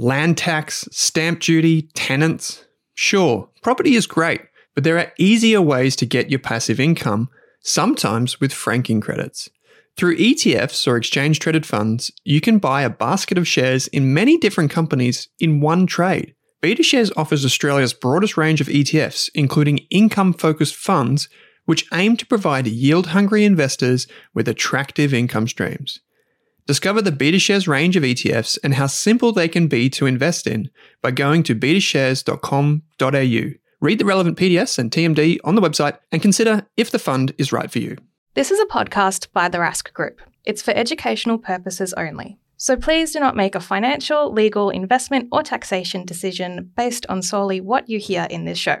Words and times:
Land 0.00 0.38
tax, 0.38 0.88
stamp 0.92 1.40
duty, 1.40 1.82
tenants. 1.92 2.64
Sure, 2.94 3.50
property 3.62 3.96
is 3.96 4.06
great, 4.06 4.40
but 4.76 4.84
there 4.84 4.96
are 4.96 5.12
easier 5.18 5.60
ways 5.60 5.96
to 5.96 6.06
get 6.06 6.30
your 6.30 6.38
passive 6.38 6.78
income, 6.78 7.28
sometimes 7.62 8.40
with 8.40 8.52
franking 8.52 9.00
credits. 9.00 9.48
Through 9.96 10.18
ETFs 10.18 10.86
or 10.86 10.96
exchange 10.96 11.40
traded 11.40 11.66
funds, 11.66 12.12
you 12.22 12.40
can 12.40 12.58
buy 12.58 12.82
a 12.82 12.90
basket 12.90 13.36
of 13.36 13.48
shares 13.48 13.88
in 13.88 14.14
many 14.14 14.38
different 14.38 14.70
companies 14.70 15.28
in 15.40 15.60
one 15.60 15.84
trade. 15.84 16.36
BetaShares 16.62 17.10
offers 17.16 17.44
Australia's 17.44 17.92
broadest 17.92 18.36
range 18.36 18.60
of 18.60 18.68
ETFs, 18.68 19.28
including 19.34 19.78
income 19.90 20.32
focused 20.32 20.76
funds, 20.76 21.28
which 21.64 21.86
aim 21.92 22.16
to 22.16 22.26
provide 22.26 22.68
yield 22.68 23.08
hungry 23.08 23.44
investors 23.44 24.06
with 24.32 24.46
attractive 24.46 25.12
income 25.12 25.48
streams. 25.48 25.98
Discover 26.68 27.00
the 27.00 27.10
BetaShares 27.10 27.66
range 27.66 27.96
of 27.96 28.02
ETFs 28.02 28.58
and 28.62 28.74
how 28.74 28.88
simple 28.88 29.32
they 29.32 29.48
can 29.48 29.68
be 29.68 29.88
to 29.88 30.04
invest 30.04 30.46
in 30.46 30.68
by 31.00 31.10
going 31.10 31.42
to 31.44 31.54
betashares.com.au. 31.54 33.58
Read 33.80 33.98
the 33.98 34.04
relevant 34.04 34.36
PDS 34.36 34.78
and 34.78 34.90
TMD 34.90 35.38
on 35.44 35.54
the 35.54 35.62
website 35.62 35.96
and 36.12 36.20
consider 36.20 36.66
if 36.76 36.90
the 36.90 36.98
fund 36.98 37.32
is 37.38 37.54
right 37.54 37.70
for 37.70 37.78
you. 37.78 37.96
This 38.34 38.50
is 38.50 38.60
a 38.60 38.66
podcast 38.66 39.32
by 39.32 39.48
the 39.48 39.56
Rask 39.56 39.94
Group. 39.94 40.20
It's 40.44 40.60
for 40.60 40.72
educational 40.72 41.38
purposes 41.38 41.94
only. 41.94 42.36
So 42.58 42.76
please 42.76 43.12
do 43.12 43.20
not 43.20 43.34
make 43.34 43.54
a 43.54 43.60
financial, 43.60 44.30
legal, 44.30 44.68
investment, 44.68 45.28
or 45.32 45.42
taxation 45.42 46.04
decision 46.04 46.70
based 46.76 47.06
on 47.08 47.22
solely 47.22 47.62
what 47.62 47.88
you 47.88 47.98
hear 47.98 48.26
in 48.28 48.44
this 48.44 48.58
show. 48.58 48.80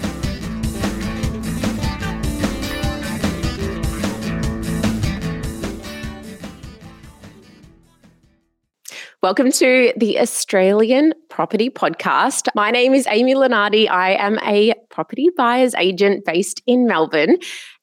Welcome 9.23 9.51
to 9.51 9.93
the 9.95 10.19
Australian 10.19 11.13
Property 11.29 11.69
Podcast. 11.69 12.47
My 12.55 12.71
name 12.71 12.95
is 12.95 13.05
Amy 13.07 13.35
Lunardi. 13.35 13.87
I 13.87 14.13
am 14.13 14.39
a 14.39 14.73
property 14.89 15.29
buyer's 15.37 15.75
agent 15.75 16.25
based 16.25 16.63
in 16.65 16.87
Melbourne. 16.87 17.37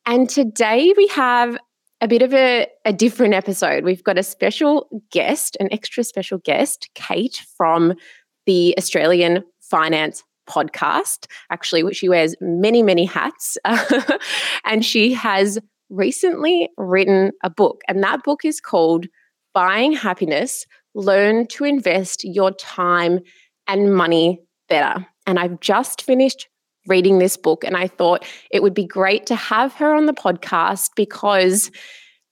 And 0.04 0.28
today 0.28 0.92
we 0.96 1.06
have 1.06 1.56
a 2.00 2.08
bit 2.08 2.22
of 2.22 2.34
a, 2.34 2.66
a 2.84 2.92
different 2.92 3.34
episode. 3.34 3.84
We've 3.84 4.02
got 4.02 4.18
a 4.18 4.24
special 4.24 4.88
guest, 5.12 5.56
an 5.60 5.68
extra 5.70 6.02
special 6.02 6.38
guest, 6.38 6.90
Kate 6.96 7.40
from 7.56 7.94
the 8.46 8.74
Australian 8.76 9.44
Finance 9.60 10.24
Podcast, 10.50 11.28
actually, 11.52 11.94
she 11.94 12.08
wears 12.08 12.34
many, 12.40 12.82
many 12.82 13.04
hats. 13.04 13.56
and 14.64 14.84
she 14.84 15.12
has 15.12 15.60
recently 15.88 16.68
written 16.78 17.30
a 17.44 17.50
book, 17.50 17.82
and 17.86 18.02
that 18.02 18.24
book 18.24 18.44
is 18.44 18.60
called 18.60 19.06
Buying 19.54 19.92
Happiness 19.92 20.66
learn 20.94 21.46
to 21.48 21.64
invest 21.64 22.24
your 22.24 22.52
time 22.52 23.20
and 23.66 23.94
money 23.94 24.40
better. 24.68 25.06
And 25.26 25.38
I've 25.38 25.60
just 25.60 26.02
finished 26.02 26.48
reading 26.86 27.18
this 27.18 27.36
book, 27.36 27.64
and 27.64 27.76
I 27.76 27.86
thought 27.86 28.24
it 28.50 28.62
would 28.62 28.74
be 28.74 28.86
great 28.86 29.26
to 29.26 29.36
have 29.36 29.74
her 29.74 29.94
on 29.94 30.06
the 30.06 30.14
podcast 30.14 30.90
because 30.96 31.70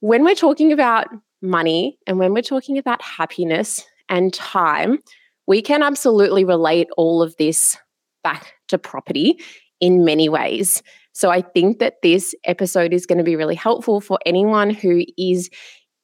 when 0.01 0.25
we're 0.25 0.35
talking 0.35 0.73
about 0.73 1.09
money 1.43 1.99
and 2.07 2.19
when 2.19 2.33
we're 2.33 2.43
talking 2.43 2.79
about 2.79 3.03
happiness 3.03 3.85
and 4.09 4.33
time, 4.33 4.99
we 5.47 5.61
can 5.63 5.83
absolutely 5.83 6.45
relate 6.45 6.89
all 6.97 7.23
of 7.23 7.37
this 7.37 7.77
back 8.25 8.55
to 8.69 8.79
property 8.79 9.39
in 9.81 10.05
many 10.05 10.29
ways. 10.29 10.83
So 11.13 11.31
I 11.31 11.43
think 11.43 11.79
that 11.79 12.03
this 12.03 12.35
episode 12.45 12.93
is 12.93 13.07
going 13.07 13.19
to 13.19 13.25
be 13.25 13.37
really 13.37 13.55
helpful 13.55 14.01
for 14.01 14.19
anyone 14.27 14.71
who 14.71 15.05
is 15.17 15.49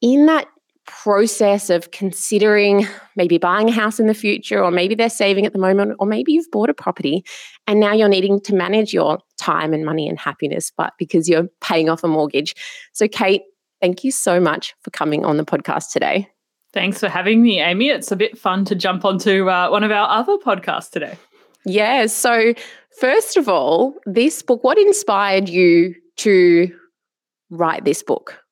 in 0.01 0.25
that 0.27 0.47
process 0.85 1.69
of 1.69 1.91
considering 1.91 2.87
maybe 3.15 3.37
buying 3.37 3.69
a 3.69 3.71
house 3.71 3.99
in 3.99 4.07
the 4.07 4.13
future, 4.13 4.63
or 4.63 4.71
maybe 4.71 4.95
they're 4.95 5.09
saving 5.09 5.45
at 5.45 5.53
the 5.53 5.59
moment, 5.59 5.95
or 5.99 6.07
maybe 6.07 6.33
you've 6.33 6.51
bought 6.51 6.69
a 6.69 6.73
property 6.73 7.23
and 7.67 7.79
now 7.79 7.93
you're 7.93 8.09
needing 8.09 8.39
to 8.41 8.55
manage 8.55 8.93
your 8.93 9.19
time 9.37 9.73
and 9.73 9.85
money 9.85 10.07
and 10.07 10.19
happiness, 10.19 10.71
but 10.75 10.93
because 10.97 11.29
you're 11.29 11.47
paying 11.61 11.89
off 11.89 12.03
a 12.03 12.07
mortgage. 12.07 12.55
So, 12.93 13.07
Kate, 13.07 13.43
thank 13.81 14.03
you 14.03 14.11
so 14.11 14.39
much 14.39 14.75
for 14.81 14.91
coming 14.91 15.25
on 15.25 15.37
the 15.37 15.45
podcast 15.45 15.91
today. 15.91 16.29
Thanks 16.73 16.99
for 16.99 17.07
having 17.07 17.41
me, 17.41 17.59
Amy. 17.59 17.89
It's 17.89 18.11
a 18.11 18.15
bit 18.15 18.37
fun 18.37 18.65
to 18.65 18.75
jump 18.75 19.05
onto 19.05 19.49
uh, 19.49 19.69
one 19.69 19.83
of 19.83 19.91
our 19.91 20.09
other 20.09 20.37
podcasts 20.37 20.89
today. 20.89 21.17
Yeah. 21.65 22.07
So, 22.07 22.53
first 22.99 23.37
of 23.37 23.47
all, 23.47 23.95
this 24.05 24.41
book, 24.41 24.63
what 24.63 24.77
inspired 24.77 25.47
you 25.47 25.95
to 26.17 26.75
write 27.49 27.85
this 27.85 28.01
book? 28.01 28.42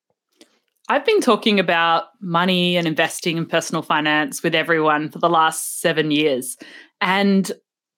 I've 0.89 1.05
been 1.05 1.21
talking 1.21 1.59
about 1.59 2.05
money 2.19 2.75
and 2.75 2.87
investing 2.87 3.37
and 3.37 3.49
personal 3.49 3.81
finance 3.81 4.43
with 4.43 4.55
everyone 4.55 5.09
for 5.09 5.19
the 5.19 5.29
last 5.29 5.79
seven 5.79 6.11
years. 6.11 6.57
And 6.99 7.51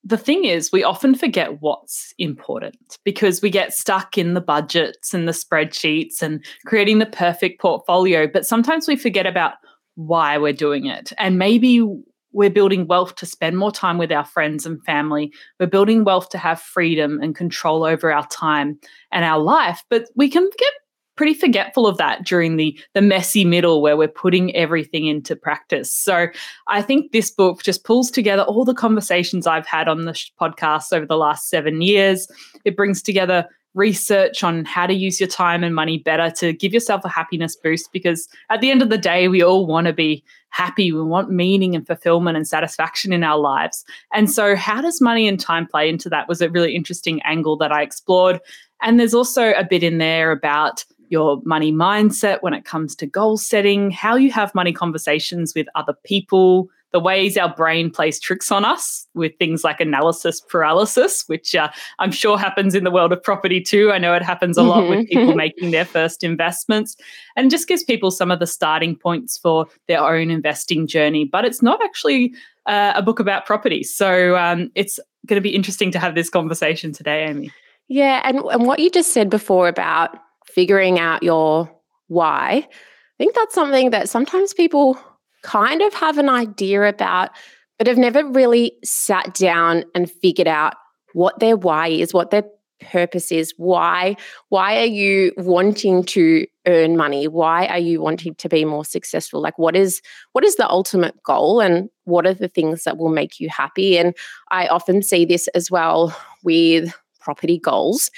the 0.03 0.17
thing 0.17 0.43
is, 0.43 0.71
we 0.71 0.83
often 0.83 1.15
forget 1.15 1.61
what's 1.61 2.13
important 2.17 2.97
because 3.05 3.41
we 3.41 3.49
get 3.49 3.73
stuck 3.73 4.17
in 4.17 4.33
the 4.33 4.41
budgets 4.41 5.13
and 5.13 5.27
the 5.27 5.31
spreadsheets 5.31 6.21
and 6.21 6.43
creating 6.65 6.99
the 6.99 7.05
perfect 7.05 7.61
portfolio. 7.61 8.27
But 8.27 8.45
sometimes 8.45 8.87
we 8.87 8.97
forget 8.97 9.25
about 9.25 9.53
why 9.95 10.37
we're 10.37 10.53
doing 10.53 10.87
it. 10.87 11.13
And 11.17 11.39
maybe 11.39 11.87
we're 12.33 12.49
building 12.49 12.87
wealth 12.87 13.15
to 13.15 13.25
spend 13.25 13.57
more 13.57 13.71
time 13.71 13.97
with 13.97 14.11
our 14.11 14.25
friends 14.25 14.65
and 14.65 14.83
family. 14.83 15.31
We're 15.59 15.67
building 15.67 16.03
wealth 16.03 16.29
to 16.29 16.37
have 16.37 16.59
freedom 16.59 17.19
and 17.21 17.35
control 17.35 17.85
over 17.85 18.11
our 18.11 18.27
time 18.27 18.79
and 19.11 19.23
our 19.23 19.39
life. 19.39 19.83
But 19.89 20.09
we 20.15 20.29
can 20.29 20.49
get 20.57 20.73
pretty 21.15 21.33
forgetful 21.33 21.87
of 21.87 21.97
that 21.97 22.25
during 22.25 22.55
the 22.55 22.79
the 22.93 23.01
messy 23.01 23.45
middle 23.45 23.81
where 23.81 23.97
we're 23.97 24.07
putting 24.07 24.55
everything 24.55 25.07
into 25.07 25.35
practice. 25.35 25.91
So 25.91 26.27
I 26.67 26.81
think 26.81 27.11
this 27.11 27.31
book 27.31 27.63
just 27.63 27.83
pulls 27.83 28.11
together 28.11 28.43
all 28.43 28.65
the 28.65 28.73
conversations 28.73 29.47
I've 29.47 29.67
had 29.67 29.87
on 29.87 30.05
the 30.05 30.13
podcast 30.39 30.93
over 30.93 31.05
the 31.05 31.17
last 31.17 31.49
7 31.49 31.81
years. 31.81 32.27
It 32.65 32.75
brings 32.75 33.01
together 33.01 33.47
research 33.73 34.43
on 34.43 34.65
how 34.65 34.85
to 34.85 34.93
use 34.93 35.19
your 35.19 35.29
time 35.29 35.63
and 35.63 35.73
money 35.73 35.97
better 35.97 36.29
to 36.29 36.53
give 36.53 36.73
yourself 36.73 37.03
a 37.03 37.09
happiness 37.09 37.55
boost 37.55 37.91
because 37.91 38.27
at 38.49 38.61
the 38.61 38.69
end 38.69 38.81
of 38.81 38.89
the 38.89 38.97
day 38.97 39.27
we 39.27 39.41
all 39.41 39.65
want 39.65 39.87
to 39.87 39.93
be 39.93 40.23
happy 40.49 40.91
we 40.91 41.01
want 41.01 41.31
meaning 41.31 41.73
and 41.73 41.87
fulfillment 41.87 42.37
and 42.37 42.47
satisfaction 42.47 43.11
in 43.11 43.23
our 43.23 43.39
lives 43.39 43.83
and 44.13 44.29
so 44.29 44.55
how 44.55 44.79
does 44.79 45.01
money 45.01 45.27
and 45.27 45.39
time 45.39 45.65
play 45.65 45.89
into 45.89 46.07
that 46.07 46.27
was 46.27 46.39
a 46.39 46.51
really 46.51 46.75
interesting 46.75 47.19
angle 47.23 47.57
that 47.57 47.71
I 47.71 47.81
explored 47.81 48.39
and 48.83 48.99
there's 48.99 49.15
also 49.15 49.53
a 49.53 49.63
bit 49.63 49.81
in 49.81 49.97
there 49.97 50.31
about 50.31 50.85
your 51.13 51.41
money 51.45 51.71
mindset 51.71 52.39
when 52.41 52.53
it 52.53 52.65
comes 52.65 52.95
to 52.95 53.05
goal 53.05 53.37
setting, 53.37 53.91
how 53.91 54.15
you 54.15 54.31
have 54.31 54.53
money 54.53 54.73
conversations 54.73 55.53
with 55.55 55.67
other 55.75 55.93
people, 56.03 56.69
the 56.91 56.99
ways 56.99 57.37
our 57.37 57.53
brain 57.53 57.89
plays 57.89 58.19
tricks 58.19 58.51
on 58.51 58.65
us 58.65 59.07
with 59.13 59.31
things 59.37 59.63
like 59.63 59.79
analysis 59.79 60.41
paralysis, 60.41 61.23
which 61.27 61.55
uh, 61.55 61.69
I'm 61.99 62.11
sure 62.11 62.37
happens 62.37 62.75
in 62.75 62.83
the 62.83 62.91
world 62.91 63.13
of 63.13 63.21
property 63.21 63.61
too. 63.61 63.91
I 63.91 63.99
know 63.99 64.13
it 64.13 64.21
happens 64.23 64.57
a 64.57 64.63
lot 64.63 64.89
with 64.89 65.07
people 65.07 65.35
making 65.45 65.71
their 65.71 65.85
first 65.85 66.23
investments 66.23 66.95
and 67.35 67.51
just 67.51 67.67
gives 67.67 67.83
people 67.83 68.11
some 68.11 68.31
of 68.31 68.39
the 68.39 68.47
starting 68.47 68.95
points 68.95 69.37
for 69.37 69.67
their 69.87 70.01
own 70.01 70.29
investing 70.29 70.87
journey. 70.87 71.25
But 71.25 71.45
it's 71.45 71.61
not 71.61 71.83
actually 71.83 72.33
uh, 72.65 72.93
a 72.95 73.01
book 73.01 73.19
about 73.19 73.45
property. 73.45 73.83
So 73.83 74.35
um, 74.35 74.71
it's 74.75 74.99
going 75.27 75.37
to 75.37 75.41
be 75.41 75.55
interesting 75.55 75.91
to 75.91 75.99
have 75.99 76.15
this 76.15 76.29
conversation 76.29 76.91
today, 76.91 77.25
Amy. 77.25 77.51
Yeah. 77.87 78.21
And, 78.23 78.39
and 78.39 78.65
what 78.65 78.79
you 78.79 78.89
just 78.89 79.13
said 79.13 79.29
before 79.29 79.67
about 79.67 80.17
figuring 80.53 80.99
out 80.99 81.23
your 81.23 81.69
why, 82.07 82.67
I 82.67 83.17
think 83.17 83.35
that's 83.35 83.55
something 83.55 83.89
that 83.91 84.09
sometimes 84.09 84.53
people 84.53 84.97
kind 85.43 85.81
of 85.81 85.93
have 85.93 86.17
an 86.17 86.29
idea 86.29 86.83
about, 86.83 87.31
but 87.77 87.87
have 87.87 87.97
never 87.97 88.25
really 88.25 88.73
sat 88.83 89.33
down 89.33 89.83
and 89.93 90.09
figured 90.09 90.47
out 90.47 90.75
what 91.13 91.39
their 91.39 91.55
why 91.55 91.87
is, 91.87 92.13
what 92.13 92.31
their 92.31 92.43
purpose 92.83 93.31
is 93.31 93.53
why 93.57 94.15
why 94.49 94.77
are 94.77 94.85
you 94.85 95.31
wanting 95.37 96.03
to 96.03 96.45
earn 96.65 96.95
money? 96.95 97.27
Why 97.27 97.65
are 97.67 97.79
you 97.79 98.01
wanting 98.01 98.35
to 98.35 98.49
be 98.49 98.63
more 98.65 98.85
successful? 98.85 99.41
Like 99.41 99.57
what 99.57 99.75
is 99.75 100.01
what 100.33 100.43
is 100.43 100.55
the 100.55 100.69
ultimate 100.69 101.21
goal 101.23 101.59
and 101.59 101.89
what 102.05 102.27
are 102.27 102.33
the 102.33 102.47
things 102.47 102.83
that 102.83 102.97
will 102.97 103.09
make 103.09 103.39
you 103.39 103.49
happy? 103.49 103.97
And 103.97 104.15
i 104.51 104.67
often 104.67 105.01
see 105.01 105.25
this 105.25 105.47
as 105.49 105.71
well 105.71 106.15
with 106.43 106.93
property 107.19 107.57
goals 107.57 108.11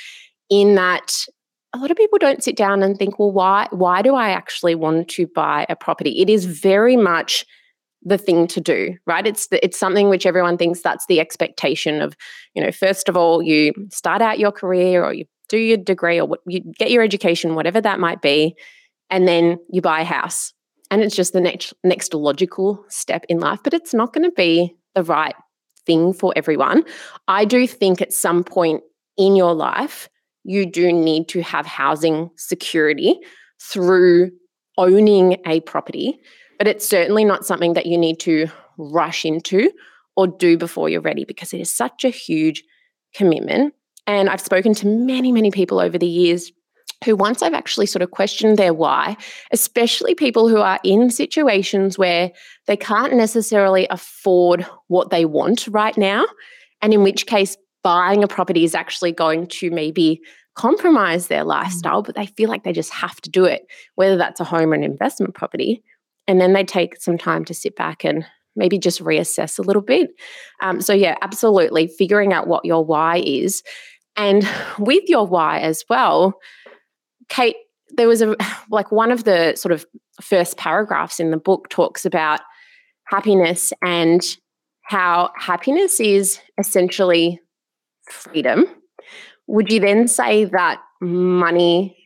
in 0.50 0.76
that 0.76 1.26
a 1.76 1.78
lot 1.78 1.92
of 1.92 1.98
people 1.98 2.18
don't 2.18 2.44
sit 2.44 2.56
down 2.56 2.82
and 2.82 2.98
think, 2.98 3.20
well, 3.20 3.32
why 3.32 3.68
why 3.72 4.02
do 4.02 4.16
I 4.16 4.30
actually 4.30 4.76
want 4.76 5.10
to 5.10 5.28
buy 5.28 5.66
a 5.70 5.76
property? 5.76 6.22
It 6.22 6.30
is 6.30 6.46
very 6.46 6.96
much 6.96 7.46
the 8.02 8.18
thing 8.18 8.48
to 8.48 8.62
do, 8.62 8.96
right? 9.06 9.28
It's 9.28 9.48
the, 9.48 9.64
it's 9.66 9.78
something 9.78 10.10
which 10.10 10.26
everyone 10.26 10.58
thinks 10.58 10.82
that's 10.82 11.08
the 11.08 11.20
expectation 11.20 12.02
of, 12.02 12.16
you 12.54 12.64
know, 12.64 12.72
first 12.72 13.10
of 13.10 13.18
all, 13.18 13.42
you 13.42 13.74
start 13.90 14.22
out 14.22 14.40
your 14.40 14.52
career 14.52 15.04
or 15.04 15.12
you 15.12 15.26
do 15.50 15.58
your 15.58 15.78
degree 15.78 16.20
or 16.20 16.26
what, 16.26 16.40
you 16.48 16.62
get 16.78 16.92
your 16.92 17.04
education, 17.04 17.56
whatever 17.56 17.82
that 17.82 18.00
might 18.00 18.22
be, 18.22 18.56
and 19.10 19.28
then 19.28 19.58
you 19.70 19.82
buy 19.82 20.02
a 20.02 20.06
house. 20.06 20.54
And 20.92 21.02
it's 21.02 21.16
just 21.16 21.34
the 21.34 21.42
next 21.42 21.74
next 21.84 22.14
logical 22.14 22.86
step 22.88 23.26
in 23.28 23.40
life, 23.40 23.60
but 23.64 23.74
it's 23.74 23.94
not 23.94 24.14
going 24.14 24.24
to 24.24 24.32
be 24.32 24.74
the 24.94 25.04
right 25.04 25.36
thing 25.86 26.14
for 26.14 26.32
everyone. 26.36 26.84
I 27.28 27.44
do 27.44 27.68
think 27.68 28.02
at 28.02 28.14
some 28.14 28.44
point 28.44 28.82
in 29.18 29.36
your 29.36 29.54
life, 29.54 30.10
you 30.46 30.66
do 30.66 30.94
need 30.94 31.28
to 31.30 31.42
have 31.42 31.66
housing 31.66 32.30
security 32.38 33.20
through 33.60 34.32
owning 34.78 35.38
a 35.46 35.60
property, 35.62 36.20
but 36.60 36.68
it's 36.68 36.88
certainly 36.88 37.26
not 37.26 37.46
something 37.46 37.74
that 37.74 37.88
you 37.88 37.98
need 37.98 38.20
to 38.20 38.48
rush 38.78 39.26
into 39.26 39.72
or 40.16 40.28
do 40.28 40.58
before 40.58 40.88
you're 40.88 41.02
ready 41.02 41.26
because 41.26 41.52
it 41.52 41.60
is 41.60 41.72
such 41.72 42.06
a 42.06 42.10
huge 42.10 42.64
commitment. 43.14 43.74
And 44.06 44.30
I've 44.30 44.42
spoken 44.42 44.76
to 44.76 44.88
many, 44.88 45.32
many 45.32 45.50
people 45.50 45.80
over 45.80 45.98
the 45.98 46.06
years 46.06 46.52
who, 47.04 47.16
once 47.16 47.42
I've 47.42 47.54
actually 47.56 47.88
sort 47.88 48.04
of 48.04 48.12
questioned 48.12 48.58
their 48.58 48.74
why, 48.74 49.18
especially 49.52 50.14
people 50.14 50.48
who 50.48 50.58
are 50.58 50.80
in 50.84 51.10
situations 51.10 51.98
where 51.98 52.32
they 52.68 52.78
can't 52.78 53.14
necessarily 53.14 53.88
afford 53.90 54.66
what 54.88 55.10
they 55.10 55.26
want 55.26 55.68
right 55.68 55.98
now, 55.98 56.26
and 56.82 56.94
in 56.94 57.04
which 57.04 57.26
case 57.26 57.58
buying 57.86 58.24
a 58.24 58.28
property 58.28 58.64
is 58.64 58.74
actually 58.74 59.12
going 59.12 59.46
to 59.46 59.70
maybe 59.70 60.20
compromise 60.56 61.28
their 61.28 61.44
mm. 61.44 61.50
lifestyle, 61.50 62.02
but 62.02 62.16
they 62.16 62.26
feel 62.26 62.50
like 62.50 62.64
they 62.64 62.74
just 62.74 62.92
have 62.92 63.22
to 63.22 63.30
do 63.30 63.46
it, 63.46 63.68
whether 63.94 64.18
that's 64.18 64.40
a 64.40 64.44
home 64.44 64.72
or 64.72 64.74
an 64.74 64.84
investment 64.84 65.36
property. 65.36 65.84
And 66.28 66.42
then 66.42 66.54
they 66.54 66.64
take 66.64 67.00
some 67.00 67.16
time 67.16 67.46
to 67.46 67.54
sit 67.54 67.76
back 67.76 68.04
and 68.04 68.26
maybe 68.56 68.80
just 68.80 69.04
reassess 69.04 69.60
a 69.60 69.62
little 69.62 69.84
bit. 69.84 70.10
Um, 70.64 70.82
so, 70.82 70.94
yeah, 70.94 71.16
absolutely 71.22 71.86
figuring 71.86 72.34
out 72.34 72.48
what 72.48 72.66
your 72.66 72.84
why 72.84 73.18
is. 73.24 73.62
And 74.16 74.50
with 74.80 75.04
your 75.08 75.28
why 75.28 75.60
as 75.60 75.86
well, 75.88 76.40
Kate, 77.30 77.58
there 77.98 78.08
was 78.08 78.24
a 78.24 78.36
like 78.72 78.92
one 78.92 79.12
of 79.12 79.26
the 79.26 79.56
sort 79.56 79.72
of 79.74 79.86
first 80.24 80.58
paragraphs 80.58 81.20
in 81.20 81.30
the 81.30 81.38
book 81.38 81.70
talks 81.70 82.04
about 82.04 82.40
happiness 83.10 83.72
and 83.84 84.38
how 84.82 85.30
happiness 85.38 86.00
is 86.00 86.40
essentially 86.58 87.40
freedom, 88.10 88.66
would 89.48 89.72
you 89.72 89.80
then 89.80 90.08
say 90.08 90.46
that 90.46 90.82
money 91.02 91.98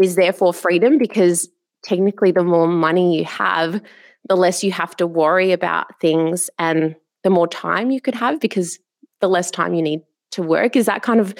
is 0.00 0.16
therefore 0.16 0.52
freedom? 0.52 0.98
Because 0.98 1.48
technically, 1.84 2.32
the 2.32 2.44
more 2.44 2.66
money 2.66 3.18
you 3.18 3.24
have, 3.24 3.82
the 4.28 4.36
less 4.36 4.62
you 4.62 4.72
have 4.72 4.96
to 4.96 5.06
worry 5.06 5.52
about 5.52 6.00
things 6.00 6.48
and 6.58 6.96
the 7.22 7.30
more 7.30 7.48
time 7.48 7.90
you 7.90 8.00
could 8.00 8.14
have 8.14 8.40
because 8.40 8.78
the 9.20 9.28
less 9.28 9.50
time 9.50 9.74
you 9.74 9.82
need 9.82 10.00
to 10.32 10.42
work. 10.42 10.76
Is 10.76 10.86
that 10.86 11.02
kind 11.02 11.20
of 11.20 11.34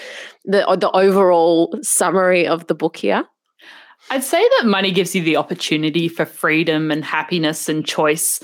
the, 0.45 0.67
uh, 0.67 0.77
the 0.77 0.91
overall 0.93 1.77
summary 1.83 2.47
of 2.47 2.67
the 2.67 2.75
book 2.75 2.97
here? 2.97 3.25
I'd 4.11 4.25
say 4.25 4.43
that 4.59 4.67
money 4.67 4.91
gives 4.91 5.15
you 5.15 5.23
the 5.23 5.37
opportunity 5.37 6.09
for 6.09 6.25
freedom 6.25 6.91
and 6.91 7.05
happiness 7.05 7.69
and 7.69 7.87
choice 7.87 8.41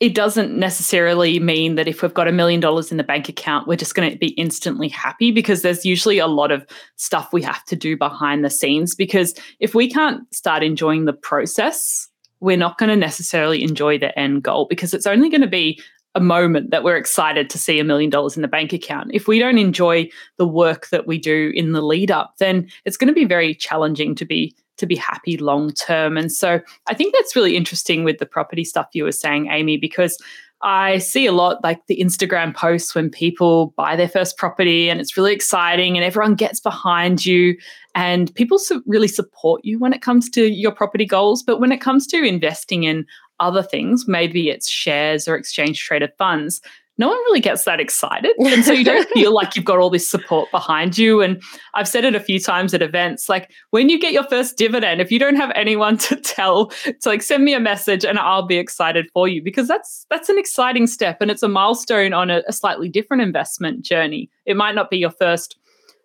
it 0.00 0.14
doesn't 0.14 0.56
necessarily 0.56 1.38
mean 1.38 1.74
that 1.76 1.88
if 1.88 2.02
we've 2.02 2.14
got 2.14 2.28
a 2.28 2.32
million 2.32 2.60
dollars 2.60 2.90
in 2.90 2.96
the 2.96 3.04
bank 3.04 3.28
account, 3.28 3.66
we're 3.66 3.76
just 3.76 3.94
going 3.94 4.10
to 4.10 4.18
be 4.18 4.30
instantly 4.30 4.88
happy 4.88 5.30
because 5.30 5.62
there's 5.62 5.84
usually 5.84 6.18
a 6.18 6.26
lot 6.26 6.50
of 6.50 6.66
stuff 6.96 7.32
we 7.32 7.42
have 7.42 7.64
to 7.66 7.76
do 7.76 7.96
behind 7.96 8.44
the 8.44 8.50
scenes. 8.50 8.94
Because 8.94 9.34
if 9.60 9.74
we 9.74 9.90
can't 9.90 10.22
start 10.34 10.62
enjoying 10.62 11.04
the 11.04 11.12
process, 11.12 12.08
we're 12.40 12.56
not 12.56 12.78
going 12.78 12.90
to 12.90 12.96
necessarily 12.96 13.62
enjoy 13.62 13.98
the 13.98 14.16
end 14.18 14.42
goal 14.42 14.66
because 14.68 14.92
it's 14.92 15.06
only 15.06 15.30
going 15.30 15.40
to 15.40 15.46
be 15.46 15.80
a 16.14 16.20
moment 16.20 16.70
that 16.70 16.84
we're 16.84 16.96
excited 16.96 17.50
to 17.50 17.58
see 17.58 17.80
a 17.80 17.84
million 17.84 18.10
dollars 18.10 18.36
in 18.36 18.42
the 18.42 18.48
bank 18.48 18.72
account. 18.72 19.10
If 19.12 19.26
we 19.26 19.38
don't 19.38 19.58
enjoy 19.58 20.08
the 20.36 20.46
work 20.46 20.88
that 20.90 21.06
we 21.06 21.18
do 21.18 21.52
in 21.54 21.72
the 21.72 21.82
lead 21.82 22.10
up, 22.10 22.34
then 22.38 22.68
it's 22.84 22.96
going 22.96 23.08
to 23.08 23.14
be 23.14 23.24
very 23.24 23.54
challenging 23.54 24.14
to 24.16 24.24
be 24.24 24.54
to 24.76 24.86
be 24.86 24.96
happy 24.96 25.36
long 25.36 25.72
term. 25.72 26.16
And 26.16 26.32
so 26.32 26.60
I 26.86 26.94
think 26.94 27.14
that's 27.14 27.36
really 27.36 27.56
interesting 27.56 28.04
with 28.04 28.18
the 28.18 28.26
property 28.26 28.64
stuff 28.64 28.88
you 28.92 29.04
were 29.04 29.12
saying, 29.12 29.48
Amy, 29.50 29.76
because 29.76 30.18
I 30.62 30.96
see 30.96 31.26
a 31.26 31.32
lot 31.32 31.62
like 31.62 31.86
the 31.86 31.98
Instagram 31.98 32.56
posts 32.56 32.94
when 32.94 33.10
people 33.10 33.74
buy 33.76 33.96
their 33.96 34.08
first 34.08 34.38
property 34.38 34.88
and 34.88 34.98
it's 34.98 35.14
really 35.14 35.34
exciting 35.34 35.96
and 35.96 36.04
everyone 36.04 36.36
gets 36.36 36.58
behind 36.58 37.26
you 37.26 37.56
and 37.94 38.34
people 38.34 38.58
su- 38.58 38.82
really 38.86 39.08
support 39.08 39.60
you 39.62 39.78
when 39.78 39.92
it 39.92 40.00
comes 40.00 40.30
to 40.30 40.50
your 40.50 40.72
property 40.72 41.04
goals. 41.04 41.42
But 41.42 41.60
when 41.60 41.70
it 41.70 41.82
comes 41.82 42.06
to 42.08 42.24
investing 42.24 42.84
in 42.84 43.04
other 43.40 43.62
things, 43.62 44.08
maybe 44.08 44.48
it's 44.48 44.70
shares 44.70 45.28
or 45.28 45.36
exchange 45.36 45.84
traded 45.84 46.12
funds, 46.16 46.62
no 46.96 47.08
one 47.08 47.16
really 47.16 47.40
gets 47.40 47.64
that 47.64 47.80
excited. 47.80 48.32
And 48.44 48.64
so 48.64 48.72
you 48.72 48.84
don't 48.84 49.08
feel 49.10 49.34
like 49.34 49.56
you've 49.56 49.64
got 49.64 49.78
all 49.78 49.90
this 49.90 50.08
support 50.08 50.50
behind 50.50 50.96
you. 50.96 51.22
And 51.22 51.42
I've 51.74 51.88
said 51.88 52.04
it 52.04 52.14
a 52.14 52.20
few 52.20 52.38
times 52.38 52.72
at 52.72 52.82
events 52.82 53.28
like 53.28 53.50
when 53.70 53.88
you 53.88 53.98
get 53.98 54.12
your 54.12 54.22
first 54.24 54.56
dividend, 54.56 55.00
if 55.00 55.10
you 55.10 55.18
don't 55.18 55.34
have 55.36 55.50
anyone 55.56 55.96
to 55.98 56.16
tell, 56.16 56.66
to 56.66 56.94
like 57.04 57.22
send 57.22 57.44
me 57.44 57.54
a 57.54 57.60
message 57.60 58.04
and 58.04 58.18
I'll 58.18 58.46
be 58.46 58.58
excited 58.58 59.06
for 59.12 59.26
you 59.26 59.42
because 59.42 59.66
that's 59.66 60.06
that's 60.08 60.28
an 60.28 60.38
exciting 60.38 60.86
step 60.86 61.18
and 61.20 61.30
it's 61.30 61.42
a 61.42 61.48
milestone 61.48 62.12
on 62.12 62.30
a, 62.30 62.42
a 62.46 62.52
slightly 62.52 62.88
different 62.88 63.22
investment 63.22 63.82
journey. 63.82 64.30
It 64.46 64.56
might 64.56 64.74
not 64.74 64.90
be 64.90 64.98
your 64.98 65.10
first 65.10 65.56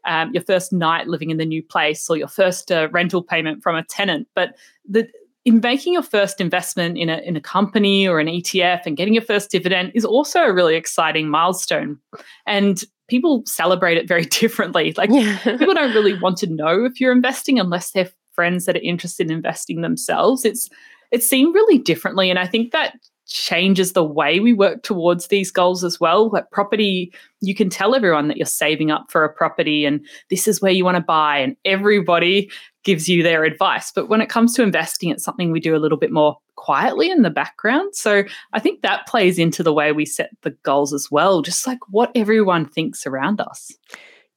um, 0.06 0.32
your 0.34 0.44
first 0.44 0.72
night 0.72 1.08
living 1.08 1.30
in 1.30 1.38
the 1.38 1.46
new 1.46 1.62
place 1.62 2.10
or 2.10 2.18
your 2.18 2.30
first 2.30 2.72
uh, 2.72 2.88
rental 2.92 3.22
payment 3.22 3.62
from 3.62 3.76
a 3.76 3.84
tenant, 3.84 4.28
but 4.34 4.56
the 4.88 5.08
in 5.46 5.62
making 5.62 5.94
your 5.94 6.04
first 6.04 6.42
investment 6.42 6.98
in 6.98 7.10
a, 7.10 7.18
in 7.20 7.36
a 7.36 7.42
company 7.42 8.08
or 8.08 8.20
an 8.20 8.28
ETF 8.28 8.82
and 8.86 8.98
getting 8.98 9.14
your 9.14 9.24
first 9.24 9.50
dividend 9.50 9.92
is 9.96 10.06
also 10.06 10.42
a 10.42 10.54
really 10.54 10.76
exciting 10.76 11.30
milestone. 11.30 11.98
And 12.46 12.84
people 13.08 13.44
celebrate 13.46 13.98
it 13.98 14.08
very 14.08 14.26
differently. 14.26 14.94
Like 14.98 15.10
people 15.10 15.74
don't 15.74 15.94
really 15.94 16.14
want 16.22 16.38
to 16.40 16.48
know 16.48 16.86
if 16.86 17.00
you're 17.00 17.12
investing 17.12 17.60
unless 17.60 17.92
they're 17.92 18.10
friends 18.34 18.66
that 18.66 18.78
are 18.78 18.82
interested 18.82 19.30
in 19.30 19.38
investing 19.38 19.82
themselves. 19.82 20.46
It's 20.46 20.70
it's 21.12 21.28
seen 21.28 21.52
really 21.52 21.80
differently. 21.80 22.30
And 22.30 22.38
I 22.38 22.46
think 22.46 22.72
that 22.72 22.94
changes 23.26 23.94
the 23.94 24.04
way 24.04 24.40
we 24.40 24.54
work 24.54 24.84
towards 24.84 25.28
these 25.28 25.52
goals 25.52 25.84
as 25.84 26.00
well. 26.00 26.30
Like 26.30 26.50
property, 26.52 27.14
you 27.42 27.54
can 27.56 27.70
tell 27.70 27.96
everyone 27.96 28.28
that 28.28 28.38
you're 28.38 28.46
saving 28.46 28.92
up 28.92 29.06
for 29.10 29.24
a 29.24 29.34
property 29.34 29.86
and 29.86 30.06
this 30.30 30.48
is 30.48 30.62
where 30.62 30.72
you 30.72 30.84
want 30.84 30.98
to 30.98 31.04
buy, 31.04 31.38
and 31.38 31.56
everybody 31.66 32.52
gives 32.84 33.10
you 33.10 33.24
their 33.24 33.44
advice. 33.44 33.92
But 33.92 34.10
when 34.10 34.22
it 34.22 34.30
comes 34.30 34.54
to 34.56 34.64
investing, 34.64 35.10
it's 35.10 35.24
something 35.24 35.52
we 35.52 35.60
do 35.60 35.76
a 35.76 35.80
little 35.80 35.98
bit 35.98 36.12
more 36.12 36.38
quietly 36.56 37.10
in 37.10 37.22
the 37.22 37.30
background. 37.30 37.96
So 37.96 38.24
I 38.54 38.60
think 38.60 38.82
that 38.82 39.08
plays 39.08 39.40
into 39.40 39.64
the 39.64 39.74
way 39.74 39.92
we 39.92 40.06
set 40.06 40.32
the 40.42 40.52
goals 40.64 40.94
as 40.94 41.10
well, 41.12 41.42
just 41.42 41.66
like 41.68 41.80
what 41.90 42.12
everyone 42.16 42.66
thinks 42.66 43.06
around 43.06 43.42
us. 43.42 43.72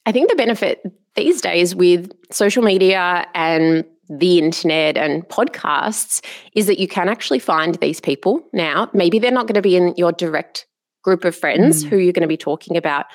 I 0.05 0.11
think 0.11 0.29
the 0.29 0.35
benefit 0.35 0.81
these 1.15 1.41
days 1.41 1.75
with 1.75 2.11
social 2.31 2.63
media 2.63 3.27
and 3.33 3.85
the 4.09 4.39
internet 4.39 4.97
and 4.97 5.23
podcasts 5.29 6.23
is 6.53 6.67
that 6.67 6.79
you 6.79 6.87
can 6.87 7.07
actually 7.07 7.39
find 7.39 7.75
these 7.75 8.01
people 8.01 8.45
now. 8.51 8.89
Maybe 8.93 9.19
they're 9.19 9.31
not 9.31 9.47
going 9.47 9.55
to 9.55 9.61
be 9.61 9.77
in 9.77 9.93
your 9.95 10.11
direct 10.11 10.67
group 11.03 11.25
of 11.25 11.35
friends 11.35 11.83
mm. 11.83 11.89
who 11.89 11.97
you're 11.97 12.13
going 12.13 12.21
to 12.21 12.27
be 12.27 12.37
talking 12.37 12.77
about 12.77 13.05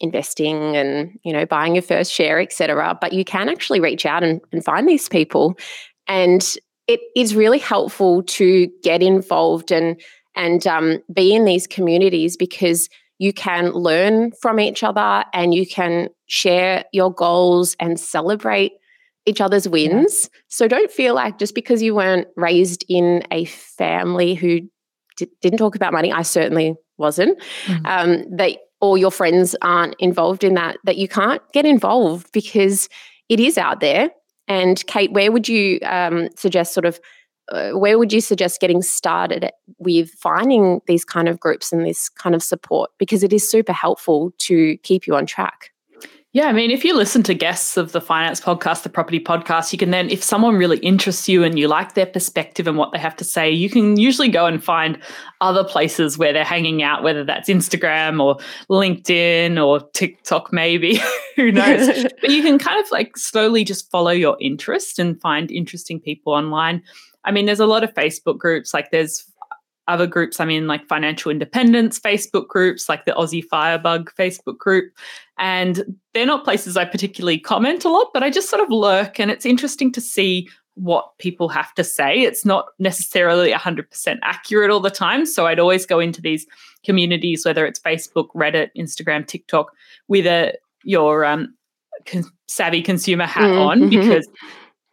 investing 0.00 0.76
and 0.76 1.18
you 1.24 1.32
know 1.32 1.44
buying 1.44 1.74
your 1.74 1.82
first 1.82 2.12
share 2.12 2.40
etc 2.40 2.96
but 3.00 3.12
you 3.12 3.24
can 3.24 3.48
actually 3.48 3.80
reach 3.80 4.06
out 4.06 4.22
and, 4.22 4.40
and 4.52 4.64
find 4.64 4.88
these 4.88 5.08
people 5.08 5.58
and 6.06 6.56
it 6.86 7.00
is 7.14 7.34
really 7.34 7.58
helpful 7.58 8.22
to 8.22 8.68
get 8.82 9.02
involved 9.02 9.70
and 9.70 10.00
and 10.34 10.66
um, 10.66 11.02
be 11.12 11.34
in 11.34 11.44
these 11.44 11.66
communities 11.66 12.36
because 12.36 12.88
you 13.18 13.32
can 13.32 13.72
learn 13.72 14.30
from 14.40 14.60
each 14.60 14.82
other 14.82 15.24
and 15.32 15.52
you 15.52 15.66
can 15.66 16.08
share 16.26 16.84
your 16.92 17.12
goals 17.12 17.76
and 17.80 17.98
celebrate 17.98 18.72
each 19.26 19.40
other's 19.40 19.68
wins. 19.68 20.30
Yeah. 20.32 20.40
So 20.48 20.68
don't 20.68 20.90
feel 20.90 21.14
like 21.14 21.38
just 21.38 21.54
because 21.54 21.82
you 21.82 21.94
weren't 21.94 22.28
raised 22.36 22.84
in 22.88 23.24
a 23.32 23.44
family 23.46 24.34
who 24.34 24.60
d- 25.16 25.28
didn't 25.42 25.58
talk 25.58 25.74
about 25.74 25.92
money, 25.92 26.12
I 26.12 26.22
certainly 26.22 26.76
wasn't, 26.96 27.38
mm-hmm. 27.66 27.86
um, 27.86 28.36
that 28.36 28.58
or 28.80 28.98
your 28.98 29.10
friends 29.10 29.56
aren't 29.62 29.94
involved 29.98 30.44
in 30.44 30.54
that, 30.54 30.76
that 30.84 30.96
you 30.96 31.08
can't 31.08 31.42
get 31.52 31.66
involved 31.66 32.30
because 32.32 32.88
it 33.28 33.40
is 33.40 33.58
out 33.58 33.80
there. 33.80 34.10
And 34.46 34.84
Kate, 34.86 35.12
where 35.12 35.30
would 35.30 35.48
you 35.48 35.78
um, 35.82 36.28
suggest 36.36 36.72
sort 36.72 36.86
of 36.86 37.00
uh, 37.50 37.70
where 37.70 37.98
would 37.98 38.12
you 38.12 38.20
suggest 38.20 38.60
getting 38.60 38.82
started 38.82 39.50
with 39.78 40.10
finding 40.10 40.80
these 40.86 41.04
kind 41.04 41.28
of 41.28 41.40
groups 41.40 41.72
and 41.72 41.84
this 41.84 42.08
kind 42.08 42.34
of 42.34 42.42
support 42.42 42.90
because 42.98 43.22
it 43.22 43.32
is 43.32 43.50
super 43.50 43.72
helpful 43.72 44.34
to 44.36 44.76
keep 44.78 45.06
you 45.06 45.14
on 45.14 45.24
track 45.24 45.70
Yeah, 46.38 46.46
I 46.46 46.52
mean, 46.52 46.70
if 46.70 46.84
you 46.84 46.94
listen 46.94 47.24
to 47.24 47.34
guests 47.34 47.76
of 47.76 47.90
the 47.90 48.00
finance 48.00 48.40
podcast, 48.40 48.84
the 48.84 48.88
property 48.88 49.18
podcast, 49.18 49.72
you 49.72 49.78
can 49.78 49.90
then, 49.90 50.08
if 50.08 50.22
someone 50.22 50.54
really 50.54 50.78
interests 50.78 51.28
you 51.28 51.42
and 51.42 51.58
you 51.58 51.66
like 51.66 51.94
their 51.94 52.06
perspective 52.06 52.68
and 52.68 52.78
what 52.78 52.92
they 52.92 52.98
have 53.00 53.16
to 53.16 53.24
say, 53.24 53.50
you 53.50 53.68
can 53.68 53.98
usually 53.98 54.28
go 54.28 54.46
and 54.46 54.62
find 54.62 55.00
other 55.40 55.64
places 55.64 56.16
where 56.16 56.32
they're 56.32 56.44
hanging 56.44 56.80
out, 56.80 57.02
whether 57.02 57.24
that's 57.24 57.48
Instagram 57.48 58.22
or 58.22 58.36
LinkedIn 58.70 59.60
or 59.60 59.80
TikTok, 59.94 60.52
maybe. 60.52 61.00
Who 61.34 61.50
knows? 61.50 62.04
but 62.20 62.30
you 62.30 62.44
can 62.44 62.56
kind 62.56 62.78
of 62.78 62.88
like 62.92 63.16
slowly 63.16 63.64
just 63.64 63.90
follow 63.90 64.12
your 64.12 64.36
interest 64.40 65.00
and 65.00 65.20
find 65.20 65.50
interesting 65.50 65.98
people 65.98 66.32
online. 66.32 66.84
I 67.24 67.32
mean, 67.32 67.46
there's 67.46 67.58
a 67.58 67.66
lot 67.66 67.82
of 67.82 67.92
Facebook 67.94 68.38
groups, 68.38 68.72
like 68.72 68.92
there's 68.92 69.26
other 69.88 70.06
groups 70.06 70.38
I'm 70.38 70.50
in, 70.50 70.66
like 70.66 70.86
financial 70.86 71.30
independence 71.30 71.98
Facebook 71.98 72.48
groups, 72.48 72.88
like 72.88 73.04
the 73.04 73.12
Aussie 73.12 73.44
Firebug 73.44 74.12
Facebook 74.14 74.58
group. 74.58 74.92
And 75.38 75.98
they're 76.14 76.26
not 76.26 76.44
places 76.44 76.76
I 76.76 76.84
particularly 76.84 77.38
comment 77.38 77.84
a 77.84 77.88
lot, 77.88 78.08
but 78.12 78.22
I 78.22 78.30
just 78.30 78.50
sort 78.50 78.62
of 78.62 78.70
lurk. 78.70 79.18
And 79.18 79.30
it's 79.30 79.46
interesting 79.46 79.92
to 79.92 80.00
see 80.00 80.48
what 80.74 81.16
people 81.18 81.48
have 81.48 81.74
to 81.74 81.82
say. 81.82 82.22
It's 82.22 82.44
not 82.44 82.66
necessarily 82.78 83.50
100% 83.52 84.18
accurate 84.22 84.70
all 84.70 84.80
the 84.80 84.90
time. 84.90 85.26
So 85.26 85.46
I'd 85.46 85.58
always 85.58 85.86
go 85.86 85.98
into 85.98 86.20
these 86.20 86.46
communities, 86.84 87.44
whether 87.44 87.66
it's 87.66 87.80
Facebook, 87.80 88.28
Reddit, 88.36 88.70
Instagram, 88.76 89.26
TikTok, 89.26 89.72
with 90.06 90.26
a 90.26 90.54
your 90.84 91.24
um, 91.24 91.54
con- 92.06 92.24
savvy 92.46 92.82
consumer 92.82 93.26
hat 93.26 93.44
mm-hmm. 93.44 93.58
on 93.58 93.90
because 93.90 94.28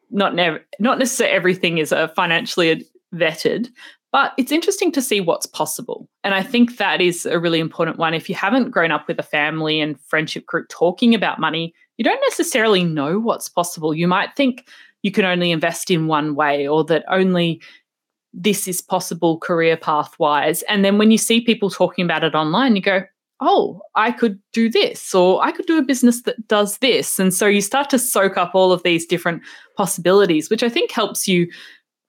not 0.09 0.35
never 0.35 0.65
not 0.79 0.97
necessarily 0.97 1.35
everything 1.35 1.77
is 1.77 1.91
uh, 1.91 2.07
financially 2.09 2.85
vetted 3.13 3.69
but 4.15 4.31
it's 4.37 4.53
interesting 4.53 4.93
to 4.93 5.01
see 5.01 5.19
what's 5.19 5.45
possible. 5.45 6.07
And 6.23 6.33
I 6.33 6.41
think 6.41 6.77
that 6.77 7.01
is 7.01 7.25
a 7.25 7.37
really 7.37 7.59
important 7.59 7.97
one. 7.97 8.13
If 8.13 8.29
you 8.29 8.35
haven't 8.35 8.71
grown 8.71 8.89
up 8.89 9.09
with 9.09 9.19
a 9.19 9.23
family 9.23 9.81
and 9.81 9.99
friendship 9.99 10.45
group 10.45 10.69
talking 10.69 11.13
about 11.13 11.37
money, 11.37 11.73
you 11.97 12.05
don't 12.05 12.21
necessarily 12.29 12.85
know 12.85 13.19
what's 13.19 13.49
possible. 13.49 13.93
You 13.93 14.07
might 14.07 14.33
think 14.33 14.69
you 15.03 15.11
can 15.11 15.25
only 15.25 15.51
invest 15.51 15.91
in 15.91 16.07
one 16.07 16.33
way 16.33 16.65
or 16.65 16.85
that 16.85 17.03
only 17.09 17.61
this 18.33 18.69
is 18.69 18.81
possible 18.81 19.37
career 19.37 19.75
path 19.75 20.17
wise. 20.17 20.61
And 20.69 20.85
then 20.85 20.97
when 20.97 21.11
you 21.11 21.17
see 21.17 21.41
people 21.41 21.69
talking 21.69 22.05
about 22.05 22.23
it 22.23 22.35
online, 22.35 22.77
you 22.77 22.81
go, 22.81 23.01
oh, 23.41 23.81
I 23.95 24.13
could 24.13 24.39
do 24.53 24.69
this, 24.69 25.13
or 25.13 25.43
I 25.43 25.51
could 25.51 25.65
do 25.65 25.77
a 25.77 25.83
business 25.83 26.21
that 26.21 26.47
does 26.47 26.77
this. 26.77 27.19
And 27.19 27.33
so 27.33 27.47
you 27.47 27.59
start 27.59 27.89
to 27.89 27.99
soak 27.99 28.37
up 28.37 28.55
all 28.55 28.71
of 28.71 28.81
these 28.83 29.05
different 29.05 29.41
possibilities, 29.75 30.49
which 30.49 30.63
I 30.63 30.69
think 30.69 30.91
helps 30.91 31.27
you 31.27 31.49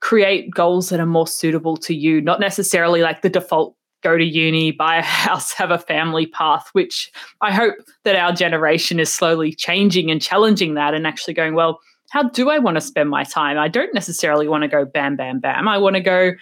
create 0.07 0.55
goals 0.55 0.89
that 0.89 1.01
are 1.01 1.05
more 1.05 1.27
suitable 1.27 1.77
to 1.77 1.93
you, 1.93 2.21
not 2.21 2.39
necessarily 2.39 3.03
like 3.03 3.23
the 3.23 3.29
default 3.29 3.75
go 4.05 4.17
to 4.17 4.25
uni, 4.25 4.71
buy 4.71 4.95
a 4.99 5.03
house, 5.27 5.53
have 5.53 5.73
a 5.73 5.79
family 5.79 6.27
path, 6.27 6.69
which 6.75 7.11
I 7.41 7.53
hope 7.53 7.75
that 8.05 8.15
our 8.15 8.33
generation 8.33 9.01
is 9.01 9.13
slowly 9.13 9.53
changing 9.53 10.09
and 10.13 10.23
challenging 10.23 10.75
that 10.75 10.95
and 10.95 11.09
actually 11.09 11.35
going, 11.35 11.55
well, 11.55 11.81
how 12.11 12.29
do 12.29 12.51
I 12.51 12.61
want 12.61 12.77
to 12.77 12.81
spend 12.81 13.11
my 13.11 13.25
time? 13.25 13.59
I 13.59 13.67
don't 13.67 13.93
necessarily 13.95 14.47
want 14.47 14.63
to 14.63 14.69
go 14.69 14.85
bam, 14.85 15.17
bam, 15.17 15.41
bam. 15.41 15.67
I 15.67 15.77
want 15.77 15.97
to 15.97 16.01
go 16.01 16.35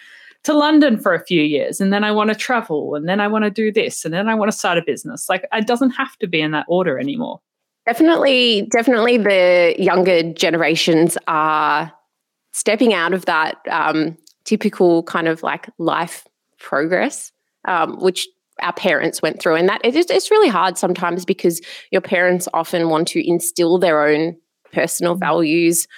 to 0.42 0.52
London 0.52 0.98
for 0.98 1.14
a 1.14 1.24
few 1.24 1.40
years 1.40 1.80
and 1.80 1.90
then 1.90 2.04
I 2.04 2.12
want 2.12 2.28
to 2.28 2.36
travel 2.36 2.94
and 2.94 3.08
then 3.08 3.18
I 3.18 3.28
want 3.28 3.44
to 3.44 3.50
do 3.50 3.72
this 3.72 4.04
and 4.04 4.12
then 4.12 4.28
I 4.28 4.34
want 4.34 4.52
to 4.52 4.58
start 4.58 4.76
a 4.76 4.82
business. 4.82 5.26
Like 5.30 5.48
it 5.54 5.66
doesn't 5.66 5.92
have 5.92 6.18
to 6.18 6.26
be 6.26 6.42
in 6.42 6.50
that 6.50 6.66
order 6.68 6.98
anymore. 6.98 7.40
Definitely, 7.86 8.68
definitely 8.70 9.16
the 9.16 9.74
younger 9.78 10.34
generations 10.34 11.16
are 11.28 11.90
stepping 12.54 12.94
out 12.94 13.12
of 13.12 13.26
that 13.26 13.58
um, 13.68 14.16
typical 14.44 15.02
kind 15.02 15.28
of 15.28 15.42
like 15.42 15.68
life 15.78 16.24
progress, 16.58 17.32
um, 17.66 18.00
which 18.00 18.28
our 18.62 18.72
parents 18.72 19.20
went 19.20 19.42
through. 19.42 19.56
And 19.56 19.68
that 19.68 19.80
it's 19.82 20.30
really 20.30 20.48
hard 20.48 20.78
sometimes 20.78 21.24
because 21.24 21.60
your 21.90 22.00
parents 22.00 22.48
often 22.54 22.88
want 22.88 23.08
to 23.08 23.28
instill 23.28 23.78
their 23.78 24.06
own 24.06 24.36
personal 24.72 25.16
mm. 25.16 25.20
values 25.20 25.88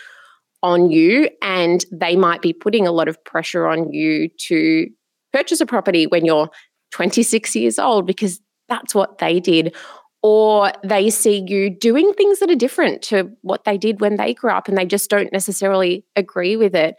on 0.62 0.90
you, 0.90 1.28
and 1.42 1.84
they 1.92 2.16
might 2.16 2.40
be 2.40 2.54
putting 2.54 2.86
a 2.86 2.92
lot 2.92 3.06
of 3.06 3.22
pressure 3.24 3.66
on 3.66 3.92
you 3.92 4.28
to 4.48 4.88
purchase 5.32 5.60
a 5.60 5.66
property 5.66 6.06
when 6.06 6.24
you're 6.24 6.48
26 6.92 7.54
years 7.54 7.78
old 7.78 8.06
because 8.06 8.40
that's 8.68 8.94
what 8.94 9.18
they 9.18 9.38
did 9.38 9.74
or 10.22 10.72
they 10.82 11.10
see 11.10 11.44
you 11.46 11.70
doing 11.70 12.12
things 12.12 12.40
that 12.40 12.50
are 12.50 12.56
different 12.56 13.02
to 13.02 13.30
what 13.42 13.64
they 13.64 13.78
did 13.78 14.00
when 14.00 14.16
they 14.16 14.34
grew 14.34 14.50
up 14.50 14.68
and 14.68 14.76
they 14.76 14.86
just 14.86 15.10
don't 15.10 15.32
necessarily 15.32 16.04
agree 16.16 16.56
with 16.56 16.74
it. 16.74 16.96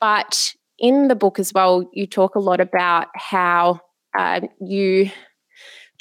But 0.00 0.54
in 0.78 1.08
the 1.08 1.14
book 1.14 1.38
as 1.38 1.52
well, 1.52 1.88
you 1.92 2.06
talk 2.06 2.34
a 2.34 2.40
lot 2.40 2.60
about 2.60 3.08
how 3.14 3.80
uh, 4.16 4.40
you 4.60 5.10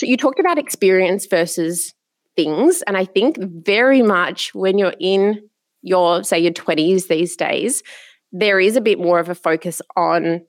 you 0.02 0.18
talked 0.18 0.40
about 0.40 0.58
experience 0.58 1.28
versus 1.28 1.94
things, 2.36 2.82
and 2.88 2.98
I 2.98 3.06
think 3.06 3.38
very 3.40 4.02
much 4.02 4.54
when 4.56 4.78
you're 4.78 4.96
in 5.00 5.48
your 5.82 6.24
say 6.24 6.40
your 6.40 6.52
20s 6.52 7.08
these 7.08 7.36
days, 7.36 7.84
there 8.32 8.60
is 8.60 8.76
a 8.76 8.82
bit 8.82 9.00
more 9.00 9.20
of 9.20 9.30
a 9.30 9.36
focus 9.36 9.82
on 9.96 10.42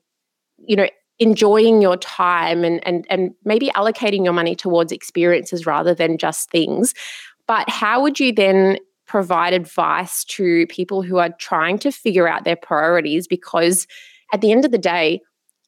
you 0.57 0.75
know 0.75 0.87
enjoying 1.19 1.81
your 1.81 1.97
time 1.97 2.63
and 2.63 2.85
and 2.85 3.05
and 3.09 3.31
maybe 3.45 3.69
allocating 3.69 4.23
your 4.23 4.33
money 4.33 4.55
towards 4.55 4.91
experiences 4.91 5.65
rather 5.65 5.93
than 5.93 6.17
just 6.17 6.49
things. 6.49 6.93
But 7.47 7.69
how 7.69 8.01
would 8.01 8.19
you 8.19 8.33
then 8.33 8.77
provide 9.07 9.53
advice 9.53 10.23
to 10.25 10.65
people 10.67 11.03
who 11.03 11.17
are 11.17 11.29
trying 11.39 11.77
to 11.79 11.91
figure 11.91 12.27
out 12.27 12.43
their 12.43 12.55
priorities? 12.55 13.27
Because 13.27 13.87
at 14.33 14.41
the 14.41 14.51
end 14.51 14.65
of 14.65 14.71
the 14.71 14.77
day 14.77 15.21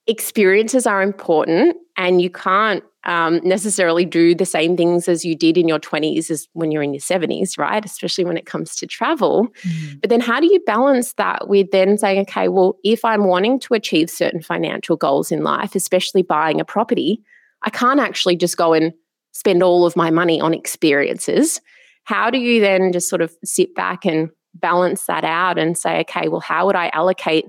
experiences 0.07 0.87
are 0.87 1.01
important 1.01 1.77
and 1.97 2.21
you 2.21 2.29
can't 2.29 2.83
um, 3.03 3.39
necessarily 3.43 4.05
do 4.05 4.35
the 4.35 4.45
same 4.45 4.75
things 4.75 5.07
as 5.07 5.23
you 5.23 5.35
did 5.35 5.57
in 5.57 5.67
your 5.67 5.79
20s 5.79 6.29
as 6.29 6.47
when 6.53 6.71
you're 6.71 6.83
in 6.83 6.93
your 6.93 7.01
70s, 7.01 7.57
right? 7.57 7.83
Especially 7.85 8.25
when 8.25 8.37
it 8.37 8.45
comes 8.45 8.75
to 8.75 8.85
travel. 8.85 9.47
Mm. 9.63 10.01
But 10.01 10.09
then 10.09 10.19
how 10.19 10.39
do 10.39 10.47
you 10.47 10.59
balance 10.65 11.13
that 11.13 11.47
with 11.47 11.71
then 11.71 11.97
saying, 11.97 12.21
okay, 12.21 12.49
well, 12.49 12.77
if 12.83 13.05
I'm 13.05 13.25
wanting 13.25 13.59
to 13.61 13.73
achieve 13.73 14.09
certain 14.09 14.41
financial 14.41 14.97
goals 14.97 15.31
in 15.31 15.43
life, 15.43 15.73
especially 15.73 16.21
buying 16.21 16.59
a 16.59 16.65
property, 16.65 17.21
I 17.63 17.69
can't 17.69 17.99
actually 17.99 18.35
just 18.35 18.57
go 18.57 18.73
and 18.73 18.93
spend 19.31 19.63
all 19.63 19.85
of 19.85 19.95
my 19.95 20.11
money 20.11 20.41
on 20.41 20.53
experiences. 20.53 21.61
How 22.03 22.29
do 22.29 22.39
you 22.39 22.59
then 22.59 22.91
just 22.91 23.09
sort 23.09 23.21
of 23.21 23.33
sit 23.43 23.73
back 23.73 24.05
and 24.05 24.29
balance 24.53 25.05
that 25.05 25.23
out 25.23 25.57
and 25.57 25.77
say, 25.77 25.99
okay, 26.01 26.27
well, 26.27 26.41
how 26.41 26.65
would 26.65 26.75
I 26.75 26.89
allocate? 26.89 27.45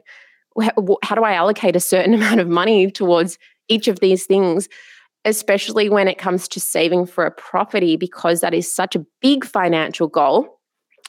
How 0.60 1.14
do 1.14 1.24
I 1.24 1.34
allocate 1.34 1.76
a 1.76 1.80
certain 1.80 2.14
amount 2.20 2.40
of 2.40 2.48
money 2.48 2.90
towards 2.90 3.38
each 3.68 3.88
of 3.88 4.00
these 4.00 4.26
things 4.26 4.68
especially 5.24 5.88
when 5.88 6.08
it 6.08 6.18
comes 6.18 6.48
to 6.48 6.60
saving 6.60 7.06
for 7.06 7.26
a 7.26 7.30
property, 7.30 7.96
because 7.96 8.40
that 8.40 8.54
is 8.54 8.72
such 8.72 8.96
a 8.96 9.04
big 9.20 9.44
financial 9.44 10.08
goal, 10.08 10.60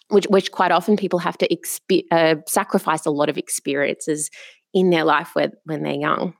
which, 0.09 0.25
which 0.29 0.51
quite 0.51 0.71
often 0.71 0.97
people 0.97 1.19
have 1.19 1.37
to 1.37 1.47
exp- 1.47 2.05
uh, 2.11 2.35
sacrifice 2.47 3.05
a 3.05 3.11
lot 3.11 3.29
of 3.29 3.37
experiences 3.37 4.29
in 4.73 4.89
their 4.89 5.03
life 5.03 5.29
when, 5.33 5.51
when 5.63 5.83
they're 5.83 5.93
young. 5.93 6.33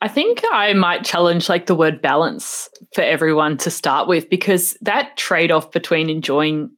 I 0.00 0.06
think 0.06 0.42
I 0.52 0.72
might 0.74 1.04
challenge 1.04 1.48
like 1.48 1.66
the 1.66 1.74
word 1.74 2.00
balance 2.00 2.68
for 2.94 3.02
everyone 3.02 3.56
to 3.58 3.70
start 3.70 4.06
with 4.06 4.30
because 4.30 4.76
that 4.80 5.16
trade 5.16 5.50
off 5.50 5.72
between 5.72 6.08
enjoying 6.08 6.70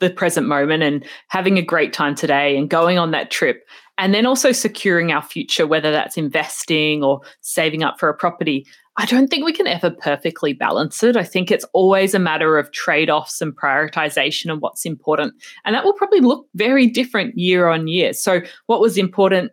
the 0.00 0.10
present 0.10 0.46
moment 0.46 0.82
and 0.82 1.04
having 1.28 1.58
a 1.58 1.62
great 1.62 1.92
time 1.92 2.14
today 2.14 2.56
and 2.56 2.70
going 2.70 2.98
on 2.98 3.10
that 3.10 3.30
trip 3.30 3.64
and 3.98 4.14
then 4.14 4.26
also 4.26 4.52
securing 4.52 5.10
our 5.10 5.22
future, 5.22 5.66
whether 5.66 5.90
that's 5.90 6.16
investing 6.16 7.02
or 7.02 7.20
saving 7.40 7.82
up 7.82 7.98
for 7.98 8.08
a 8.08 8.14
property. 8.14 8.64
I 8.96 9.06
don't 9.06 9.28
think 9.28 9.44
we 9.44 9.52
can 9.52 9.66
ever 9.66 9.90
perfectly 9.90 10.52
balance 10.52 11.02
it. 11.02 11.16
I 11.16 11.24
think 11.24 11.50
it's 11.50 11.64
always 11.72 12.14
a 12.14 12.18
matter 12.18 12.58
of 12.58 12.72
trade 12.72 13.10
offs 13.10 13.40
and 13.40 13.56
prioritization 13.56 14.50
and 14.50 14.60
what's 14.60 14.86
important. 14.86 15.34
And 15.64 15.74
that 15.74 15.84
will 15.84 15.92
probably 15.92 16.20
look 16.20 16.46
very 16.54 16.86
different 16.86 17.36
year 17.36 17.68
on 17.68 17.88
year. 17.88 18.12
So, 18.12 18.40
what 18.66 18.80
was 18.80 18.96
important 18.96 19.52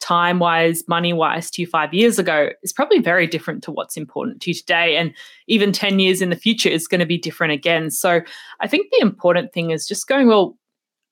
time 0.00 0.38
wise, 0.38 0.82
money 0.88 1.12
wise 1.12 1.50
to 1.52 1.62
you 1.62 1.66
five 1.66 1.94
years 1.94 2.18
ago 2.18 2.50
is 2.62 2.72
probably 2.72 2.98
very 2.98 3.26
different 3.26 3.62
to 3.64 3.70
what's 3.70 3.96
important 3.96 4.42
to 4.42 4.50
you 4.50 4.54
today. 4.54 4.96
And 4.96 5.12
even 5.46 5.72
10 5.72 5.98
years 5.98 6.20
in 6.20 6.30
the 6.30 6.36
future 6.36 6.68
is 6.68 6.86
going 6.86 7.00
to 7.00 7.06
be 7.06 7.18
different 7.18 7.52
again. 7.52 7.90
So, 7.90 8.20
I 8.60 8.68
think 8.68 8.90
the 8.90 9.00
important 9.00 9.52
thing 9.52 9.70
is 9.70 9.86
just 9.86 10.06
going, 10.06 10.28
well, 10.28 10.56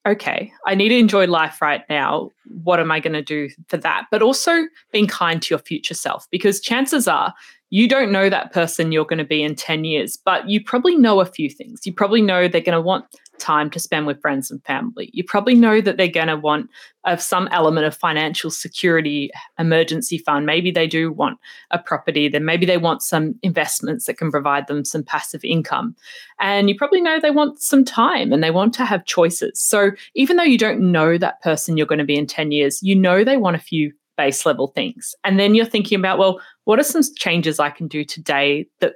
okay, 0.07 0.53
I 0.67 0.75
need 0.75 0.89
to 0.89 0.99
enjoy 0.99 1.27
life 1.27 1.63
right 1.63 1.83
now. 1.89 2.31
What 2.63 2.81
am 2.81 2.91
I 2.91 3.01
going 3.01 3.13
to 3.13 3.23
do 3.23 3.49
for 3.69 3.77
that? 3.79 4.07
But 4.11 4.23
also 4.23 4.65
being 4.91 5.07
kind 5.07 5.41
to 5.43 5.55
your 5.55 5.61
future 5.61 5.95
self 5.95 6.29
because 6.31 6.61
chances 6.61 7.07
are 7.07 7.33
you 7.71 7.89
don't 7.89 8.13
know 8.13 8.29
that 8.29 8.53
person 8.53 8.93
you're 8.93 9.07
going 9.07 9.19
to 9.19 9.25
be 9.25 9.43
in 9.43 9.55
10 9.55 9.85
years, 9.85 10.19
but 10.23 10.49
you 10.49 10.63
probably 10.63 10.95
know 10.95 11.21
a 11.21 11.25
few 11.25 11.49
things. 11.49 11.87
You 11.87 11.93
probably 11.95 12.21
know 12.21 12.47
they're 12.47 12.61
going 12.61 12.77
to 12.77 12.83
want 12.83 13.07
time 13.43 13.69
to 13.71 13.81
spend 13.81 14.07
with 14.07 14.21
friends 14.21 14.51
and 14.51 14.65
family. 14.65 15.11
You 15.13 15.25
probably 15.25 15.55
know 15.55 15.81
that 15.81 15.97
they're 15.97 16.09
going 16.09 16.29
to 16.29 16.37
want 16.37 16.71
of 17.05 17.21
some 17.21 17.49
element 17.51 17.85
of 17.85 17.97
financial 17.97 18.51
security, 18.51 19.31
emergency 19.59 20.19
fund. 20.19 20.47
Maybe 20.47 20.71
they 20.71 20.87
do 20.87 21.13
want 21.13 21.39
a 21.73 21.79
property, 21.79 22.29
then 22.29 22.45
maybe 22.45 22.65
they 22.65 22.79
want 22.79 23.03
some 23.03 23.35
investments 23.43 24.07
that 24.07 24.19
can 24.19 24.31
provide 24.31 24.69
them 24.69 24.85
some 24.85 25.03
passive 25.03 25.45
income. 25.45 25.97
And 26.41 26.69
you 26.69 26.77
probably 26.77 27.01
know 27.01 27.19
they 27.19 27.33
want 27.33 27.61
some 27.61 27.85
time 27.85 28.33
and 28.33 28.43
they 28.43 28.53
want 28.53 28.73
to 28.75 28.85
have 28.85 29.05
choices. 29.05 29.61
So 29.61 29.91
even 30.15 30.37
though 30.37 30.45
you 30.45 30.59
don't 30.59 30.93
know 30.93 31.19
that 31.19 31.43
person 31.43 31.77
you're 31.77 31.87
going 31.87 31.99
to 31.99 32.05
be 32.05 32.17
in 32.17 32.27
10 32.27 32.53
years, 32.53 32.83
you 32.83 32.95
know 32.95 33.25
they 33.25 33.37
want 33.37 33.57
a 33.57 33.61
few 33.61 33.93
base 34.17 34.47
level 34.47 34.69
things. 34.69 35.15
And 35.25 35.41
then 35.41 35.55
you're 35.55 35.67
thinking 35.67 35.99
about, 35.99 36.19
well, 36.19 36.41
what 36.65 36.79
are 36.79 36.85
some 36.85 37.03
changes 37.17 37.59
I 37.59 37.71
can 37.71 37.89
do 37.89 38.05
today 38.05 38.67
that 38.81 38.95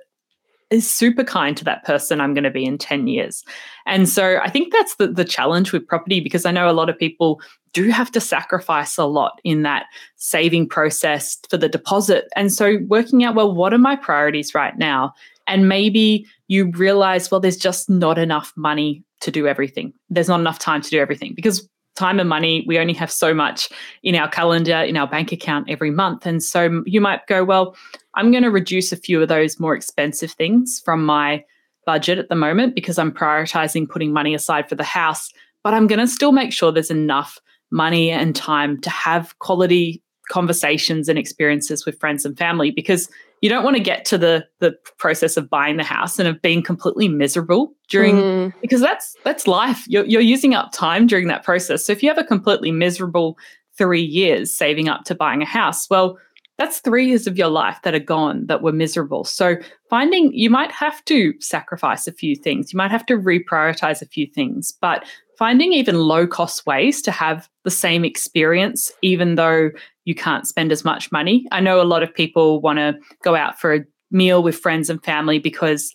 is 0.71 0.91
super 0.91 1.23
kind 1.23 1.57
to 1.57 1.65
that 1.65 1.85
person 1.85 2.21
I'm 2.21 2.35
going 2.35 2.45
to 2.45 2.51
be 2.51 2.65
in 2.65 2.79
10 2.79 3.07
years. 3.07 3.45
And 3.87 4.09
so 4.09 4.41
I 4.43 4.51
think 4.51 4.73
that's 4.73 4.97
the, 4.97 5.09
the 5.09 5.25
challenge 5.25 5.73
with 5.73 5.87
property 5.87 6.21
because 6.21 6.45
I 6.45 6.51
know 6.51 6.69
a 6.69 6.73
lot 6.73 6.89
of 6.89 6.99
people 6.99 7.41
do 7.73 7.91
have 7.91 8.11
to 8.13 8.21
sacrifice 8.21 8.97
a 8.97 9.05
lot 9.05 9.41
in 9.45 9.63
that 9.63 9.87
saving 10.17 10.69
process 10.69 11.39
for 11.49 11.57
the 11.57 11.69
deposit. 11.69 12.27
And 12.35 12.53
so 12.53 12.79
working 12.89 13.23
out, 13.23 13.35
well, 13.35 13.53
what 13.53 13.73
are 13.73 13.79
my 13.79 13.97
priorities 13.97 14.55
right 14.55 14.77
now? 14.77 15.13
And 15.47 15.69
maybe 15.69 16.27
you 16.49 16.71
realize, 16.73 17.31
well, 17.31 17.41
there's 17.41 17.57
just 17.57 17.89
not 17.89 18.19
enough 18.19 18.53
money 18.57 19.05
to 19.21 19.31
do 19.31 19.47
everything. 19.47 19.93
There's 20.11 20.29
not 20.29 20.41
enough 20.41 20.59
time 20.59 20.83
to 20.83 20.91
do 20.91 20.99
everything 20.99 21.35
because 21.35 21.69
time 21.97 22.21
and 22.21 22.29
money, 22.29 22.65
we 22.67 22.79
only 22.79 22.93
have 22.93 23.11
so 23.11 23.35
much 23.35 23.69
in 24.03 24.15
our 24.15 24.29
calendar, 24.29 24.77
in 24.77 24.97
our 24.97 25.07
bank 25.07 25.33
account 25.33 25.69
every 25.69 25.91
month. 25.91 26.27
And 26.27 26.43
so 26.43 26.83
you 26.87 27.01
might 27.01 27.27
go, 27.27 27.43
well, 27.43 27.75
I'm 28.17 28.31
going 28.31 28.43
to 28.43 28.51
reduce 28.51 28.93
a 28.93 28.97
few 28.97 29.23
of 29.23 29.29
those 29.29 29.61
more 29.61 29.75
expensive 29.75 30.33
things 30.33 30.81
from 30.85 31.05
my 31.05 31.45
budget 31.85 32.19
at 32.19 32.29
the 32.29 32.35
moment 32.35 32.75
because 32.75 32.99
I'm 32.99 33.13
prioritizing 33.13 33.89
putting 33.89 34.13
money 34.13 34.35
aside 34.35 34.69
for 34.69 34.75
the 34.75 34.85
house, 34.85 35.31
but 35.63 35.75
I'm 35.75 35.87
going 35.87 36.01
to 36.01 36.09
still 36.09 36.33
make 36.33 36.53
sure 36.53 36.73
there's 36.73 36.91
enough 36.91 37.39
money 37.71 38.11
and 38.11 38.35
time 38.35 38.81
to 38.81 38.91
have 38.91 39.39
quality 39.39 40.03
conversations 40.29 41.09
and 41.09 41.19
experiences 41.19 41.87
with 41.87 41.99
friends 42.01 42.25
and 42.25 42.37
family 42.37 42.71
because 42.71 43.09
you 43.43 43.49
don't 43.49 43.65
want 43.65 43.77
to 43.77 43.83
get 43.83 44.05
to 44.05 44.19
the 44.19 44.45
the 44.59 44.75
process 44.99 45.37
of 45.37 45.49
buying 45.49 45.77
the 45.77 45.85
house 45.85 46.19
and 46.19 46.29
of 46.29 46.41
being 46.43 46.63
completely 46.63 47.09
miserable 47.09 47.73
during 47.89 48.17
mm. 48.17 48.53
because 48.61 48.81
that's 48.81 49.15
that's 49.25 49.47
life 49.47 49.85
you're, 49.87 50.05
you're 50.05 50.21
using 50.21 50.55
up 50.55 50.73
time 50.73 51.07
during 51.07 51.29
that 51.29 51.45
process 51.45 51.87
so 51.87 51.93
if 51.93 52.03
you 52.03 52.09
have 52.09 52.19
a 52.19 52.25
completely 52.25 52.73
miserable 52.73 53.39
three 53.79 54.03
years 54.03 54.53
saving 54.53 54.89
up 54.89 55.05
to 55.05 55.15
buying 55.15 55.43
a 55.43 55.47
house 55.47 55.89
well 55.91 56.19
that's 56.59 56.81
three 56.81 57.07
years 57.07 57.27
of 57.27 57.37
your 57.37 57.49
life 57.49 57.79
that 57.83 57.95
are 57.95 57.99
gone 57.99 58.47
that 58.47 58.63
were 58.63 58.73
miserable 58.73 59.25
so 59.25 59.57
finding 59.91 60.33
you 60.33 60.51
might 60.51 60.73
have 60.73 61.05
to 61.05 61.35
sacrifice 61.41 62.07
a 62.07 62.13
few 62.13 62.35
things 62.37 62.73
you 62.73 62.77
might 62.77 62.91
have 62.91 63.07
to 63.07 63.17
reprioritize 63.17 64.03
a 64.03 64.07
few 64.07 64.27
things 64.27 64.73
but 64.81 65.05
finding 65.39 65.73
even 65.73 65.97
low 65.97 66.27
cost 66.27 66.67
ways 66.67 67.03
to 67.03 67.11
have 67.11 67.49
the 67.65 67.71
same 67.71 68.05
experience 68.05 68.93
even 69.03 69.35
though 69.35 69.71
you 70.07 70.15
can't 70.15 70.47
spend 70.47 70.73
as 70.73 70.85
much 70.85 71.13
money. 71.13 71.47
I 71.53 71.61
know 71.61 71.83
a 71.83 71.85
lot 71.85 72.03
of 72.03 72.15
people 72.15 72.61
want 72.63 72.79
to 72.79 72.95
go 73.23 73.37
out 73.37 73.61
for 73.61 73.75
a 73.75 73.85
meal 74.11 74.43
with 74.43 74.57
friends 74.57 74.89
and 74.89 75.05
family 75.05 75.39
because 75.39 75.93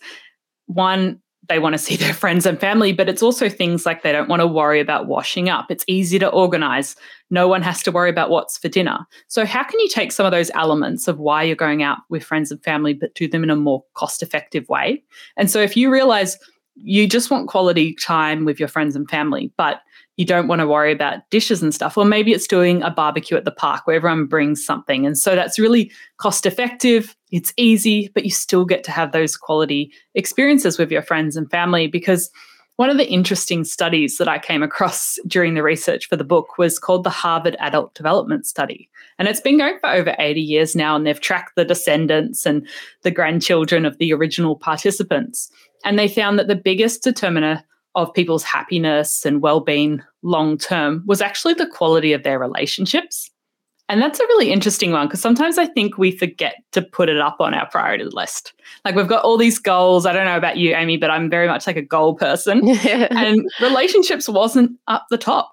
one, 0.66 1.20
they 1.48 1.58
want 1.58 1.74
to 1.74 1.78
see 1.78 1.96
their 2.04 2.14
friends 2.14 2.46
and 2.46 2.60
family, 2.60 2.92
but 2.92 3.08
it's 3.08 3.22
also 3.22 3.48
things 3.48 3.84
like 3.86 4.02
they 4.02 4.12
don't 4.12 4.28
want 4.28 4.40
to 4.40 4.46
worry 4.46 4.80
about 4.80 5.06
washing 5.06 5.48
up. 5.48 5.70
It's 5.70 5.84
easy 5.86 6.18
to 6.18 6.28
organize. 6.28 6.96
No 7.30 7.48
one 7.48 7.62
has 7.62 7.82
to 7.84 7.92
worry 7.92 8.10
about 8.10 8.30
what's 8.30 8.58
for 8.58 8.68
dinner. 8.68 8.98
So, 9.28 9.44
how 9.44 9.62
can 9.62 9.80
you 9.80 9.88
take 9.88 10.12
some 10.12 10.26
of 10.26 10.32
those 10.32 10.50
elements 10.54 11.08
of 11.08 11.18
why 11.18 11.42
you're 11.42 11.56
going 11.56 11.82
out 11.82 11.98
with 12.08 12.24
friends 12.24 12.50
and 12.50 12.62
family, 12.62 12.94
but 12.94 13.14
do 13.14 13.28
them 13.28 13.42
in 13.42 13.50
a 13.50 13.56
more 13.56 13.84
cost 13.94 14.22
effective 14.22 14.68
way? 14.68 15.02
And 15.36 15.50
so, 15.50 15.60
if 15.60 15.76
you 15.76 15.90
realize 15.90 16.38
you 16.74 17.06
just 17.06 17.30
want 17.30 17.48
quality 17.48 17.94
time 17.94 18.44
with 18.44 18.58
your 18.58 18.68
friends 18.68 18.96
and 18.96 19.08
family, 19.10 19.52
but 19.56 19.80
you 20.16 20.24
don't 20.24 20.48
want 20.48 20.60
to 20.60 20.66
worry 20.66 20.92
about 20.92 21.28
dishes 21.30 21.62
and 21.62 21.74
stuff. 21.74 21.96
Or 21.96 22.04
maybe 22.04 22.32
it's 22.32 22.46
doing 22.46 22.82
a 22.82 22.90
barbecue 22.90 23.36
at 23.36 23.44
the 23.44 23.50
park 23.50 23.86
where 23.86 23.96
everyone 23.96 24.26
brings 24.26 24.64
something. 24.64 25.06
And 25.06 25.18
so 25.18 25.34
that's 25.34 25.58
really 25.58 25.90
cost 26.18 26.44
effective, 26.46 27.16
it's 27.32 27.52
easy, 27.56 28.10
but 28.14 28.24
you 28.24 28.30
still 28.30 28.64
get 28.64 28.84
to 28.84 28.92
have 28.92 29.10
those 29.10 29.36
quality 29.36 29.90
experiences 30.14 30.78
with 30.78 30.92
your 30.92 31.02
friends 31.02 31.36
and 31.36 31.50
family 31.50 31.88
because. 31.88 32.30
One 32.76 32.88
of 32.88 32.96
the 32.96 33.08
interesting 33.08 33.64
studies 33.64 34.16
that 34.16 34.28
I 34.28 34.38
came 34.38 34.62
across 34.62 35.18
during 35.26 35.52
the 35.54 35.62
research 35.62 36.08
for 36.08 36.16
the 36.16 36.24
book 36.24 36.56
was 36.56 36.78
called 36.78 37.04
the 37.04 37.10
Harvard 37.10 37.54
Adult 37.60 37.94
Development 37.94 38.46
Study. 38.46 38.88
And 39.18 39.28
it's 39.28 39.42
been 39.42 39.58
going 39.58 39.78
for 39.78 39.90
over 39.90 40.16
80 40.18 40.40
years 40.40 40.74
now, 40.74 40.96
and 40.96 41.06
they've 41.06 41.20
tracked 41.20 41.54
the 41.54 41.66
descendants 41.66 42.46
and 42.46 42.66
the 43.02 43.10
grandchildren 43.10 43.84
of 43.84 43.98
the 43.98 44.12
original 44.14 44.56
participants. 44.56 45.50
And 45.84 45.98
they 45.98 46.08
found 46.08 46.38
that 46.38 46.48
the 46.48 46.56
biggest 46.56 47.02
determiner 47.02 47.62
of 47.94 48.12
people's 48.14 48.42
happiness 48.42 49.26
and 49.26 49.42
well-being 49.42 50.02
long 50.22 50.56
term 50.56 51.04
was 51.06 51.20
actually 51.20 51.54
the 51.54 51.66
quality 51.66 52.14
of 52.14 52.22
their 52.22 52.38
relationships. 52.38 53.30
And 53.88 54.00
that's 54.00 54.20
a 54.20 54.24
really 54.24 54.50
interesting 54.50 54.92
one 54.92 55.06
because 55.06 55.20
sometimes 55.20 55.58
I 55.58 55.66
think 55.66 55.98
we 55.98 56.16
forget 56.16 56.56
to 56.72 56.80
put 56.80 57.08
it 57.08 57.18
up 57.18 57.36
on 57.40 57.52
our 57.52 57.68
priority 57.68 58.04
list. 58.04 58.54
Like 58.84 58.94
we've 58.94 59.08
got 59.08 59.24
all 59.24 59.36
these 59.36 59.58
goals. 59.58 60.06
I 60.06 60.12
don't 60.12 60.24
know 60.24 60.36
about 60.36 60.56
you, 60.56 60.74
Amy, 60.74 60.96
but 60.96 61.10
I'm 61.10 61.28
very 61.28 61.46
much 61.46 61.66
like 61.66 61.76
a 61.76 61.82
goal 61.82 62.14
person. 62.14 62.68
and 62.88 63.46
relationships 63.60 64.28
wasn't 64.28 64.78
up 64.88 65.06
the 65.10 65.18
top. 65.18 65.52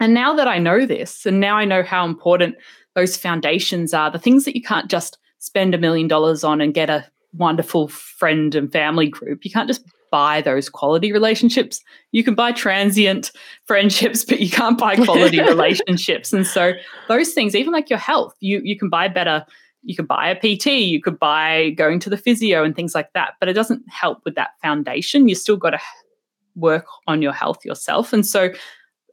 And 0.00 0.14
now 0.14 0.34
that 0.34 0.48
I 0.48 0.58
know 0.58 0.86
this, 0.86 1.26
and 1.26 1.40
now 1.40 1.56
I 1.56 1.64
know 1.64 1.82
how 1.82 2.06
important 2.06 2.56
those 2.94 3.16
foundations 3.16 3.92
are, 3.92 4.10
the 4.10 4.18
things 4.18 4.44
that 4.44 4.56
you 4.56 4.62
can't 4.62 4.90
just 4.90 5.18
spend 5.38 5.74
a 5.74 5.78
million 5.78 6.08
dollars 6.08 6.44
on 6.44 6.60
and 6.60 6.74
get 6.74 6.90
a 6.90 7.06
wonderful 7.34 7.88
friend 7.88 8.54
and 8.54 8.70
family 8.72 9.08
group. 9.08 9.44
You 9.44 9.50
can't 9.50 9.68
just 9.68 9.84
buy 10.12 10.40
those 10.40 10.68
quality 10.68 11.10
relationships. 11.10 11.80
You 12.12 12.22
can 12.22 12.36
buy 12.36 12.52
transient 12.52 13.32
friendships, 13.64 14.24
but 14.24 14.38
you 14.38 14.50
can't 14.50 14.78
buy 14.78 14.94
quality 14.94 15.40
relationships. 15.54 16.32
And 16.32 16.46
so 16.46 16.74
those 17.08 17.32
things, 17.32 17.56
even 17.56 17.72
like 17.72 17.90
your 17.90 17.98
health, 17.98 18.34
you 18.38 18.60
you 18.62 18.78
can 18.78 18.88
buy 18.88 19.08
better. 19.08 19.44
You 19.84 19.96
could 19.96 20.06
buy 20.06 20.28
a 20.28 20.36
PT, 20.36 20.66
you 20.66 21.02
could 21.02 21.18
buy 21.18 21.70
going 21.70 21.98
to 22.00 22.10
the 22.10 22.16
physio 22.16 22.62
and 22.62 22.76
things 22.76 22.94
like 22.94 23.12
that, 23.14 23.34
but 23.40 23.48
it 23.48 23.54
doesn't 23.54 23.82
help 23.90 24.20
with 24.24 24.36
that 24.36 24.50
foundation. 24.62 25.28
You 25.28 25.34
still 25.34 25.56
got 25.56 25.70
to 25.70 25.80
work 26.54 26.86
on 27.08 27.20
your 27.20 27.32
health 27.32 27.64
yourself. 27.64 28.12
And 28.12 28.24
so 28.24 28.52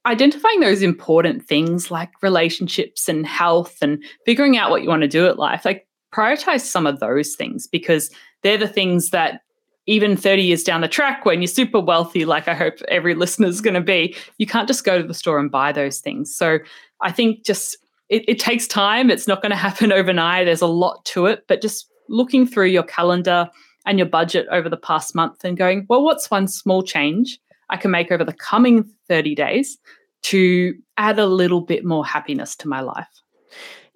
identifying 0.06 0.60
those 0.60 0.84
important 0.84 1.44
things 1.44 1.90
like 1.90 2.12
relationships 2.22 3.10
and 3.10 3.26
health 3.26 3.78
and 3.82 4.04
figuring 4.28 4.58
out 4.58 4.70
what 4.70 4.84
you 4.84 4.90
want 4.90 5.02
to 5.02 5.08
do 5.08 5.26
at 5.26 5.40
life, 5.40 5.66
like 5.66 5.88
prioritize 6.14 6.62
some 6.62 6.86
of 6.86 7.00
those 7.00 7.36
things 7.36 7.66
because 7.66 8.12
they're 8.44 8.58
the 8.58 8.68
things 8.68 9.10
that 9.10 9.42
even 9.90 10.16
30 10.16 10.44
years 10.44 10.64
down 10.64 10.82
the 10.82 10.88
track 10.88 11.26
when 11.26 11.42
you're 11.42 11.48
super 11.48 11.80
wealthy 11.80 12.24
like 12.24 12.48
i 12.48 12.54
hope 12.54 12.76
every 12.88 13.16
listener 13.16 13.48
is 13.48 13.60
going 13.68 13.74
to 13.74 13.82
be 13.82 14.16
you 14.38 14.46
can't 14.46 14.68
just 14.68 14.86
go 14.86 15.02
to 15.02 15.08
the 15.08 15.14
store 15.14 15.40
and 15.40 15.52
buy 15.52 15.72
those 15.72 16.00
things. 16.00 16.34
So 16.34 16.60
i 17.02 17.12
think 17.12 17.44
just 17.44 17.78
it, 18.10 18.28
it 18.28 18.40
takes 18.40 18.66
time. 18.66 19.12
It's 19.12 19.28
not 19.28 19.44
going 19.44 19.52
to 19.58 19.58
happen 19.68 19.92
overnight. 19.92 20.46
There's 20.46 20.62
a 20.62 20.68
lot 20.68 21.04
to 21.06 21.26
it 21.26 21.46
but 21.48 21.62
just 21.62 21.90
looking 22.08 22.48
through 22.48 22.68
your 22.68 22.84
calendar 22.84 23.50
and 23.86 23.98
your 23.98 24.08
budget 24.08 24.48
over 24.52 24.70
the 24.70 24.78
past 24.78 25.16
month 25.16 25.44
and 25.44 25.58
going 25.58 25.86
well 25.90 26.04
what's 26.04 26.30
one 26.30 26.48
small 26.48 26.84
change 26.84 27.40
i 27.70 27.78
can 27.78 27.92
make 27.92 28.12
over 28.12 28.24
the 28.24 28.34
coming 28.34 28.84
30 29.08 29.36
days 29.36 29.78
to 30.22 30.76
add 30.98 31.20
a 31.20 31.26
little 31.26 31.62
bit 31.62 31.86
more 31.86 32.06
happiness 32.06 32.56
to 32.58 32.68
my 32.68 32.82
life? 32.82 33.08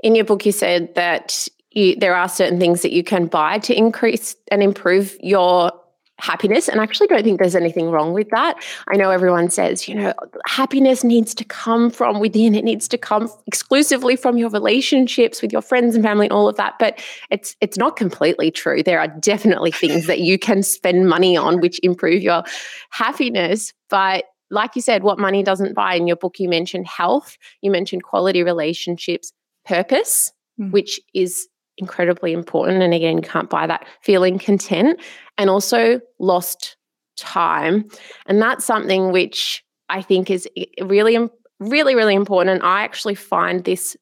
In 0.04 0.16
your 0.16 0.26
book 0.26 0.46
you 0.46 0.52
said 0.52 0.94
that 0.96 1.48
you, 1.72 1.96
there 1.96 2.16
are 2.16 2.30
certain 2.30 2.60
things 2.60 2.82
that 2.82 2.92
you 2.92 3.04
can 3.04 3.28
buy 3.28 3.60
to 3.60 3.76
increase 3.76 4.36
and 4.52 4.62
improve 4.62 5.18
your 5.22 5.72
happiness. 6.20 6.68
And 6.68 6.80
I 6.80 6.84
actually 6.84 7.08
don't 7.08 7.24
think 7.24 7.40
there's 7.40 7.56
anything 7.56 7.90
wrong 7.90 8.14
with 8.14 8.30
that. 8.30 8.64
I 8.88 8.98
know 8.98 9.10
everyone 9.10 9.50
says, 9.50 9.88
you 9.88 9.96
know, 9.96 10.14
happiness 10.46 11.04
needs 11.04 11.34
to 11.36 11.44
come 11.44 11.90
from 11.90 12.20
within, 12.20 12.56
it 12.56 12.64
needs 12.64 12.88
to 12.90 12.98
come 12.98 13.30
exclusively 13.48 14.16
from 14.16 14.38
your 14.38 14.50
relationships 14.50 15.42
with 15.42 15.52
your 15.52 15.62
friends 15.62 15.96
and 15.96 16.04
family 16.04 16.28
and 16.28 16.34
all 16.34 16.48
of 16.48 16.56
that. 16.58 16.76
But 16.80 17.04
it's 17.32 17.56
it's 17.62 17.78
not 17.78 17.96
completely 17.96 18.52
true. 18.52 18.84
There 18.84 19.00
are 19.00 19.08
definitely 19.08 19.72
things 19.84 20.08
that 20.08 20.20
you 20.20 20.38
can 20.38 20.64
spend 20.64 21.10
money 21.10 21.36
on 21.36 21.60
which 21.62 21.80
improve 21.84 22.22
your 22.22 22.44
happiness. 22.92 23.74
But 23.90 24.26
like 24.52 24.76
you 24.76 24.82
said, 24.82 25.04
what 25.04 25.20
money 25.20 25.42
doesn't 25.42 25.74
buy 25.74 25.96
in 25.96 26.06
your 26.08 26.16
book, 26.16 26.40
you 26.40 26.48
mentioned 26.48 26.88
health, 26.88 27.38
you 27.62 27.72
mentioned 27.72 28.04
quality 28.04 28.44
relationships, 28.44 29.34
purpose, 29.66 30.32
mm. 30.60 30.72
which 30.72 31.00
is 31.14 31.48
incredibly 31.78 32.34
important. 32.34 32.84
And 32.84 32.94
again, 32.94 33.18
you 33.18 33.24
can't 33.24 33.50
buy 33.50 33.68
that 33.68 33.86
feeling 34.02 34.40
content 34.40 35.00
and 35.38 35.50
also 35.50 36.00
lost 36.20 36.78
time. 37.18 37.90
And 38.26 38.42
that's 38.42 38.66
something 38.66 39.12
which 39.12 39.64
I 39.90 40.02
think 40.02 40.30
is 40.30 40.48
really, 40.82 41.18
really, 41.60 41.96
really 41.96 42.16
important. 42.16 42.56
And 42.56 42.64
I 42.64 42.84
actually 42.84 43.16
find 43.16 43.64
this 43.64 43.96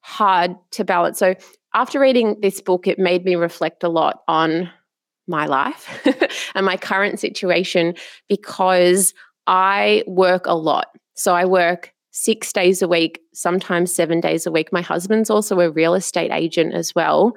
hard 0.00 0.56
to 0.72 0.84
balance. 0.84 1.18
So 1.18 1.34
after 1.74 2.00
reading 2.00 2.36
this 2.40 2.60
book, 2.60 2.86
it 2.86 2.98
made 2.98 3.24
me 3.24 3.36
reflect 3.36 3.82
a 3.82 3.88
lot 3.88 4.22
on 4.28 4.70
my 5.26 5.46
life 5.46 6.06
and 6.54 6.66
my 6.66 6.76
current 6.76 7.20
situation 7.20 7.94
because 8.28 9.14
I 9.46 10.02
work 10.06 10.46
a 10.46 10.54
lot. 10.54 10.88
So 11.14 11.34
I 11.34 11.44
work 11.44 11.91
six 12.12 12.52
days 12.52 12.82
a 12.82 12.88
week, 12.88 13.20
sometimes 13.32 13.92
seven 13.92 14.20
days 14.20 14.46
a 14.46 14.52
week. 14.52 14.70
My 14.70 14.82
husband's 14.82 15.30
also 15.30 15.58
a 15.60 15.70
real 15.70 15.94
estate 15.94 16.30
agent 16.30 16.74
as 16.74 16.94
well. 16.94 17.32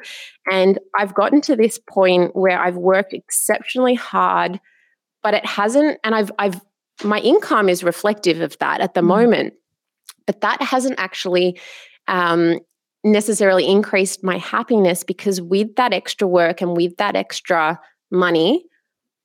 And 0.52 0.78
I've 0.98 1.16
gotten 1.16 1.42
to 1.42 1.56
this 1.56 1.80
point 1.90 2.36
where 2.36 2.60
I've 2.60 2.76
worked 2.76 3.14
exceptionally 3.14 3.96
hard, 3.96 4.60
but 5.24 5.34
it 5.34 5.46
hasn't, 5.46 5.98
and 6.04 6.14
I've, 6.14 6.32
I've, 6.38 6.60
my 7.04 7.20
income 7.20 7.70
is 7.70 7.84
reflective 7.84 8.42
of 8.42 8.58
that 8.60 8.82
at 8.82 8.94
the 8.94 9.02
mm. 9.02 9.08
moment, 9.08 9.54
but 10.28 10.42
that 10.42 10.62
hasn't 10.62 11.00
actually 11.00 11.58
um, 12.10 12.60
necessarily 13.06 13.66
increased 13.66 14.26
my 14.26 14.38
happiness 14.38 15.06
because 15.06 15.42
with 15.42 15.74
that 15.78 15.94
extra 15.94 16.28
work 16.28 16.62
and 16.62 16.76
with 16.76 16.98
that 16.98 17.16
extra 17.16 17.80
money, 18.12 18.66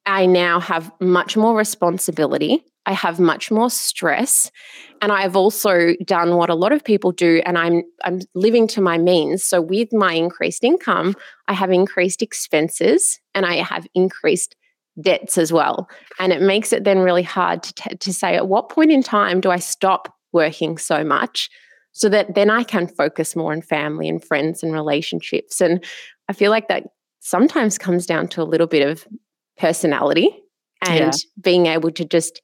I 0.06 0.26
now 0.26 0.60
have 0.60 0.90
much 1.00 1.36
more 1.36 1.56
responsibility. 1.56 2.64
I 2.86 2.92
have 2.92 3.20
much 3.20 3.50
more 3.50 3.70
stress. 3.70 4.50
And 5.02 5.12
I've 5.12 5.36
also 5.36 5.94
done 6.04 6.36
what 6.36 6.50
a 6.50 6.54
lot 6.54 6.72
of 6.72 6.82
people 6.82 7.12
do, 7.12 7.42
and 7.44 7.58
I'm 7.58 7.82
I'm 8.04 8.20
living 8.34 8.66
to 8.68 8.80
my 8.80 8.98
means. 8.98 9.44
So 9.44 9.60
with 9.60 9.92
my 9.92 10.14
increased 10.14 10.64
income, 10.64 11.14
I 11.48 11.52
have 11.52 11.70
increased 11.70 12.22
expenses 12.22 13.20
and 13.34 13.46
I 13.46 13.56
have 13.56 13.86
increased 13.94 14.56
debts 15.00 15.38
as 15.38 15.52
well. 15.52 15.88
And 16.18 16.32
it 16.32 16.42
makes 16.42 16.72
it 16.72 16.84
then 16.84 16.98
really 16.98 17.22
hard 17.22 17.62
to, 17.62 17.74
t- 17.74 17.96
to 17.96 18.12
say 18.12 18.36
at 18.36 18.48
what 18.48 18.68
point 18.68 18.90
in 18.90 19.02
time 19.02 19.40
do 19.40 19.50
I 19.50 19.58
stop 19.58 20.14
working 20.32 20.78
so 20.78 21.04
much 21.04 21.48
so 21.92 22.08
that 22.08 22.34
then 22.34 22.50
I 22.50 22.62
can 22.62 22.86
focus 22.86 23.34
more 23.34 23.52
on 23.52 23.62
family 23.62 24.08
and 24.08 24.24
friends 24.24 24.62
and 24.62 24.72
relationships. 24.72 25.60
And 25.60 25.84
I 26.28 26.32
feel 26.32 26.50
like 26.50 26.68
that 26.68 26.84
sometimes 27.20 27.78
comes 27.78 28.06
down 28.06 28.28
to 28.28 28.42
a 28.42 28.44
little 28.44 28.66
bit 28.66 28.86
of 28.86 29.06
personality 29.60 30.30
and 30.82 31.12
yeah. 31.12 31.42
being 31.42 31.66
able 31.66 31.90
to 31.92 32.04
just 32.04 32.40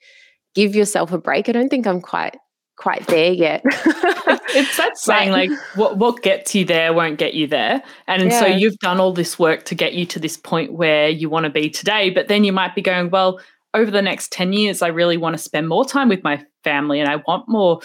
give 0.55 0.77
yourself 0.77 1.13
a 1.13 1.19
break. 1.19 1.49
I 1.49 1.53
don't 1.53 1.69
think 1.69 1.87
I'm 1.87 2.01
quite 2.01 2.37
quite 2.77 3.07
there 3.07 3.33
yet. 3.33 3.63
it's 3.65 4.77
that 4.77 4.93
saying 4.99 5.31
like 5.31 5.51
what 5.77 5.97
what 5.97 6.23
gets 6.23 6.55
you 6.55 6.65
there 6.65 6.93
won't 6.93 7.19
get 7.19 7.35
you 7.35 7.47
there. 7.47 7.83
And 8.07 8.31
yeah. 8.31 8.41
so 8.41 8.47
you've 8.47 8.79
done 8.79 9.01
all 9.01 9.13
this 9.13 9.39
work 9.39 9.65
to 9.65 9.75
get 9.75 9.95
you 9.95 10.05
to 10.07 10.19
this 10.19 10.37
point 10.37 10.75
where 10.75 11.09
you 11.09 11.31
want 11.31 11.45
to 11.45 11.51
be 11.51 11.71
today, 11.71 12.11
but 12.11 12.29
then 12.29 12.45
you 12.45 12.53
might 12.53 12.75
be 12.75 12.83
going, 12.83 13.11
well, 13.11 13.41
over 13.73 13.91
the 13.91 14.03
next 14.03 14.31
10 14.33 14.53
years 14.53 14.83
I 14.83 14.89
really 14.89 15.17
want 15.17 15.35
to 15.37 15.43
spend 15.43 15.69
more 15.69 15.85
time 15.85 16.09
with 16.09 16.23
my 16.23 16.45
family 16.65 17.01
and 17.01 17.09
I 17.09 17.17
want 17.27 17.49
more 17.49 17.81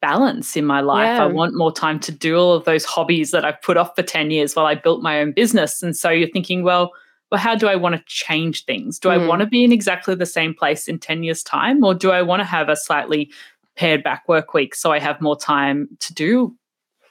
balance 0.00 0.56
in 0.56 0.64
my 0.64 0.80
life. 0.80 1.06
Yeah. 1.06 1.24
I 1.24 1.26
want 1.26 1.54
more 1.54 1.72
time 1.72 2.00
to 2.00 2.12
do 2.12 2.36
all 2.36 2.54
of 2.54 2.64
those 2.64 2.84
hobbies 2.84 3.30
that 3.32 3.44
I've 3.44 3.60
put 3.62 3.76
off 3.76 3.94
for 3.96 4.02
10 4.02 4.30
years 4.30 4.54
while 4.54 4.66
I 4.66 4.74
built 4.74 5.02
my 5.02 5.20
own 5.20 5.32
business. 5.32 5.82
And 5.82 5.96
so 5.96 6.10
you're 6.10 6.28
thinking, 6.28 6.62
well, 6.62 6.92
well, 7.36 7.42
how 7.42 7.54
do 7.54 7.68
I 7.68 7.76
want 7.76 7.94
to 7.94 8.02
change 8.06 8.64
things? 8.64 8.98
Do 8.98 9.10
mm. 9.10 9.12
I 9.12 9.26
want 9.26 9.40
to 9.40 9.46
be 9.46 9.62
in 9.62 9.70
exactly 9.70 10.14
the 10.14 10.24
same 10.24 10.54
place 10.54 10.88
in 10.88 10.98
10 10.98 11.22
years' 11.22 11.42
time? 11.42 11.84
Or 11.84 11.92
do 11.92 12.10
I 12.10 12.22
want 12.22 12.40
to 12.40 12.44
have 12.44 12.70
a 12.70 12.76
slightly 12.76 13.30
pared 13.74 14.02
back 14.02 14.26
work 14.26 14.54
week 14.54 14.74
so 14.74 14.90
I 14.90 14.98
have 15.00 15.20
more 15.20 15.36
time 15.38 15.86
to 16.00 16.14
do 16.14 16.56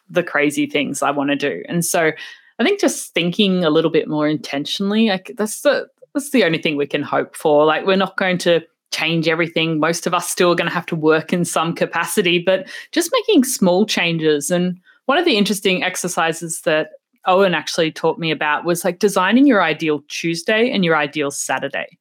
the 0.10 0.24
crazy 0.24 0.66
things 0.66 1.04
I 1.04 1.12
want 1.12 1.30
to 1.30 1.36
do? 1.36 1.62
And 1.70 1.86
so 1.86 2.12
I 2.58 2.64
think 2.64 2.82
just 2.82 3.14
thinking 3.14 3.64
a 3.64 3.70
little 3.70 3.92
bit 3.92 4.08
more 4.08 4.28
intentionally, 4.28 5.10
like 5.10 5.32
that's 5.38 5.62
the 5.62 5.88
that's 6.16 6.32
the 6.32 6.44
only 6.44 6.58
thing 6.58 6.76
we 6.76 6.88
can 6.88 7.04
hope 7.04 7.36
for. 7.36 7.64
Like 7.64 7.86
we're 7.86 7.96
not 7.96 8.18
going 8.18 8.40
to 8.40 8.62
change 8.92 9.28
everything. 9.28 9.80
Most 9.80 10.08
of 10.08 10.16
us 10.16 10.28
still 10.28 10.54
are 10.54 10.56
going 10.56 10.70
to 10.70 10.74
have 10.74 10.88
to 10.88 10.96
work 10.96 11.34
in 11.34 11.46
some 11.46 11.76
capacity, 11.76 12.40
but 12.40 12.68
just 12.92 13.12
making 13.14 13.44
small 13.44 13.86
changes. 13.86 14.50
And 14.50 14.80
one 15.06 15.20
of 15.20 15.26
the 15.26 15.38
interesting 15.38 15.84
exercises 15.84 16.62
that 16.62 16.94
Owen 17.26 17.54
actually 17.54 17.92
taught 17.92 18.20
me 18.20 18.32
about 18.32 18.66
was 18.66 18.86
like 18.86 19.00
designing 19.00 19.48
your 19.48 19.64
ideal 19.64 20.02
Tuesday 20.08 20.72
and 20.72 20.86
your 20.86 20.96
ideal 20.96 21.32
Saturday. 21.32 21.98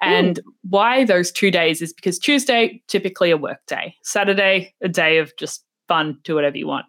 And 0.00 0.40
Ooh. 0.40 0.52
why 0.68 1.04
those 1.04 1.30
two 1.30 1.50
days 1.50 1.80
is 1.80 1.92
because 1.92 2.18
Tuesday, 2.18 2.82
typically 2.88 3.30
a 3.30 3.36
work 3.36 3.60
day, 3.68 3.94
Saturday, 4.02 4.74
a 4.80 4.88
day 4.88 5.18
of 5.18 5.32
just 5.38 5.64
fun, 5.86 6.18
do 6.24 6.34
whatever 6.34 6.56
you 6.56 6.66
want. 6.66 6.86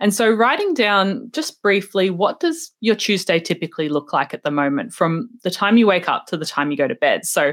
And 0.00 0.14
so 0.14 0.30
writing 0.30 0.74
down 0.74 1.30
just 1.32 1.60
briefly, 1.60 2.10
what 2.10 2.40
does 2.40 2.70
your 2.80 2.94
Tuesday 2.94 3.38
typically 3.38 3.88
look 3.88 4.12
like 4.12 4.32
at 4.32 4.44
the 4.44 4.50
moment 4.50 4.92
from 4.92 5.28
the 5.42 5.50
time 5.50 5.76
you 5.76 5.86
wake 5.86 6.08
up 6.08 6.26
to 6.26 6.36
the 6.36 6.46
time 6.46 6.70
you 6.70 6.76
go 6.76 6.88
to 6.88 6.94
bed? 6.94 7.26
So 7.26 7.52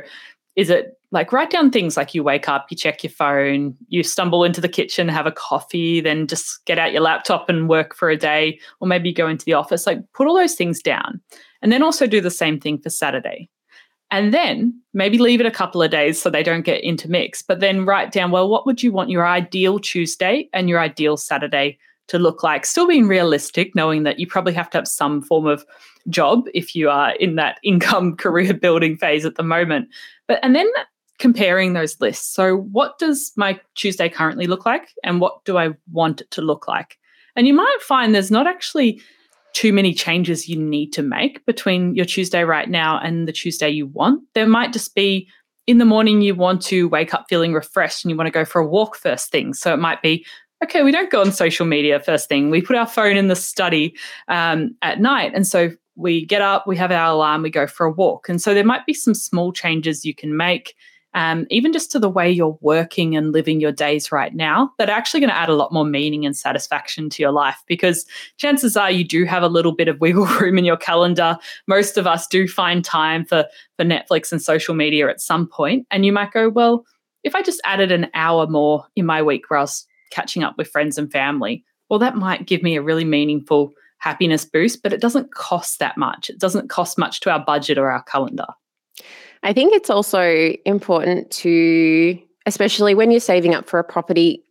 is 0.56 0.70
it 0.70 0.98
like 1.12 1.34
write 1.34 1.50
down 1.50 1.71
things 1.71 1.97
like 1.97 2.15
you 2.15 2.24
wake 2.24 2.47
up, 2.47 2.67
you 2.69 2.78
check 2.78 3.04
your 3.04 3.12
phone, 3.12 3.76
you 3.89 4.02
stumble 4.02 4.45
into 4.45 4.62
the 4.62 4.69
kitchen, 4.69 5.10
have 5.10 5.26
a 5.26 5.32
coffee, 5.32 6.00
then 6.00 6.26
just 6.26 6.63
get 6.65 6.80
out 6.80 6.93
your 6.93 7.02
laptop 7.02 7.50
and 7.50 7.67
work 7.67 7.93
for 7.95 8.10
a 8.10 8.17
day, 8.17 8.60
or 8.80 8.88
maybe 8.88 9.12
go 9.12 9.28
into 9.28 9.43
the 9.43 9.54
office. 9.54 9.86
Like 9.86 10.00
put 10.13 10.28
all 10.28 10.36
those 10.36 10.56
things 10.56 10.82
down. 10.82 11.19
And 11.62 11.71
then 11.71 11.84
also 11.84 12.08
do 12.08 12.21
the 12.21 12.32
same 12.32 12.60
thing 12.60 12.80
for 12.80 12.89
Saturday. 12.89 13.50
And 14.10 14.34
then 14.34 14.82
maybe 14.93 15.17
leave 15.17 15.39
it 15.39 15.45
a 15.45 15.52
couple 15.52 15.82
of 15.82 15.91
days 15.91 16.21
so 16.21 16.30
they 16.30 16.43
don't 16.43 16.65
get 16.65 16.82
intermixed. 16.82 17.47
But 17.47 17.60
then 17.60 17.86
write 17.86 18.12
down, 18.12 18.32
well, 18.32 18.50
what 18.50 18.65
would 18.65 18.82
you 18.82 18.91
want 18.91 19.10
your 19.10 19.28
ideal 19.28 19.80
Tuesday 19.80 20.50
and 20.54 20.69
your 20.69 20.80
ideal 20.80 21.17
Saturday 21.17 21.78
to 22.08 22.19
look 22.19 22.43
like? 22.43 22.65
Still 22.65 22.88
being 22.88 23.08
realistic, 23.08 23.74
knowing 23.76 24.04
that 24.04 24.19
you 24.19 24.28
probably 24.28 24.54
have 24.54 24.69
to 24.71 24.80
have 24.80 24.88
some 24.88 25.21
form 25.21 25.45
of 25.45 25.65
job 26.10 26.45
if 26.54 26.76
you 26.76 26.89
are 26.89 27.12
in 27.15 27.36
that 27.36 27.60
income 27.63 28.15
career 28.15 28.54
building 28.54 28.97
phase 28.97 29.26
at 29.26 29.36
the 29.36 29.43
moment. 29.43 29.88
But 30.28 30.39
and 30.43 30.56
then 30.56 30.69
comparing 31.21 31.73
those 31.73 32.01
lists. 32.01 32.34
So 32.34 32.57
what 32.57 32.97
does 32.97 33.31
my 33.38 33.60
Tuesday 33.75 34.10
currently 34.10 34.47
look 34.47 34.65
like 34.65 34.89
and 35.03 35.21
what 35.21 35.45
do 35.45 35.55
I 35.57 35.69
want 35.91 36.21
it 36.21 36.31
to 36.31 36.41
look 36.41 36.67
like? 36.67 36.97
And 37.36 37.45
you 37.45 37.53
might 37.53 37.77
find 37.81 38.13
there's 38.13 38.31
not 38.31 38.47
actually 38.47 38.99
too 39.53 39.71
many 39.71 39.93
changes 39.93 40.49
you 40.49 40.57
need 40.57 40.91
to 40.93 41.03
make 41.03 41.45
between 41.45 41.93
your 41.93 42.05
Tuesday 42.05 42.43
right 42.43 42.69
now 42.69 42.99
and 42.99 43.27
the 43.27 43.31
Tuesday 43.31 43.69
you 43.69 43.86
want. 43.86 44.23
There 44.34 44.47
might 44.47 44.73
just 44.73 44.95
be 44.95 45.29
in 45.67 45.77
the 45.77 45.86
morning 45.86 46.21
you 46.21 46.34
want 46.34 46.63
to 46.63 46.89
wake 46.89 47.13
up 47.13 47.27
feeling 47.29 47.53
refreshed 47.53 48.03
and 48.03 48.10
you 48.10 48.17
want 48.17 48.27
to 48.27 48.31
go 48.31 48.43
for 48.43 48.60
a 48.60 48.67
walk 48.67 48.95
first 48.95 49.31
thing. 49.31 49.53
So 49.53 49.71
it 49.73 49.77
might 49.77 50.01
be 50.01 50.25
okay, 50.63 50.81
we 50.81 50.91
don't 50.91 51.12
go 51.12 51.21
on 51.21 51.31
social 51.31 51.65
media 51.65 51.99
first 51.99 52.29
thing. 52.29 52.49
We 52.49 52.62
put 52.62 52.75
our 52.75 52.88
phone 52.88 53.15
in 53.15 53.27
the 53.27 53.36
study 53.36 53.95
um, 54.27 54.75
at 54.81 54.99
night. 54.99 55.34
And 55.36 55.45
so 55.45 55.71
we 55.95 56.25
get 56.25 56.41
up, 56.41 56.65
we 56.67 56.77
have 56.77 56.91
our 56.91 57.13
alarm, 57.13 57.43
we 57.43 57.49
go 57.49 57.67
for 57.67 57.86
a 57.86 57.91
walk. 57.91 58.29
And 58.29 58.41
so 58.41 58.53
there 58.53 58.63
might 58.63 58.86
be 58.86 58.93
some 58.93 59.13
small 59.13 59.51
changes 59.51 60.05
you 60.05 60.15
can 60.15 60.38
make, 60.38 60.75
um, 61.13 61.45
even 61.50 61.74
just 61.74 61.91
to 61.91 62.00
the 62.00 62.10
way 62.10 62.30
you're 62.32 62.58
working 62.62 63.15
and 63.15 63.34
living 63.34 63.60
your 63.60 63.71
days 63.71 64.12
right 64.12 64.34
now, 64.34 64.71
that 64.78 64.89
are 64.89 64.97
actually 64.97 65.19
going 65.19 65.30
to 65.30 65.36
add 65.36 65.50
a 65.50 65.56
lot 65.56 65.74
more 65.74 65.86
meaning 65.86 66.26
and 66.26 66.36
satisfaction 66.36 67.10
to 67.10 67.21
your 67.21 67.32
life. 67.32 67.62
Because 67.67 68.06
chances 68.38 68.78
are 68.78 68.89
you 68.89 69.04
do 69.04 69.26
have 69.26 69.43
a 69.43 69.50
little 69.50 69.74
bit 69.74 69.88
of 69.88 70.00
wiggle 70.00 70.26
room 70.39 70.58
in 70.58 70.65
your 70.65 70.78
calendar. 70.78 71.38
Most 71.67 71.97
of 71.97 72.08
us 72.08 72.28
do 72.28 72.47
find 72.47 72.86
time 72.86 73.26
for, 73.26 73.45
for 73.78 73.86
Netflix 73.86 74.32
and 74.32 74.41
social 74.41 74.74
media 74.74 75.10
at 75.10 75.21
some 75.21 75.47
point. 75.47 75.86
And 75.91 76.06
you 76.06 76.13
might 76.13 76.32
go, 76.32 76.50
well, 76.50 76.86
if 77.24 77.36
I 77.36 77.41
just 77.41 77.62
added 77.65 77.91
an 77.91 78.08
hour 78.13 78.47
more 78.47 78.86
in 78.95 79.06
my 79.06 79.21
week 79.21 79.50
where 79.50 79.60
I 79.60 79.63
was 79.63 79.86
catching 80.12 80.43
up 80.43 80.58
with 80.58 80.69
friends 80.69 80.97
and 80.97 81.12
family, 81.12 81.63
well, 81.89 82.00
that 82.00 82.15
might 82.15 82.47
give 82.47 82.63
me 82.63 82.76
a 82.76 82.82
really 82.82 83.06
meaningful 83.06 83.74
happiness 83.97 84.45
boost, 84.45 84.82
but 84.82 84.93
it 84.93 85.02
doesn't 85.02 85.34
cost 85.34 85.80
that 85.80 85.97
much. 85.97 86.30
It 86.30 86.39
doesn't 86.39 86.69
cost 86.69 86.97
much 86.97 87.19
to 87.21 87.32
our 87.32 87.43
budget 87.43 87.78
or 87.78 87.91
our 87.91 88.02
calendar. 88.04 88.47
I 89.43 89.54
think 89.54 89.73
it's 89.73 89.89
also 89.89 90.54
important 90.65 91.32
to, 91.32 92.19
especially 92.45 92.93
when 92.93 93.12
you're 93.12 93.19
saving 93.19 93.56
up 93.56 93.67
for 93.67 93.80
a 93.80 93.84
property, 93.84 94.43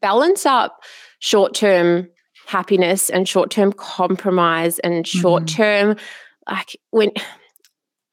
balance 0.00 0.44
up 0.44 0.82
short 1.20 1.54
term 1.54 2.08
happiness 2.46 3.10
and 3.10 3.28
short 3.28 3.50
term 3.50 3.72
compromise 3.72 4.78
and 4.80 5.06
short 5.06 5.46
term, 5.46 5.94
mm-hmm. 5.94 6.54
like 6.54 6.76
when. 6.90 7.10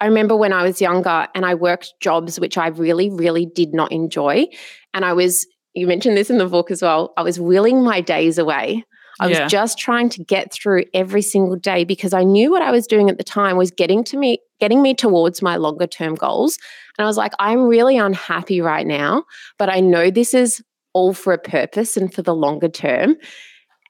I 0.01 0.07
remember 0.07 0.35
when 0.35 0.51
I 0.51 0.61
was 0.61 0.81
younger 0.81 1.25
and 1.33 1.45
I 1.45 1.55
worked 1.55 1.93
jobs 2.01 2.37
which 2.37 2.57
I 2.57 2.67
really, 2.67 3.09
really 3.09 3.45
did 3.45 3.73
not 3.73 3.93
enjoy. 3.93 4.45
And 4.93 5.05
I 5.05 5.13
was, 5.13 5.47
you 5.73 5.87
mentioned 5.87 6.17
this 6.17 6.29
in 6.29 6.37
the 6.37 6.45
book 6.47 6.69
as 6.69 6.81
well, 6.81 7.13
I 7.15 7.23
was 7.23 7.39
willing 7.39 7.81
my 7.81 8.01
days 8.01 8.37
away. 8.37 8.83
I 9.19 9.27
yeah. 9.27 9.43
was 9.43 9.51
just 9.51 9.77
trying 9.77 10.09
to 10.09 10.23
get 10.23 10.51
through 10.51 10.85
every 10.93 11.21
single 11.21 11.55
day 11.55 11.83
because 11.83 12.13
I 12.13 12.23
knew 12.23 12.51
what 12.51 12.61
I 12.61 12.71
was 12.71 12.87
doing 12.87 13.09
at 13.09 13.17
the 13.17 13.23
time 13.23 13.57
was 13.57 13.71
getting 13.71 14.03
to 14.05 14.17
me 14.17 14.39
getting 14.59 14.81
me 14.81 14.93
towards 14.93 15.41
my 15.41 15.57
longer 15.57 15.87
term 15.87 16.15
goals. 16.15 16.57
And 16.97 17.05
I 17.05 17.07
was 17.07 17.17
like, 17.17 17.33
I'm 17.39 17.63
really 17.63 17.97
unhappy 17.97 18.61
right 18.61 18.87
now, 18.87 19.23
but 19.57 19.69
I 19.69 19.79
know 19.79 20.09
this 20.09 20.33
is 20.33 20.63
all 20.93 21.13
for 21.13 21.33
a 21.33 21.37
purpose 21.37 21.97
and 21.97 22.13
for 22.13 22.21
the 22.21 22.35
longer 22.35 22.69
term. 22.69 23.15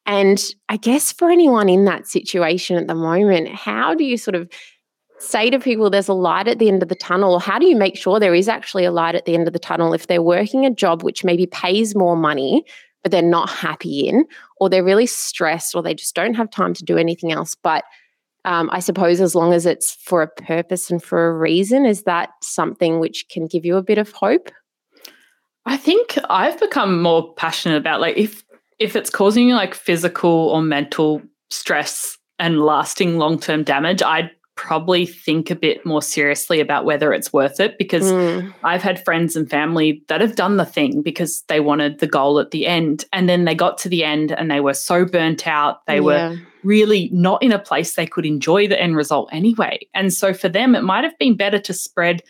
And 0.06 0.44
I 0.70 0.78
guess 0.78 1.12
for 1.12 1.30
anyone 1.30 1.70
in 1.70 1.86
that 1.86 2.08
situation 2.08 2.78
at 2.78 2.88
the 2.88 2.96
moment, 2.96 3.50
how 3.50 3.94
do 3.94 4.04
you 4.04 4.18
sort 4.18 4.36
of 4.36 4.50
say 5.20 5.50
to 5.50 5.60
people 5.60 5.90
there's 5.90 6.08
a 6.08 6.14
light 6.14 6.48
at 6.48 6.60
the 6.60 6.68
end 6.68 6.84
of 6.84 6.90
the 6.90 6.96
tunnel? 6.96 7.34
Or 7.34 7.40
how 7.40 7.58
do 7.58 7.66
you 7.66 7.76
make 7.76 7.96
sure 7.96 8.20
there 8.20 8.36
is 8.36 8.48
actually 8.48 8.86
a 8.86 8.92
light 8.92 9.16
at 9.16 9.26
the 9.26 9.34
end 9.34 9.48
of 9.48 9.54
the 9.54 9.60
tunnel 9.60 9.94
if 9.94 10.08
they're 10.08 10.22
working 10.22 10.66
a 10.66 10.72
job 10.72 11.04
which 11.04 11.24
maybe 11.24 11.48
pays 11.48 11.96
more 11.96 12.16
money, 12.16 12.64
but 13.02 13.12
they're 13.12 13.22
not 13.22 13.50
happy 13.50 14.08
in, 14.08 14.26
or 14.60 14.70
they're 14.70 14.84
really 14.84 15.06
stressed, 15.06 15.76
or 15.76 15.84
they 15.84 15.94
just 15.94 16.16
don't 16.16 16.36
have 16.36 16.50
time 16.50 16.74
to 16.74 16.84
do 16.84 16.98
anything 16.98 17.32
else. 17.32 17.56
But 17.56 17.84
um, 18.46 18.70
I 18.72 18.80
suppose 18.80 19.22
as 19.22 19.36
long 19.36 19.54
as 19.54 19.66
it's 19.66 19.94
for 19.94 20.22
a 20.22 20.28
purpose 20.28 20.92
and 20.92 21.04
for 21.04 21.28
a 21.28 21.34
reason, 21.34 21.86
is 21.86 22.04
that 22.04 22.30
something 22.42 23.00
which 23.00 23.26
can 23.30 23.48
give 23.48 23.66
you 23.66 23.76
a 23.76 23.84
bit 23.84 23.98
of 23.98 24.12
hope? 24.12 24.52
I 25.66 25.78
think 25.78 26.18
I've 26.30 26.60
become 26.60 27.02
more 27.02 27.34
passionate 27.34 27.78
about 27.78 28.02
like 28.02 28.18
if 28.18 28.44
if 28.78 28.96
it's 28.96 29.10
causing 29.10 29.48
you 29.48 29.56
like 29.56 29.74
physical 29.74 30.30
or 30.30 30.62
mental 30.62 31.22
stress 31.50 32.18
and 32.38 32.62
lasting 32.62 33.18
long 33.18 33.40
term 33.40 33.64
damage, 33.64 34.04
I'd 34.04 34.30
probably 34.56 35.06
think 35.06 35.52
a 35.52 35.56
bit 35.56 35.86
more 35.86 36.02
seriously 36.02 36.60
about 36.60 36.86
whether 36.86 37.14
it's 37.14 37.34
worth 37.34 37.60
it 37.60 37.78
because 37.78 38.12
mm. 38.12 38.54
I've 38.64 38.82
had 38.82 39.04
friends 39.04 39.36
and 39.36 39.50
family 39.50 40.02
that 40.08 40.22
have 40.22 40.36
done 40.36 40.58
the 40.58 40.66
thing 40.66 41.02
because 41.02 41.44
they 41.48 41.60
wanted 41.60 42.00
the 42.00 42.08
goal 42.08 42.40
at 42.40 42.52
the 42.52 42.66
end. 42.66 43.06
And 43.12 43.28
then 43.28 43.44
they 43.44 43.54
got 43.54 43.78
to 43.80 43.90
the 43.90 44.04
end 44.04 44.32
and 44.32 44.50
they 44.50 44.62
were 44.62 44.74
so 44.74 45.06
burnt 45.06 45.46
out. 45.46 45.86
They 45.88 45.96
yeah. 45.96 46.00
were 46.02 46.38
really 46.64 47.10
not 47.12 47.44
in 47.44 47.52
a 47.52 47.60
place 47.60 47.96
they 47.96 48.08
could 48.08 48.26
enjoy 48.26 48.68
the 48.68 48.82
end 48.82 48.96
result 48.96 49.30
anyway. 49.32 49.80
And 49.94 50.14
so 50.14 50.34
for 50.34 50.48
them, 50.48 50.74
it 50.74 50.84
might 50.84 51.04
have 51.04 51.18
been 51.20 51.36
better 51.36 51.60
to 51.60 51.74
spread 51.74 52.22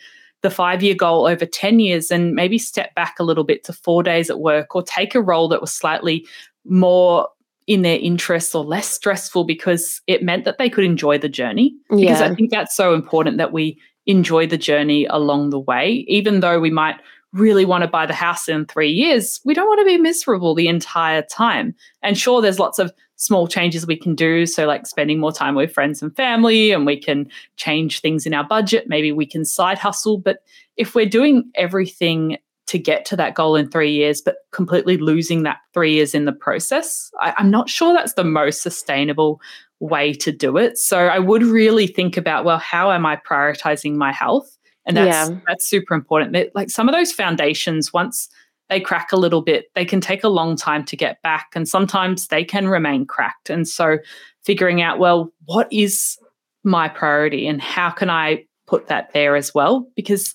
the 0.42 0.50
five 0.50 0.82
year 0.82 0.94
goal 0.94 1.26
over 1.26 1.46
10 1.46 1.80
years 1.80 2.10
and 2.10 2.34
maybe 2.34 2.58
step 2.58 2.94
back 2.94 3.18
a 3.18 3.24
little 3.24 3.44
bit 3.44 3.64
to 3.64 3.72
four 3.72 4.02
days 4.02 4.30
at 4.30 4.40
work 4.40 4.74
or 4.74 4.82
take 4.82 5.14
a 5.14 5.22
role 5.22 5.48
that 5.48 5.60
was 5.60 5.72
slightly 5.72 6.26
more 6.64 7.28
in 7.66 7.82
their 7.82 7.98
interests 7.98 8.54
or 8.54 8.64
less 8.64 8.88
stressful 8.88 9.44
because 9.44 10.00
it 10.06 10.22
meant 10.22 10.44
that 10.44 10.58
they 10.58 10.70
could 10.70 10.84
enjoy 10.84 11.18
the 11.18 11.28
journey. 11.28 11.74
Because. 11.90 12.20
I 12.20 12.34
think 12.34 12.50
that's 12.50 12.76
so 12.76 12.94
important 12.94 13.38
that 13.38 13.52
we 13.52 13.78
enjoy 14.06 14.46
the 14.46 14.58
journey 14.58 15.06
along 15.06 15.50
the 15.50 15.58
way, 15.58 16.04
even 16.08 16.40
though 16.40 16.60
we 16.60 16.70
might 16.70 16.96
really 17.32 17.64
want 17.64 17.82
to 17.82 17.88
buy 17.88 18.06
the 18.06 18.14
house 18.14 18.48
in 18.48 18.64
three 18.66 18.90
years, 18.90 19.40
we 19.44 19.54
don't 19.54 19.66
want 19.66 19.80
to 19.80 19.84
be 19.84 19.98
miserable 19.98 20.54
the 20.54 20.68
entire 20.68 21.22
time. 21.22 21.74
And 22.02 22.16
sure, 22.16 22.40
there's 22.40 22.58
lots 22.58 22.78
of 22.78 22.92
small 23.16 23.48
changes 23.48 23.86
we 23.86 23.96
can 23.96 24.14
do. 24.14 24.46
So, 24.46 24.66
like 24.66 24.86
spending 24.86 25.18
more 25.18 25.32
time 25.32 25.54
with 25.54 25.72
friends 25.72 26.02
and 26.02 26.14
family, 26.14 26.70
and 26.70 26.86
we 26.86 26.98
can 26.98 27.28
change 27.56 28.00
things 28.00 28.26
in 28.26 28.34
our 28.34 28.44
budget. 28.44 28.88
Maybe 28.88 29.12
we 29.12 29.26
can 29.26 29.44
side 29.44 29.78
hustle. 29.78 30.18
But 30.18 30.38
if 30.76 30.94
we're 30.94 31.06
doing 31.06 31.50
everything 31.54 32.38
to 32.66 32.78
get 32.78 33.04
to 33.06 33.16
that 33.16 33.34
goal 33.34 33.54
in 33.56 33.70
three 33.70 33.92
years, 33.92 34.20
but 34.20 34.36
completely 34.52 34.96
losing 34.96 35.44
that 35.44 35.58
three 35.72 35.92
years 35.94 36.14
in 36.14 36.24
the 36.24 36.32
process, 36.32 37.10
I, 37.20 37.34
I'm 37.38 37.50
not 37.50 37.68
sure 37.68 37.92
that's 37.92 38.14
the 38.14 38.24
most 38.24 38.62
sustainable 38.62 39.40
way 39.78 40.12
to 40.14 40.32
do 40.32 40.56
it. 40.56 40.78
So, 40.78 41.06
I 41.06 41.18
would 41.18 41.42
really 41.42 41.86
think 41.86 42.16
about 42.16 42.44
well, 42.44 42.58
how 42.58 42.90
am 42.90 43.06
I 43.06 43.16
prioritizing 43.16 43.94
my 43.94 44.12
health? 44.12 44.56
and 44.86 44.96
that's 44.96 45.30
yeah. 45.30 45.38
that's 45.46 45.68
super 45.68 45.94
important 45.94 46.54
like 46.54 46.70
some 46.70 46.88
of 46.88 46.94
those 46.94 47.12
foundations 47.12 47.92
once 47.92 48.28
they 48.68 48.80
crack 48.80 49.12
a 49.12 49.16
little 49.16 49.42
bit 49.42 49.66
they 49.74 49.84
can 49.84 50.00
take 50.00 50.24
a 50.24 50.28
long 50.28 50.56
time 50.56 50.84
to 50.84 50.96
get 50.96 51.20
back 51.22 51.48
and 51.54 51.68
sometimes 51.68 52.28
they 52.28 52.44
can 52.44 52.68
remain 52.68 53.04
cracked 53.04 53.50
and 53.50 53.68
so 53.68 53.98
figuring 54.44 54.80
out 54.80 54.98
well 54.98 55.32
what 55.44 55.70
is 55.72 56.16
my 56.64 56.88
priority 56.88 57.46
and 57.46 57.60
how 57.60 57.90
can 57.90 58.08
i 58.08 58.42
put 58.66 58.86
that 58.86 59.12
there 59.12 59.36
as 59.36 59.52
well 59.54 59.86
because 59.94 60.34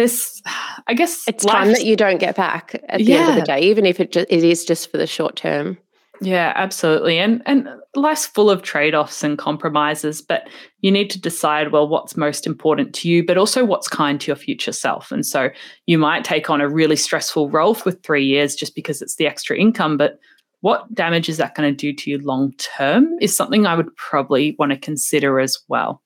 there's 0.00 0.42
i 0.86 0.94
guess 0.94 1.24
it's 1.28 1.44
time 1.44 1.68
that 1.72 1.84
you 1.84 1.96
don't 1.96 2.18
get 2.18 2.34
back 2.36 2.80
at 2.88 2.98
the 2.98 3.12
end 3.12 3.28
of 3.28 3.36
the 3.36 3.42
day 3.42 3.60
even 3.60 3.84
if 3.84 4.00
it, 4.00 4.12
just, 4.12 4.26
it 4.30 4.42
is 4.42 4.64
just 4.64 4.90
for 4.90 4.96
the 4.96 5.06
short 5.06 5.36
term 5.36 5.76
yeah, 6.22 6.52
absolutely. 6.54 7.18
And 7.18 7.42
and 7.46 7.68
life's 7.94 8.26
full 8.26 8.50
of 8.50 8.62
trade-offs 8.62 9.24
and 9.24 9.38
compromises, 9.38 10.20
but 10.20 10.48
you 10.82 10.90
need 10.90 11.08
to 11.10 11.20
decide 11.20 11.72
well 11.72 11.88
what's 11.88 12.16
most 12.16 12.46
important 12.46 12.94
to 12.96 13.08
you, 13.08 13.24
but 13.24 13.38
also 13.38 13.64
what's 13.64 13.88
kind 13.88 14.20
to 14.20 14.26
your 14.26 14.36
future 14.36 14.72
self. 14.72 15.10
And 15.10 15.24
so 15.24 15.48
you 15.86 15.96
might 15.96 16.24
take 16.24 16.50
on 16.50 16.60
a 16.60 16.68
really 16.68 16.96
stressful 16.96 17.48
role 17.48 17.74
for 17.74 17.90
3 17.90 18.22
years 18.22 18.54
just 18.54 18.74
because 18.74 19.00
it's 19.00 19.16
the 19.16 19.26
extra 19.26 19.56
income, 19.56 19.96
but 19.96 20.18
what 20.60 20.94
damage 20.94 21.30
is 21.30 21.38
that 21.38 21.54
going 21.54 21.72
to 21.72 21.76
do 21.76 21.94
to 21.94 22.10
you 22.10 22.18
long 22.18 22.52
term 22.58 23.16
is 23.22 23.34
something 23.34 23.64
I 23.64 23.74
would 23.74 23.94
probably 23.96 24.56
want 24.58 24.72
to 24.72 24.78
consider 24.78 25.40
as 25.40 25.58
well. 25.68 26.02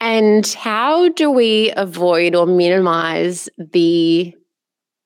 And 0.00 0.46
how 0.48 1.08
do 1.10 1.30
we 1.30 1.72
avoid 1.76 2.34
or 2.34 2.46
minimize 2.46 3.48
the 3.58 4.34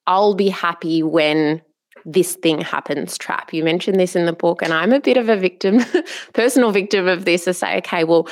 I'll 0.07 0.35
be 0.35 0.48
happy 0.48 1.02
when 1.02 1.62
this 2.05 2.35
thing 2.35 2.61
happens 2.61 3.16
trap. 3.16 3.52
You 3.52 3.62
mentioned 3.62 4.00
this 4.00 4.16
in 4.16 4.26
the 4.26 4.33
book, 4.33 4.62
and 4.62 4.72
I'm 4.72 4.92
a 4.92 5.00
bit 5.00 5.16
of 5.16 5.28
a 5.28 5.37
victim, 5.37 5.81
personal 6.35 6.72
victim 6.72 7.07
of 7.07 7.24
this 7.24 7.44
to 7.44 7.55
say, 7.55 7.78
okay, 7.78 8.05
well, 8.05 8.28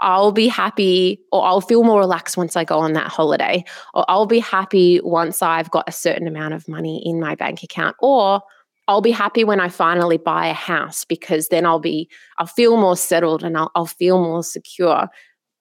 I'll 0.00 0.32
be 0.32 0.48
happy 0.48 1.20
or 1.30 1.44
I'll 1.44 1.60
feel 1.60 1.84
more 1.84 2.00
relaxed 2.00 2.36
once 2.36 2.56
I 2.56 2.64
go 2.64 2.78
on 2.78 2.94
that 2.94 3.08
holiday, 3.08 3.64
or 3.94 4.04
I'll 4.08 4.26
be 4.26 4.40
happy 4.40 5.00
once 5.02 5.40
I've 5.40 5.70
got 5.70 5.88
a 5.88 5.92
certain 5.92 6.26
amount 6.26 6.54
of 6.54 6.68
money 6.68 7.02
in 7.04 7.20
my 7.20 7.34
bank 7.34 7.62
account, 7.62 7.96
or 8.00 8.42
I'll 8.88 9.00
be 9.00 9.12
happy 9.12 9.44
when 9.44 9.60
I 9.60 9.68
finally 9.68 10.18
buy 10.18 10.48
a 10.48 10.54
house 10.54 11.04
because 11.04 11.48
then 11.48 11.64
I'll 11.64 11.78
be, 11.78 12.10
I'll 12.38 12.46
feel 12.46 12.76
more 12.76 12.96
settled 12.96 13.42
and 13.42 13.56
I'll, 13.56 13.70
I'll 13.74 13.86
feel 13.86 14.22
more 14.22 14.42
secure. 14.42 15.08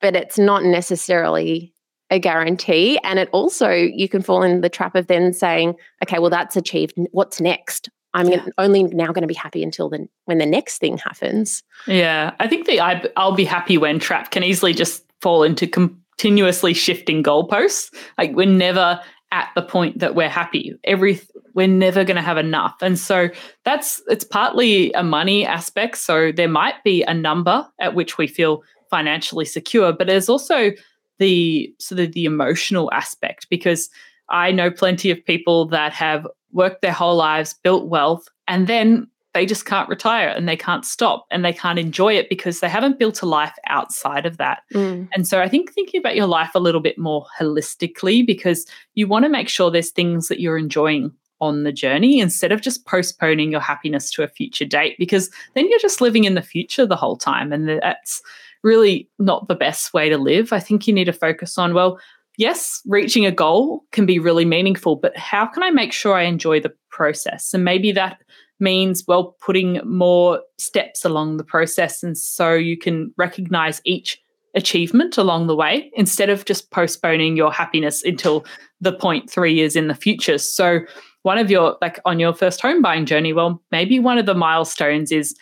But 0.04 0.16
it's 0.16 0.38
not 0.38 0.64
necessarily 0.64 1.74
a 2.12 2.20
guarantee. 2.20 3.00
And 3.04 3.18
it 3.18 3.30
also, 3.32 3.72
you 3.72 4.08
can 4.08 4.22
fall 4.22 4.44
in 4.44 4.62
the 4.62 4.70
trap 4.70 4.96
of 4.96 5.08
then 5.08 5.34
saying, 5.34 5.76
okay, 6.04 6.20
well, 6.20 6.30
that's 6.30 6.56
achieved. 6.56 6.94
What's 7.12 7.42
next? 7.42 7.90
I'm 8.14 8.28
yeah. 8.28 8.46
only 8.60 8.84
now 8.84 9.08
going 9.08 9.24
to 9.24 9.28
be 9.28 9.34
happy 9.34 9.64
until 9.64 9.90
the 9.90 10.08
when 10.26 10.38
the 10.38 10.46
next 10.46 10.78
thing 10.78 11.00
happens. 11.00 11.64
Yeah, 11.88 12.34
I 12.40 12.48
think 12.48 12.68
the 12.68 12.80
I, 12.80 13.04
I'll 13.18 13.34
be 13.34 13.46
happy 13.46 13.78
when 13.80 13.98
trap 13.98 14.30
can 14.30 14.44
easily 14.44 14.74
just 14.74 15.04
fall 15.22 15.42
into 15.42 15.66
continuously 15.66 16.76
shifting 16.76 17.24
goalposts. 17.24 17.92
Like 18.20 18.36
we're 18.36 18.46
never 18.46 19.00
at 19.32 19.50
the 19.56 19.64
point 19.64 19.98
that 19.98 20.14
we're 20.14 20.30
happy. 20.30 20.76
Every 20.84 21.20
we're 21.56 21.68
never 21.68 22.04
going 22.04 22.18
to 22.18 22.22
have 22.22 22.38
enough, 22.38 22.76
and 22.84 23.00
so 23.00 23.30
that's 23.66 24.00
it's 24.08 24.24
partly 24.24 24.92
a 24.94 25.02
money 25.02 25.44
aspect. 25.44 25.98
So 25.98 26.32
there 26.32 26.48
might 26.48 26.84
be 26.84 27.02
a 27.02 27.16
number 27.16 27.68
at 27.80 27.96
which 27.96 28.20
we 28.20 28.28
feel 28.28 28.62
financially 28.94 29.44
secure, 29.46 29.92
but 29.92 30.06
there's 30.06 30.30
also 30.30 30.70
the 31.18 31.74
sort 31.80 32.00
of 32.00 32.12
the 32.12 32.26
emotional 32.26 32.94
aspect 32.94 33.48
because 33.50 33.90
I 34.30 34.52
know 34.52 34.70
plenty 34.70 35.10
of 35.10 35.26
people 35.26 35.66
that 35.70 35.94
have 35.94 36.28
worked 36.52 36.84
their 36.84 36.92
whole 36.92 37.16
lives, 37.16 37.56
built 37.64 37.88
wealth, 37.88 38.28
and 38.48 38.68
then 38.68 39.08
they 39.34 39.48
just 39.48 39.66
can't 39.66 39.90
retire 39.90 40.28
and 40.28 40.48
they 40.48 40.56
can't 40.56 40.86
stop 40.86 41.26
and 41.32 41.44
they 41.44 41.54
can't 41.54 41.80
enjoy 41.80 42.14
it 42.14 42.30
because 42.30 42.60
they 42.60 42.70
haven't 42.70 43.00
built 43.00 43.24
a 43.24 43.26
life 43.26 43.56
outside 43.66 44.28
of 44.28 44.38
that. 44.38 44.62
Mm. 44.76 45.10
And 45.12 45.28
so 45.28 45.42
I 45.42 45.50
think 45.50 45.72
thinking 45.72 46.00
about 46.00 46.16
your 46.16 46.28
life 46.28 46.52
a 46.54 46.60
little 46.60 46.82
bit 46.82 47.00
more 47.00 47.26
holistically 47.40 48.24
because 48.24 48.68
you 48.94 49.08
want 49.08 49.26
to 49.26 49.30
make 49.30 49.50
sure 49.50 49.72
there's 49.72 49.90
things 49.90 50.28
that 50.28 50.40
you're 50.40 50.60
enjoying 50.60 51.12
on 51.42 51.64
the 51.64 51.72
journey 51.72 52.20
instead 52.20 52.52
of 52.52 52.62
just 52.62 52.86
postponing 52.86 53.52
your 53.52 53.60
happiness 53.60 54.12
to 54.12 54.22
a 54.22 54.28
future 54.28 54.66
date 54.66 54.96
because 55.00 55.32
then 55.56 55.68
you're 55.68 55.80
just 55.80 56.00
living 56.00 56.26
in 56.26 56.36
the 56.36 56.44
future 56.44 56.86
the 56.86 56.96
whole 56.96 57.18
time 57.18 57.52
and 57.52 57.68
that's 57.82 58.22
really 58.64 59.10
not 59.20 59.48
the 59.48 59.56
best 59.56 59.94
way 59.94 60.10
to 60.10 60.18
live. 60.18 60.54
I 60.54 60.60
think 60.60 60.88
you 60.88 60.94
need 60.94 61.06
to 61.06 61.14
focus 61.14 61.58
on, 61.58 61.74
well, 61.74 62.00
yes, 62.38 62.82
reaching 62.86 63.26
a 63.26 63.32
goal 63.32 63.84
can 63.92 64.06
be 64.06 64.20
really 64.20 64.46
meaningful, 64.46 64.96
but 64.96 65.16
how 65.18 65.46
can 65.46 65.64
I 65.64 65.70
make 65.70 65.94
sure 65.94 66.16
I 66.16 66.24
enjoy 66.24 66.60
the 66.60 66.74
process? 66.90 67.54
And 67.54 67.64
maybe 67.64 67.92
that 67.92 68.22
means, 68.60 69.04
well, 69.08 69.36
putting 69.42 69.82
more 69.86 70.42
steps 70.58 71.04
along 71.04 71.38
the 71.38 71.44
process. 71.44 72.02
And 72.02 72.18
so 72.18 72.54
you 72.54 72.78
can 72.78 73.14
recognize 73.18 73.82
each 73.84 74.20
achievement 74.56 75.18
along 75.18 75.48
the 75.48 75.56
way 75.56 75.92
instead 75.96 76.30
of 76.30 76.46
just 76.46 76.72
postponing 76.72 77.36
your 77.36 77.52
happiness 77.52 78.04
until 78.04 78.46
the 78.82 78.94
point 78.94 79.30
three 79.30 79.54
years 79.54 79.76
in 79.76 79.88
the 79.88 79.96
future. 79.96 80.38
So, 80.38 80.82
one 81.24 81.38
of 81.38 81.50
your, 81.50 81.78
like 81.82 82.02
on 82.04 82.20
your 82.20 82.34
first 82.34 82.60
home 82.60 82.82
buying 82.82 83.06
journey, 83.06 83.32
well, 83.32 83.64
maybe 83.72 83.98
one 83.98 84.18
of 84.18 84.26
the 84.26 84.34
milestones 84.34 85.10
is 85.10 85.34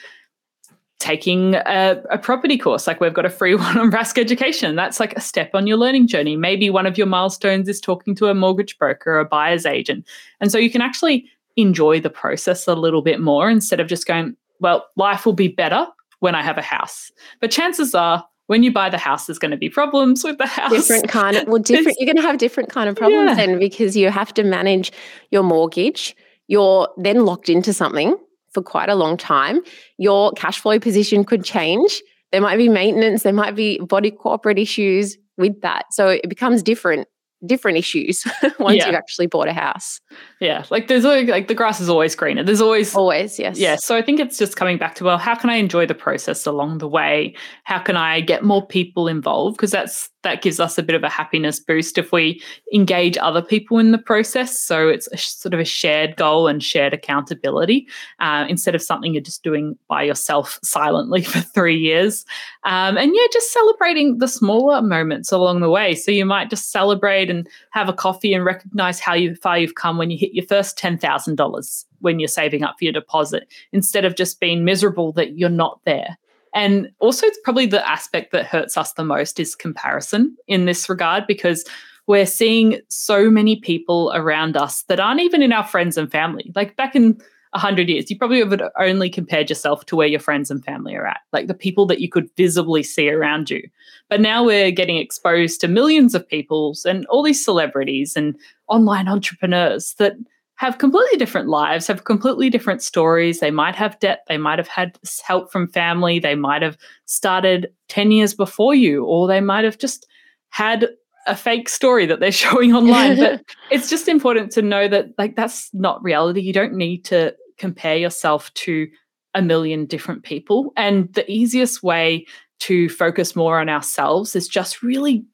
taking 1.01 1.55
a, 1.55 2.01
a, 2.11 2.17
property 2.19 2.57
course. 2.57 2.85
Like 2.85 3.01
we've 3.01 3.13
got 3.13 3.25
a 3.25 3.29
free 3.29 3.55
one 3.67 3.77
on 3.77 3.91
Rask 3.91 4.19
Education. 4.19 4.75
That's 4.75 4.99
like 4.99 5.13
a 5.17 5.21
step 5.21 5.49
on 5.53 5.65
your 5.65 5.77
learning 5.77 6.07
journey. 6.07 6.37
Maybe 6.37 6.69
one 6.69 6.85
of 6.85 6.97
your 6.97 7.07
milestones 7.07 7.67
is 7.67 7.81
talking 7.81 8.13
to 8.15 8.27
a 8.27 8.35
mortgage 8.35 8.77
broker 8.77 9.15
or 9.15 9.19
a 9.19 9.25
buyer's 9.25 9.65
agent. 9.65 10.07
And 10.39 10.51
so 10.51 10.59
you 10.59 10.69
can 10.69 10.81
actually 10.81 11.27
enjoy 11.57 11.99
the 11.99 12.09
process 12.09 12.67
a 12.67 12.75
little 12.75 13.01
bit 13.01 13.19
more 13.19 13.49
instead 13.49 13.79
of 13.79 13.87
just 13.87 14.05
going, 14.05 14.35
well, 14.59 14.85
life 14.95 15.25
will 15.25 15.33
be 15.33 15.47
better 15.47 15.87
when 16.19 16.35
I 16.35 16.43
have 16.43 16.59
a 16.59 16.61
house. 16.61 17.11
But 17.39 17.49
chances 17.49 17.95
are 17.95 18.23
when 18.45 18.61
you 18.61 18.71
buy 18.71 18.89
the 18.89 18.99
house, 18.99 19.25
there's 19.25 19.39
going 19.39 19.51
to 19.51 19.57
be 19.57 19.69
problems 19.69 20.23
with 20.23 20.37
the 20.37 20.45
house. 20.45 20.71
Different 20.71 21.07
kind 21.07 21.35
of, 21.35 21.47
well, 21.47 21.57
different, 21.63 21.97
you're 21.99 22.05
going 22.05 22.23
to 22.23 22.29
have 22.29 22.37
different 22.37 22.69
kind 22.69 22.87
of 22.87 22.95
problems 22.95 23.29
yeah. 23.29 23.47
then 23.47 23.57
because 23.59 23.97
you 23.97 24.11
have 24.11 24.33
to 24.35 24.43
manage 24.43 24.91
your 25.31 25.41
mortgage. 25.41 26.15
You're 26.47 26.89
then 26.97 27.25
locked 27.25 27.49
into 27.49 27.73
something 27.73 28.15
for 28.53 28.61
quite 28.61 28.89
a 28.89 28.95
long 28.95 29.17
time, 29.17 29.61
your 29.97 30.31
cash 30.33 30.59
flow 30.59 30.79
position 30.79 31.23
could 31.23 31.43
change. 31.43 32.01
There 32.31 32.41
might 32.41 32.57
be 32.57 32.69
maintenance, 32.69 33.23
there 33.23 33.33
might 33.33 33.55
be 33.55 33.79
body 33.79 34.11
corporate 34.11 34.59
issues 34.59 35.17
with 35.37 35.61
that. 35.61 35.85
So 35.91 36.07
it 36.07 36.29
becomes 36.29 36.63
different 36.63 37.07
different 37.45 37.75
issues 37.75 38.23
once 38.59 38.77
yeah. 38.77 38.85
you've 38.85 38.95
actually 38.95 39.25
bought 39.25 39.47
a 39.47 39.53
house. 39.53 39.99
Yeah, 40.39 40.63
like 40.69 40.87
there's 40.87 41.03
always, 41.03 41.27
like 41.27 41.47
the 41.47 41.55
grass 41.55 41.79
is 41.79 41.89
always 41.89 42.13
greener. 42.13 42.43
There's 42.43 42.61
always 42.61 42.93
always 42.93 43.39
yes. 43.39 43.57
Yeah, 43.57 43.77
so 43.77 43.95
I 43.95 44.03
think 44.03 44.19
it's 44.19 44.37
just 44.37 44.55
coming 44.55 44.77
back 44.77 44.93
to 44.95 45.03
well, 45.03 45.17
how 45.17 45.33
can 45.33 45.49
I 45.49 45.55
enjoy 45.55 45.87
the 45.87 45.95
process 45.95 46.45
along 46.45 46.77
the 46.77 46.87
way? 46.87 47.35
How 47.63 47.79
can 47.79 47.97
I 47.97 48.21
get 48.21 48.43
more 48.43 48.65
people 48.65 49.07
involved 49.07 49.57
because 49.57 49.71
that's 49.71 50.10
that 50.23 50.41
gives 50.41 50.59
us 50.59 50.77
a 50.77 50.83
bit 50.83 50.95
of 50.95 51.03
a 51.03 51.09
happiness 51.09 51.59
boost 51.59 51.97
if 51.97 52.11
we 52.11 52.41
engage 52.73 53.17
other 53.17 53.41
people 53.41 53.79
in 53.79 53.91
the 53.91 53.97
process. 53.97 54.59
So 54.59 54.87
it's 54.87 55.07
a, 55.11 55.17
sort 55.17 55.53
of 55.53 55.59
a 55.59 55.65
shared 55.65 56.15
goal 56.15 56.47
and 56.47 56.63
shared 56.63 56.93
accountability 56.93 57.87
uh, 58.19 58.45
instead 58.47 58.75
of 58.75 58.81
something 58.81 59.13
you're 59.13 59.23
just 59.23 59.43
doing 59.43 59.77
by 59.87 60.03
yourself 60.03 60.59
silently 60.63 61.21
for 61.23 61.39
three 61.39 61.77
years. 61.77 62.25
Um, 62.63 62.97
and 62.97 63.11
yeah, 63.13 63.25
just 63.33 63.51
celebrating 63.51 64.19
the 64.19 64.27
smaller 64.27 64.81
moments 64.81 65.31
along 65.31 65.61
the 65.61 65.69
way. 65.69 65.95
So 65.95 66.11
you 66.11 66.25
might 66.25 66.49
just 66.49 66.71
celebrate 66.71 67.29
and 67.29 67.47
have 67.71 67.89
a 67.89 67.93
coffee 67.93 68.33
and 68.33 68.45
recognize 68.45 68.99
how 68.99 69.13
you, 69.13 69.35
far 69.35 69.57
you've 69.57 69.75
come 69.75 69.97
when 69.97 70.11
you 70.11 70.17
hit 70.17 70.33
your 70.33 70.45
first 70.45 70.77
$10,000 70.77 71.85
when 71.99 72.19
you're 72.19 72.27
saving 72.27 72.63
up 72.63 72.75
for 72.77 72.85
your 72.85 72.93
deposit 72.93 73.47
instead 73.71 74.05
of 74.05 74.15
just 74.15 74.39
being 74.39 74.65
miserable 74.65 75.11
that 75.13 75.37
you're 75.37 75.49
not 75.49 75.79
there. 75.85 76.17
And 76.53 76.89
also, 76.99 77.25
it's 77.25 77.39
probably 77.43 77.65
the 77.65 77.87
aspect 77.87 78.31
that 78.31 78.45
hurts 78.45 78.77
us 78.77 78.93
the 78.93 79.03
most 79.03 79.39
is 79.39 79.55
comparison 79.55 80.35
in 80.47 80.65
this 80.65 80.89
regard 80.89 81.25
because 81.27 81.65
we're 82.07 82.25
seeing 82.25 82.79
so 82.89 83.29
many 83.29 83.55
people 83.55 84.11
around 84.13 84.57
us 84.57 84.83
that 84.83 84.99
aren't 84.99 85.21
even 85.21 85.41
in 85.41 85.53
our 85.53 85.65
friends 85.65 85.97
and 85.97 86.11
family. 86.11 86.51
Like 86.55 86.75
back 86.75 86.95
in 86.95 87.17
100 87.53 87.89
years, 87.89 88.09
you 88.09 88.17
probably 88.17 88.43
would 88.43 88.63
only 88.79 89.09
compared 89.09 89.49
yourself 89.49 89.85
to 89.85 89.95
where 89.95 90.07
your 90.07 90.19
friends 90.19 90.49
and 90.49 90.63
family 90.63 90.95
are 90.95 91.05
at, 91.05 91.19
like 91.33 91.47
the 91.47 91.53
people 91.53 91.85
that 91.85 91.99
you 91.99 92.09
could 92.09 92.29
visibly 92.37 92.81
see 92.81 93.09
around 93.09 93.49
you. 93.49 93.61
But 94.09 94.21
now 94.21 94.43
we're 94.43 94.71
getting 94.71 94.97
exposed 94.97 95.59
to 95.61 95.67
millions 95.67 96.15
of 96.15 96.27
peoples 96.27 96.85
and 96.85 97.05
all 97.07 97.23
these 97.23 97.43
celebrities 97.43 98.15
and 98.15 98.35
online 98.67 99.09
entrepreneurs 99.09 99.95
that 99.95 100.13
have 100.61 100.77
completely 100.77 101.17
different 101.17 101.49
lives, 101.49 101.87
have 101.87 102.03
completely 102.03 102.47
different 102.47 102.83
stories. 102.83 103.39
They 103.39 103.49
might 103.49 103.73
have 103.73 103.99
debt, 103.99 104.19
they 104.27 104.37
might 104.37 104.59
have 104.59 104.67
had 104.67 104.95
help 105.25 105.51
from 105.51 105.67
family, 105.67 106.19
they 106.19 106.35
might 106.35 106.61
have 106.61 106.77
started 107.05 107.73
10 107.89 108.11
years 108.11 108.35
before 108.35 108.75
you, 108.75 109.03
or 109.03 109.27
they 109.27 109.41
might 109.41 109.63
have 109.63 109.79
just 109.79 110.05
had 110.49 110.87
a 111.25 111.35
fake 111.35 111.67
story 111.67 112.05
that 112.05 112.19
they're 112.19 112.31
showing 112.45 112.73
online. 112.73 113.17
but 113.17 113.43
it's 113.71 113.89
just 113.89 114.07
important 114.07 114.51
to 114.51 114.61
know 114.61 114.87
that 114.87 115.07
like 115.17 115.35
that's 115.35 115.71
not 115.73 116.03
reality. 116.03 116.41
You 116.41 116.53
don't 116.53 116.75
need 116.75 117.05
to 117.05 117.33
compare 117.57 117.97
yourself 117.97 118.53
to 118.53 118.87
a 119.33 119.41
million 119.41 119.87
different 119.87 120.21
people. 120.21 120.73
And 120.77 121.11
the 121.15 121.27
easiest 121.27 121.81
way 121.81 122.27
to 122.59 122.87
focus 122.87 123.35
more 123.35 123.59
on 123.59 123.67
ourselves 123.67 124.35
is 124.35 124.47
just 124.47 124.83
really 124.83 125.25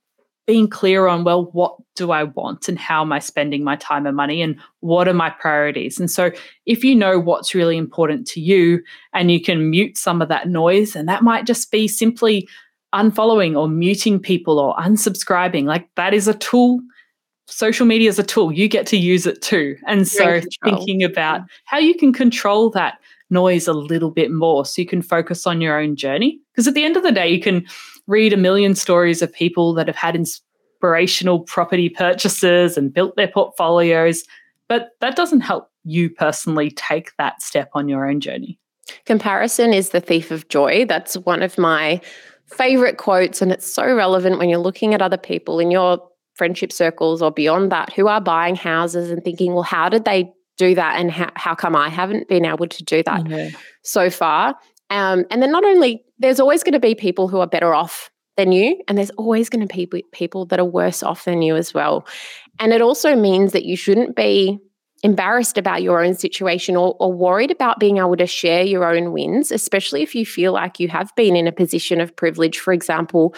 being 0.47 0.67
clear 0.67 1.07
on 1.07 1.23
well 1.23 1.51
what 1.51 1.75
do 1.95 2.11
i 2.11 2.23
want 2.23 2.67
and 2.67 2.79
how 2.79 3.01
am 3.01 3.11
i 3.11 3.19
spending 3.19 3.63
my 3.63 3.75
time 3.75 4.07
and 4.07 4.15
money 4.15 4.41
and 4.41 4.57
what 4.87 5.07
are 5.07 5.13
my 5.13 5.29
priorities? 5.29 5.99
And 5.99 6.09
so 6.09 6.31
if 6.65 6.83
you 6.83 6.95
know 6.95 7.19
what's 7.19 7.53
really 7.53 7.77
important 7.77 8.25
to 8.27 8.39
you 8.39 8.81
and 9.13 9.31
you 9.31 9.41
can 9.41 9.69
mute 9.69 9.97
some 9.97 10.21
of 10.21 10.29
that 10.29 10.47
noise 10.47 10.95
and 10.95 11.07
that 11.09 11.23
might 11.23 11.45
just 11.45 11.71
be 11.71 11.87
simply 11.87 12.47
unfollowing 12.95 13.57
or 13.57 13.67
muting 13.67 14.19
people 14.19 14.59
or 14.59 14.75
unsubscribing. 14.77 15.65
Like 15.65 15.87
that 15.95 16.13
is 16.13 16.27
a 16.27 16.33
tool. 16.33 16.79
Social 17.47 17.85
media 17.85 18.09
is 18.09 18.17
a 18.17 18.23
tool. 18.23 18.51
You 18.51 18.67
get 18.67 18.87
to 18.87 18.97
use 18.97 19.25
it 19.25 19.41
too. 19.41 19.77
And 19.85 20.07
so 20.07 20.41
thinking 20.63 21.03
about 21.03 21.41
how 21.65 21.77
you 21.77 21.95
can 21.95 22.13
control 22.13 22.69
that 22.71 22.99
noise 23.29 23.67
a 23.67 23.73
little 23.73 24.11
bit 24.11 24.31
more 24.31 24.65
so 24.65 24.81
you 24.81 24.87
can 24.87 25.01
focus 25.01 25.45
on 25.45 25.61
your 25.61 25.79
own 25.79 25.95
journey. 25.95 26.39
Because 26.51 26.67
at 26.67 26.73
the 26.73 26.83
end 26.83 26.97
of 26.97 27.03
the 27.03 27.11
day, 27.11 27.29
you 27.29 27.41
can 27.41 27.65
read 28.07 28.33
a 28.33 28.37
million 28.37 28.75
stories 28.75 29.21
of 29.21 29.31
people 29.33 29.73
that 29.73 29.87
have 29.87 29.95
had 29.95 30.15
inspirational 30.15 31.41
property 31.41 31.89
purchases 31.89 32.77
and 32.77 32.93
built 32.93 33.15
their 33.15 33.27
portfolios, 33.27 34.23
but 34.67 34.91
that 35.01 35.15
doesn't 35.15 35.41
help 35.41 35.69
you 35.83 36.09
personally 36.09 36.71
take 36.71 37.15
that 37.17 37.41
step 37.41 37.69
on 37.73 37.87
your 37.87 38.07
own 38.07 38.19
journey. 38.19 38.59
Comparison 39.05 39.73
is 39.73 39.89
the 39.89 39.99
thief 39.99 40.31
of 40.31 40.47
joy. 40.47 40.85
That's 40.85 41.15
one 41.17 41.41
of 41.43 41.57
my 41.57 42.01
favorite 42.45 42.97
quotes, 42.97 43.41
and 43.41 43.51
it's 43.51 43.71
so 43.71 43.93
relevant 43.93 44.39
when 44.39 44.49
you're 44.49 44.59
looking 44.59 44.93
at 44.93 45.01
other 45.01 45.17
people 45.17 45.59
in 45.59 45.71
your 45.71 46.01
friendship 46.35 46.71
circles 46.71 47.21
or 47.21 47.31
beyond 47.31 47.71
that 47.71 47.91
who 47.93 48.07
are 48.07 48.21
buying 48.21 48.55
houses 48.55 49.11
and 49.11 49.23
thinking, 49.23 49.53
well, 49.53 49.63
how 49.63 49.89
did 49.89 50.05
they 50.05 50.31
do 50.57 50.75
that 50.75 50.99
and 50.99 51.11
how, 51.11 51.31
how 51.35 51.55
come 51.55 51.75
I 51.75 51.89
haven't 51.89 52.27
been 52.27 52.45
able 52.45 52.67
to 52.67 52.83
do 52.83 53.03
that 53.03 53.27
yeah. 53.29 53.49
so 53.83 54.09
far. 54.09 54.55
Um, 54.89 55.25
and 55.31 55.41
then 55.41 55.51
not 55.51 55.65
only 55.65 56.03
there's 56.19 56.39
always 56.39 56.63
going 56.63 56.73
to 56.73 56.79
be 56.79 56.95
people 56.95 57.27
who 57.27 57.39
are 57.39 57.47
better 57.47 57.73
off 57.73 58.09
than 58.37 58.51
you, 58.51 58.81
and 58.87 58.97
there's 58.97 59.09
always 59.11 59.49
going 59.49 59.67
to 59.67 59.73
be 59.73 60.03
people 60.11 60.45
that 60.45 60.59
are 60.59 60.65
worse 60.65 61.03
off 61.03 61.25
than 61.25 61.41
you 61.41 61.55
as 61.55 61.73
well. 61.73 62.07
And 62.59 62.71
it 62.73 62.81
also 62.81 63.15
means 63.15 63.51
that 63.53 63.65
you 63.65 63.75
shouldn't 63.75 64.15
be 64.15 64.59
embarrassed 65.03 65.57
about 65.57 65.83
your 65.83 66.03
own 66.03 66.15
situation 66.15 66.75
or, 66.75 66.95
or 66.99 67.13
worried 67.13 67.51
about 67.51 67.79
being 67.79 67.97
able 67.97 68.15
to 68.17 68.25
share 68.25 68.63
your 68.63 68.85
own 68.85 69.11
wins, 69.11 69.51
especially 69.51 70.01
if 70.01 70.15
you 70.15 70.25
feel 70.25 70.53
like 70.53 70.79
you 70.79 70.87
have 70.87 71.15
been 71.15 71.35
in 71.35 71.47
a 71.47 71.51
position 71.51 72.01
of 72.01 72.15
privilege. 72.15 72.59
For 72.59 72.73
example, 72.73 73.35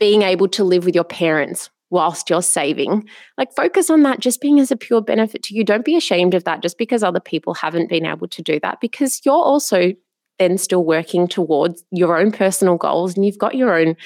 being 0.00 0.22
able 0.22 0.48
to 0.48 0.64
live 0.64 0.84
with 0.84 0.94
your 0.94 1.04
parents 1.04 1.70
whilst 1.90 2.28
you're 2.28 2.42
saving. 2.42 3.08
Like 3.36 3.52
focus 3.54 3.90
on 3.90 4.02
that 4.02 4.20
just 4.20 4.40
being 4.40 4.60
as 4.60 4.70
a 4.70 4.76
pure 4.76 5.00
benefit 5.00 5.42
to 5.44 5.54
you. 5.54 5.64
Don't 5.64 5.84
be 5.84 5.96
ashamed 5.96 6.34
of 6.34 6.44
that 6.44 6.62
just 6.62 6.78
because 6.78 7.02
other 7.02 7.20
people 7.20 7.54
haven't 7.54 7.88
been 7.88 8.06
able 8.06 8.28
to 8.28 8.42
do 8.42 8.60
that 8.60 8.80
because 8.80 9.20
you're 9.24 9.34
also 9.34 9.92
then 10.38 10.58
still 10.58 10.84
working 10.84 11.26
towards 11.26 11.84
your 11.90 12.18
own 12.18 12.30
personal 12.30 12.76
goals 12.76 13.16
and 13.16 13.26
you've 13.26 13.38
got 13.38 13.56
your 13.56 13.76
own 13.76 13.96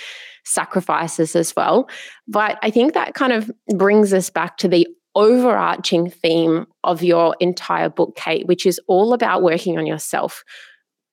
sacrifices 0.45 1.37
as 1.37 1.55
well. 1.55 1.89
But 2.27 2.59
I 2.63 2.71
think 2.71 2.95
that 2.95 3.15
kind 3.15 3.33
of 3.33 3.51
brings 3.77 4.13
us 4.13 4.31
back 4.31 4.57
to 4.59 4.69
the 4.69 4.87
overarching 5.15 6.11
theme 6.11 6.67
of 6.85 7.03
your 7.03 7.37
entire 7.39 7.91
book, 7.91 8.17
Kate, 8.17 8.47
which 8.47 8.65
is 8.65 8.81
all 8.89 9.13
about 9.13 9.43
working 9.43 9.79
on 9.79 9.87
yourself, 9.87 10.43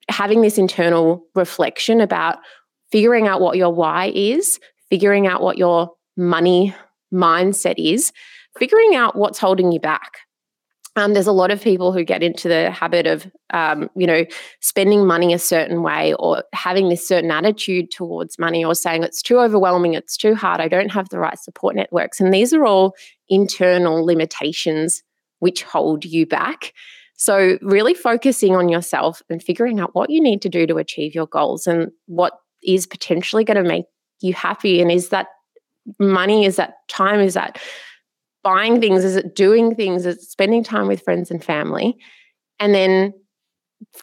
having 0.08 0.40
this 0.40 0.58
internal 0.58 1.22
reflection 1.34 2.00
about 2.00 2.38
figuring 2.90 3.28
out 3.28 3.40
what 3.40 3.56
your 3.56 3.72
why 3.72 4.10
is, 4.14 4.58
figuring 4.88 5.26
out 5.26 5.42
what 5.42 5.58
your 5.58 5.90
money 6.20 6.74
mindset 7.12 7.74
is, 7.78 8.12
figuring 8.58 8.94
out 8.94 9.16
what's 9.16 9.38
holding 9.38 9.72
you 9.72 9.80
back. 9.80 10.18
Um, 10.96 11.14
there's 11.14 11.28
a 11.28 11.32
lot 11.32 11.52
of 11.52 11.62
people 11.62 11.92
who 11.92 12.02
get 12.02 12.22
into 12.22 12.48
the 12.48 12.70
habit 12.70 13.06
of, 13.06 13.30
um, 13.50 13.88
you 13.94 14.06
know, 14.06 14.24
spending 14.60 15.06
money 15.06 15.32
a 15.32 15.38
certain 15.38 15.82
way 15.82 16.14
or 16.14 16.42
having 16.52 16.88
this 16.88 17.06
certain 17.06 17.30
attitude 17.30 17.92
towards 17.92 18.38
money 18.38 18.64
or 18.64 18.74
saying 18.74 19.04
it's 19.04 19.22
too 19.22 19.38
overwhelming, 19.38 19.94
it's 19.94 20.16
too 20.16 20.34
hard, 20.34 20.60
I 20.60 20.66
don't 20.66 20.90
have 20.90 21.08
the 21.08 21.20
right 21.20 21.38
support 21.38 21.76
networks. 21.76 22.20
And 22.20 22.34
these 22.34 22.52
are 22.52 22.66
all 22.66 22.94
internal 23.28 24.04
limitations 24.04 25.02
which 25.38 25.62
hold 25.62 26.04
you 26.04 26.26
back. 26.26 26.72
So, 27.14 27.58
really 27.60 27.94
focusing 27.94 28.56
on 28.56 28.68
yourself 28.68 29.22
and 29.30 29.42
figuring 29.42 29.78
out 29.78 29.94
what 29.94 30.10
you 30.10 30.20
need 30.20 30.42
to 30.42 30.48
do 30.48 30.66
to 30.66 30.78
achieve 30.78 31.14
your 31.14 31.26
goals 31.26 31.66
and 31.66 31.90
what 32.06 32.32
is 32.62 32.86
potentially 32.86 33.44
going 33.44 33.62
to 33.62 33.68
make 33.68 33.84
you 34.20 34.34
happy 34.34 34.80
and 34.80 34.90
is 34.90 35.10
that 35.10 35.28
money? 35.98 36.44
Is 36.44 36.56
that 36.56 36.74
time? 36.88 37.20
Is 37.20 37.34
that 37.34 37.60
buying 38.42 38.80
things? 38.80 39.04
Is 39.04 39.16
it 39.16 39.34
doing 39.34 39.74
things? 39.74 40.06
Is 40.06 40.16
it 40.16 40.22
spending 40.22 40.64
time 40.64 40.86
with 40.86 41.02
friends 41.02 41.30
and 41.30 41.42
family? 41.42 41.96
And 42.58 42.74
then 42.74 43.12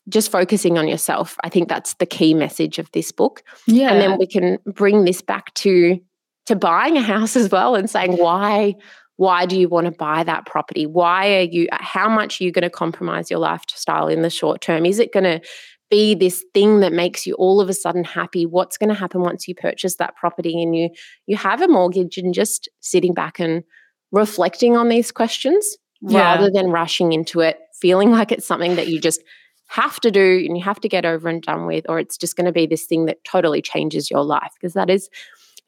just 0.09 0.31
focusing 0.31 0.77
on 0.77 0.87
yourself. 0.87 1.37
I 1.43 1.49
think 1.49 1.69
that's 1.69 1.93
the 1.95 2.05
key 2.05 2.33
message 2.33 2.79
of 2.79 2.91
this 2.91 3.11
book. 3.11 3.43
Yeah. 3.67 3.91
And 3.91 4.01
then 4.01 4.17
we 4.17 4.27
can 4.27 4.57
bring 4.65 5.05
this 5.05 5.21
back 5.21 5.53
to 5.55 5.99
to 6.47 6.55
buying 6.55 6.95
a 6.97 7.01
house 7.01 7.35
as 7.35 7.51
well 7.51 7.75
and 7.75 7.89
saying 7.89 8.13
why 8.13 8.73
why 9.17 9.45
do 9.45 9.59
you 9.59 9.67
want 9.67 9.85
to 9.85 9.91
buy 9.91 10.23
that 10.23 10.45
property? 10.45 10.85
Why 10.85 11.35
are 11.37 11.41
you 11.41 11.67
how 11.71 12.07
much 12.07 12.39
are 12.39 12.43
you 12.43 12.51
going 12.51 12.63
to 12.63 12.69
compromise 12.69 13.29
your 13.29 13.39
lifestyle 13.39 14.07
in 14.07 14.21
the 14.21 14.29
short 14.29 14.61
term? 14.61 14.85
Is 14.85 14.99
it 14.99 15.11
going 15.11 15.23
to 15.23 15.41
be 15.89 16.15
this 16.15 16.43
thing 16.53 16.79
that 16.81 16.93
makes 16.93 17.25
you 17.25 17.33
all 17.35 17.61
of 17.61 17.69
a 17.69 17.73
sudden 17.73 18.03
happy 18.03 18.45
what's 18.45 18.77
going 18.77 18.89
to 18.89 18.95
happen 18.95 19.21
once 19.21 19.47
you 19.47 19.55
purchase 19.55 19.95
that 19.95 20.15
property 20.15 20.61
and 20.61 20.75
you 20.75 20.89
you 21.25 21.37
have 21.37 21.61
a 21.61 21.67
mortgage 21.67 22.17
and 22.17 22.33
just 22.33 22.67
sitting 22.79 23.13
back 23.13 23.39
and 23.39 23.63
reflecting 24.11 24.75
on 24.75 24.89
these 24.89 25.11
questions 25.11 25.77
yeah. 26.01 26.19
rather 26.19 26.49
than 26.51 26.67
rushing 26.67 27.13
into 27.13 27.39
it 27.39 27.59
feeling 27.79 28.11
like 28.17 28.31
it's 28.31 28.45
something 28.45 28.75
that 28.75 28.87
you 28.87 28.99
just 28.99 29.21
have 29.69 29.99
to 29.99 30.09
do 30.09 30.43
and 30.45 30.57
you 30.57 30.63
have 30.63 30.79
to 30.79 30.87
get 30.87 31.05
over 31.05 31.27
and 31.27 31.41
done 31.41 31.65
with 31.65 31.85
or 31.89 31.99
it's 31.99 32.17
just 32.17 32.37
going 32.37 32.45
to 32.45 32.53
be 32.53 32.65
this 32.65 32.85
thing 32.85 33.05
that 33.05 33.23
totally 33.25 33.61
changes 33.61 34.09
your 34.09 34.23
life 34.23 34.51
because 34.59 34.73
that 34.73 34.89
is 34.89 35.09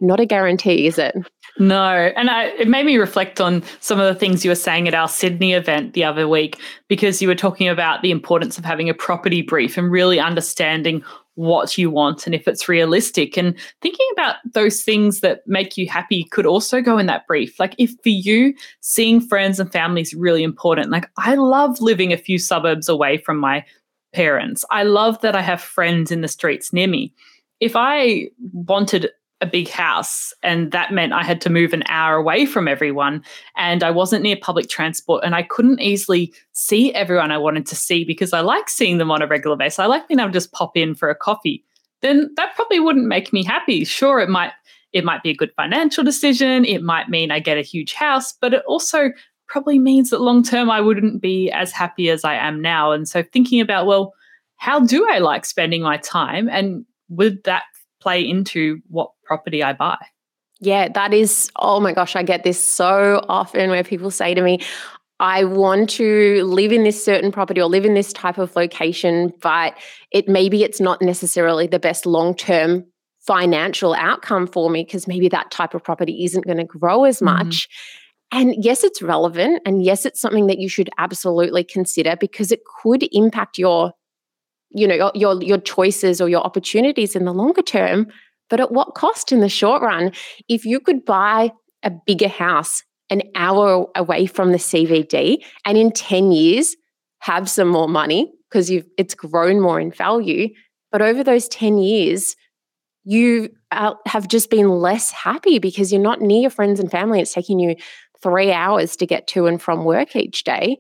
not 0.02 0.20
a 0.20 0.26
guarantee, 0.26 0.88
is 0.88 0.98
it? 0.98 1.16
No. 1.58 2.12
And 2.16 2.30
I, 2.30 2.46
it 2.46 2.68
made 2.68 2.86
me 2.86 2.98
reflect 2.98 3.42
on 3.42 3.64
some 3.80 4.00
of 4.00 4.14
the 4.14 4.18
things 4.18 4.46
you 4.46 4.52
were 4.52 4.56
saying 4.56 4.88
at 4.88 4.94
our 4.94 5.08
Sydney 5.08 5.54
event 5.54 5.94
the 5.94 6.04
other 6.04 6.28
week, 6.28 6.58
because 6.88 7.22
you 7.22 7.28
were 7.28 7.36
talking 7.36 7.68
about 7.68 8.02
the 8.02 8.12
importance 8.12 8.58
of 8.58 8.66
having 8.66 8.90
a 8.90 8.94
property 8.94 9.42
brief 9.42 9.78
and 9.78 9.92
really 9.92 10.20
understanding 10.20 11.04
what 11.36 11.78
you 11.78 11.90
want 11.90 12.26
and 12.26 12.36
if 12.36 12.48
it's 12.48 12.68
realistic. 12.68 13.38
And 13.38 13.58
thinking 13.82 14.08
about 14.14 14.36
those 14.54 14.84
things 14.84 15.22
that 15.22 15.42
make 15.48 15.78
you 15.78 15.88
happy 15.88 16.26
could 16.26 16.46
also 16.46 16.82
go 16.82 16.98
in 16.98 17.06
that 17.06 17.28
brief. 17.28 17.60
Like, 17.60 17.76
if 17.78 17.92
for 18.04 18.10
you, 18.10 18.54
seeing 18.82 19.22
friends 19.22 19.60
and 19.60 19.72
family 19.72 20.02
is 20.02 20.14
really 20.14 20.44
important. 20.44 20.92
Like, 20.92 21.10
I 21.18 21.36
love 21.36 21.80
living 21.80 22.12
a 22.12 22.18
few 22.18 22.38
suburbs 22.38 22.90
away 22.90 23.18
from 23.18 23.38
my 23.38 23.66
parents. 24.14 24.66
I 24.70 24.84
love 24.84 25.22
that 25.22 25.36
I 25.36 25.42
have 25.42 25.62
friends 25.62 26.12
in 26.12 26.22
the 26.22 26.28
streets 26.28 26.74
near 26.74 26.88
me. 26.88 27.14
If 27.60 27.74
I 27.76 28.30
wanted 28.54 29.10
a 29.42 29.46
big 29.46 29.70
house 29.70 30.34
and 30.44 30.72
that 30.72 30.92
meant 30.92 31.14
I 31.14 31.24
had 31.24 31.40
to 31.42 31.50
move 31.50 31.72
an 31.72 31.84
hour 31.88 32.16
away 32.16 32.46
from 32.46 32.68
everyone 32.68 33.24
and 33.56 33.84
I 33.84 33.92
wasn't 33.92 34.24
near 34.24 34.36
public 34.36 34.68
transport 34.68 35.24
and 35.24 35.34
I 35.34 35.44
couldn't 35.44 35.80
easily 35.80 36.34
see 36.52 36.94
everyone 36.94 37.32
I 37.32 37.38
wanted 37.38 37.66
to 37.68 37.76
see 37.76 38.04
because 38.04 38.34
I 38.34 38.42
like 38.42 38.70
seeing 38.70 38.98
them 38.98 39.12
on 39.12 39.22
a 39.22 39.28
regular 39.28 39.56
basis. 39.56 39.80
I 39.80 39.86
like 39.86 40.08
being 40.08 40.20
able 40.20 40.30
to 40.30 40.34
just 40.34 40.52
pop 40.52 40.76
in 40.76 40.94
for 40.94 41.10
a 41.10 41.16
coffee. 41.16 41.64
Then 42.02 42.32
that 42.36 42.54
probably 42.56 42.82
wouldn't 42.82 43.08
make 43.08 43.32
me 43.32 43.44
happy. 43.44 43.86
Sure, 43.86 44.20
it 44.20 44.30
might 44.30 44.52
it 44.92 45.06
might 45.06 45.24
be 45.24 45.30
a 45.30 45.36
good 45.36 45.54
financial 45.56 46.04
decision, 46.04 46.66
it 46.66 46.82
might 46.82 47.10
mean 47.10 47.32
I 47.32 47.40
get 47.40 47.58
a 47.58 47.62
huge 47.62 47.94
house, 47.94 48.34
but 48.34 48.54
it 48.54 48.64
also 48.68 49.12
probably 49.48 49.80
means 49.80 50.10
that 50.10 50.22
long 50.22 50.44
term 50.44 50.70
I 50.70 50.82
wouldn't 50.82 51.22
be 51.22 51.50
as 51.52 51.72
happy 51.72 52.10
as 52.10 52.26
I 52.26 52.36
am 52.36 52.62
now. 52.62 52.92
And 52.92 53.08
so 53.08 53.24
thinking 53.24 53.62
about 53.62 53.86
well, 53.86 54.14
how 54.58 54.82
do 54.82 55.08
I 55.10 55.20
like 55.20 55.46
spending 55.46 55.82
my 55.82 55.98
time 55.98 56.50
and 56.50 56.86
would 57.08 57.44
that 57.46 57.64
play 58.00 58.22
into 58.22 58.82
what 58.90 59.12
property 59.30 59.64
I 59.64 59.74
buy. 59.74 59.98
Yeah, 60.60 60.90
that 60.90 61.14
is, 61.14 61.50
oh 61.56 61.80
my 61.80 61.94
gosh, 61.94 62.18
I 62.18 62.24
get 62.24 62.44
this 62.44 62.62
so 62.62 63.24
often 63.30 63.70
where 63.70 63.84
people 63.84 64.12
say 64.12 64.34
to 64.34 64.42
me, 64.42 64.60
I 65.22 65.44
want 65.44 65.90
to 65.92 66.44
live 66.44 66.72
in 66.72 66.84
this 66.84 67.04
certain 67.04 67.32
property 67.32 67.62
or 67.62 67.70
live 67.70 67.86
in 67.86 67.94
this 67.94 68.12
type 68.12 68.38
of 68.38 68.56
location, 68.56 69.32
but 69.42 69.78
it 70.12 70.28
maybe 70.28 70.64
it's 70.64 70.82
not 70.82 71.02
necessarily 71.02 71.68
the 71.68 71.80
best 71.80 72.06
long-term 72.06 72.86
financial 73.22 73.94
outcome 73.94 74.48
for 74.48 74.70
me 74.70 74.84
because 74.84 75.08
maybe 75.08 75.30
that 75.30 75.52
type 75.52 75.74
of 75.74 75.84
property 75.84 76.24
isn't 76.24 76.46
going 76.46 76.58
to 76.58 76.64
grow 76.64 77.04
as 77.04 77.18
mm-hmm. 77.18 77.26
much. 77.26 77.70
Mm-hmm. 78.34 78.40
And 78.40 78.64
yes, 78.64 78.84
it's 78.84 79.02
relevant 79.02 79.62
and 79.66 79.84
yes, 79.84 80.06
it's 80.06 80.22
something 80.22 80.48
that 80.48 80.60
you 80.60 80.70
should 80.70 80.90
absolutely 80.98 81.64
consider 81.64 82.16
because 82.16 82.52
it 82.52 82.62
could 82.82 83.08
impact 83.12 83.58
your 83.58 83.94
you 84.72 84.88
know 84.88 85.12
your 85.16 85.42
your 85.42 85.58
choices 85.58 86.22
or 86.22 86.30
your 86.30 86.42
opportunities 86.42 87.16
in 87.16 87.26
the 87.26 87.34
longer 87.34 87.64
term 87.64 88.08
but 88.50 88.60
at 88.60 88.72
what 88.72 88.96
cost 88.96 89.32
in 89.32 89.40
the 89.40 89.50
short 89.50 89.82
run 89.82 90.12
if 90.48 90.66
you 90.66 90.80
could 90.80 91.06
buy 91.06 91.52
a 91.84 91.92
bigger 91.92 92.28
house 92.28 92.84
an 93.10 93.24
hour 93.36 93.88
away 93.96 94.26
from 94.26 94.52
the 94.52 94.58
CBD 94.58 95.44
and 95.66 95.78
in 95.78 95.92
10 95.92 96.32
years 96.32 96.76
have 97.20 97.50
some 97.50 97.68
more 97.68 97.88
money 97.88 98.32
because 98.50 98.72
it's 98.98 99.16
grown 99.16 99.60
more 99.60 99.80
in 99.80 99.92
value 99.92 100.50
but 100.92 101.02
over 101.02 101.24
those 101.24 101.48
10 101.48 101.78
years 101.78 102.36
you 103.04 103.50
uh, 103.72 103.94
have 104.06 104.28
just 104.28 104.50
been 104.50 104.70
less 104.70 105.12
happy 105.12 105.60
because 105.60 105.92
you're 105.92 106.02
not 106.02 106.22
near 106.22 106.42
your 106.42 106.50
friends 106.50 106.80
and 106.80 106.92
family. 106.92 107.20
It's 107.20 107.34
taking 107.34 107.60
you 107.60 107.76
three 108.22 108.52
hours 108.52 108.96
to 108.98 109.06
get 109.06 109.28
to 109.28 109.48
and 109.48 109.62
from 109.62 109.86
work 109.86 110.16
each 110.16 110.44
day. 110.44 110.80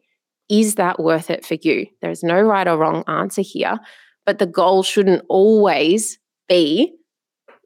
Is 0.49 0.75
that 0.75 0.99
worth 0.99 1.29
it 1.29 1.45
for 1.45 1.55
you? 1.55 1.87
There's 2.01 2.23
no 2.23 2.41
right 2.41 2.67
or 2.67 2.77
wrong 2.77 3.03
answer 3.07 3.41
here, 3.41 3.79
but 4.25 4.39
the 4.39 4.45
goal 4.45 4.83
shouldn't 4.83 5.23
always 5.29 6.19
be 6.47 6.93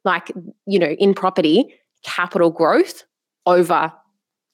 like, 0.04 0.32
you 0.66 0.80
know, 0.80 0.90
in 1.00 1.14
property, 1.14 1.74
capital 2.04 2.50
growth 2.50 3.04
over 3.46 3.92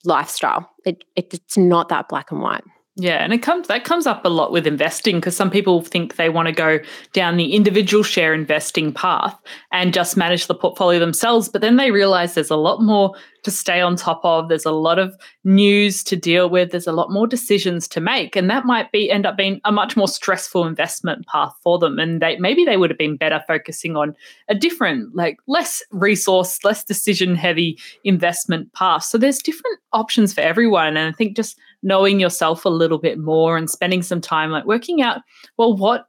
lifestyle. 0.06 0.70
It, 0.86 1.04
it, 1.16 1.34
it's 1.34 1.58
not 1.58 1.89
that 1.89 2.10
black 2.10 2.32
and 2.32 2.41
white. 2.41 2.64
Yeah, 3.02 3.24
and 3.24 3.32
it 3.32 3.38
comes 3.38 3.70
that 3.70 3.86
comes 3.86 4.06
up 4.06 4.26
a 4.26 4.30
lot 4.30 4.52
with 4.52 4.68
investing 4.68 5.18
because 5.18 5.34
some 5.34 5.50
people 5.50 5.82
think 5.82 6.18
they 6.18 6.28
want 6.28 6.47
to 6.47 6.52
go 6.52 6.80
down 7.14 7.38
the 7.38 7.54
individual 7.54 8.04
share 8.04 8.34
investing 8.34 8.91
path 8.91 9.39
and 9.72 9.93
just 9.93 10.18
manage 10.18 10.47
the 10.47 10.56
portfolio 10.56 11.00
themselves, 11.00 11.47
but 11.47 11.62
then 11.62 11.78
they 11.78 11.91
realize 11.91 12.34
there's 12.34 12.50
a 12.50 12.58
lot 12.58 12.82
more 12.82 13.16
to 13.43 13.52
stay 13.52 13.80
on 13.80 13.95
top 13.95 14.20
of. 14.26 14.50
There's 14.50 14.66
a 14.66 14.74
lot 14.74 15.00
of 15.00 15.16
news 15.45 16.04
to 16.04 16.18
deal 16.18 16.50
with. 16.50 16.72
There's 16.72 16.88
a 16.88 16.91
lot 16.91 17.10
more 17.10 17.26
decisions 17.26 17.88
to 17.88 18.02
make, 18.02 18.36
and 18.36 18.50
that 18.50 18.66
might 18.66 18.91
be 18.91 19.10
end 19.10 19.26
up 19.26 19.38
being 19.38 19.62
a 19.64 19.72
much 19.72 19.95
more 19.95 20.10
stressful 20.10 20.68
investment 20.68 21.26
path 21.28 21.54
for 21.64 21.80
them. 21.80 22.00
And 22.00 22.22
they 22.22 22.38
maybe 22.38 22.66
they 22.66 22.76
would 22.76 22.89
have 22.89 23.00
been 23.00 23.16
better 23.16 23.41
focusing 23.47 23.95
on 23.95 24.14
a 24.50 24.56
different, 24.56 25.16
like 25.16 25.38
less 25.47 25.82
resource, 25.91 26.60
less 26.66 26.84
decision 26.84 27.36
heavy 27.36 27.80
investment 28.04 28.74
path. 28.74 29.06
So 29.06 29.18
there's 29.18 29.39
different 29.39 29.80
options 29.93 30.34
for 30.34 30.41
everyone, 30.41 30.97
and 30.97 31.14
I 31.14 31.16
think 31.16 31.38
just 31.38 31.58
knowing 31.82 32.20
yourself 32.20 32.66
a 32.66 32.70
little 32.70 32.98
bit 32.98 33.18
more 33.18 33.58
and 33.58 33.70
spending 33.70 34.02
some 34.02 34.22
time 34.22 34.52
like 34.52 34.66
working 34.66 35.02
out 35.02 35.22
well 35.58 35.76
what 35.76 36.06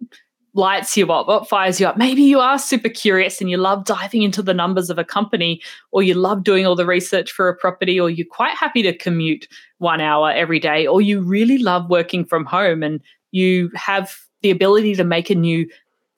lights 0.55 0.97
you 0.97 1.11
up, 1.13 1.29
what 1.29 1.49
fires 1.49 1.81
you 1.81 1.87
up. 1.87 1.97
Maybe 1.97 2.23
you 2.23 2.41
are 2.41 2.59
super 2.59 2.89
curious 2.89 3.41
and 3.41 3.49
you 3.49 3.57
love 3.57 3.85
diving 3.85 4.23
into 4.23 4.43
the 4.43 4.55
numbers 4.55 4.91
of 4.91 4.99
a 4.99 5.05
company, 5.05 5.63
or 5.93 6.03
you 6.03 6.15
love 6.15 6.43
doing 6.43 6.67
all 6.67 6.75
the 6.75 6.87
research 6.87 7.31
for 7.31 7.49
a 7.49 7.57
property, 7.57 8.01
or 8.01 8.11
you're 8.11 8.27
quite 8.27 8.57
happy 8.57 8.83
to 8.83 8.97
commute 8.97 9.47
one 9.79 10.01
hour 10.01 10.31
every 10.33 10.59
day, 10.59 10.87
or 10.87 11.01
you 11.01 11.21
really 11.21 11.59
love 11.59 11.89
working 11.89 12.25
from 12.25 12.45
home 12.45 12.83
and 12.83 13.01
you 13.31 13.71
have 13.77 14.17
the 14.43 14.51
ability 14.51 14.95
to 14.97 15.05
make 15.05 15.31
a 15.31 15.35
new 15.35 15.69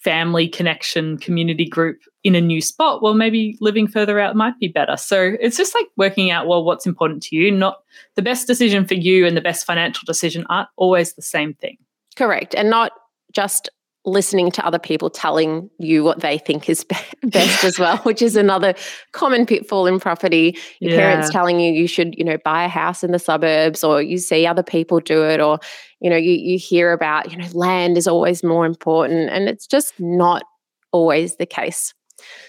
family 0.03 0.49
connection 0.49 1.17
community 1.19 1.65
group 1.65 2.01
in 2.25 2.35
a 2.35 2.41
new 2.41 2.61
spot 2.61 3.03
well 3.03 3.15
maybe 3.15 3.57
living 3.61 3.87
further 3.87 4.19
out 4.19 4.37
might 4.37 4.59
be 4.59 4.69
better. 4.69 4.97
So 4.97 5.37
it's 5.41 5.57
just 5.57 5.75
like 5.75 5.87
working 5.97 6.31
out 6.31 6.47
well 6.47 6.65
what's 6.65 6.87
important 6.87 7.23
to 7.25 7.37
you. 7.37 7.51
Not 7.51 7.83
the 8.15 8.23
best 8.23 8.47
decision 8.47 8.87
for 8.87 8.95
you 8.95 9.27
and 9.27 9.37
the 9.37 9.41
best 9.41 9.67
financial 9.67 10.05
decision 10.07 10.47
aren't 10.49 10.69
always 10.77 11.15
the 11.15 11.23
same 11.23 11.55
thing. 11.55 11.79
Correct. 12.17 12.55
And 12.55 12.69
not 12.71 12.93
just 13.33 13.71
listening 14.05 14.51
to 14.51 14.67
other 14.67 14.79
people 14.79 15.09
telling 15.09 15.71
you 15.79 16.03
what 16.03 16.21
they 16.21 16.37
think 16.39 16.69
is 16.69 16.85
best 17.23 17.65
as 17.65 17.79
well 17.79 17.99
which 17.99 18.21
is 18.21 18.37
another 18.37 18.75
common 19.13 19.47
pitfall 19.47 19.87
in 19.87 20.01
property. 20.01 20.57
Your 20.81 20.93
yeah. 20.93 20.97
parents 20.97 21.31
telling 21.31 21.61
you 21.61 21.73
you 21.73 21.87
should 21.87 22.17
you 22.17 22.25
know 22.25 22.39
buy 22.45 22.65
a 22.65 22.69
house 22.69 23.05
in 23.05 23.13
the 23.13 23.19
suburbs 23.19 23.85
or 23.85 24.03
you 24.03 24.19
see 24.19 24.47
other 24.47 24.63
people 24.63 25.01
do 25.01 25.25
it 25.25 25.41
or 25.41 25.59
you 26.01 26.11
know 26.11 26.17
you 26.17 26.33
you 26.33 26.59
hear 26.59 26.93
about 26.93 27.31
you 27.31 27.39
know 27.39 27.47
land 27.53 27.97
is 27.97 28.09
always 28.09 28.43
more 28.43 28.67
important 28.67 29.31
and 29.31 29.49
it's 29.49 29.67
just 29.67 29.95
not 29.99 30.43
always 30.91 31.37
the 31.37 31.47
case. 31.47 31.95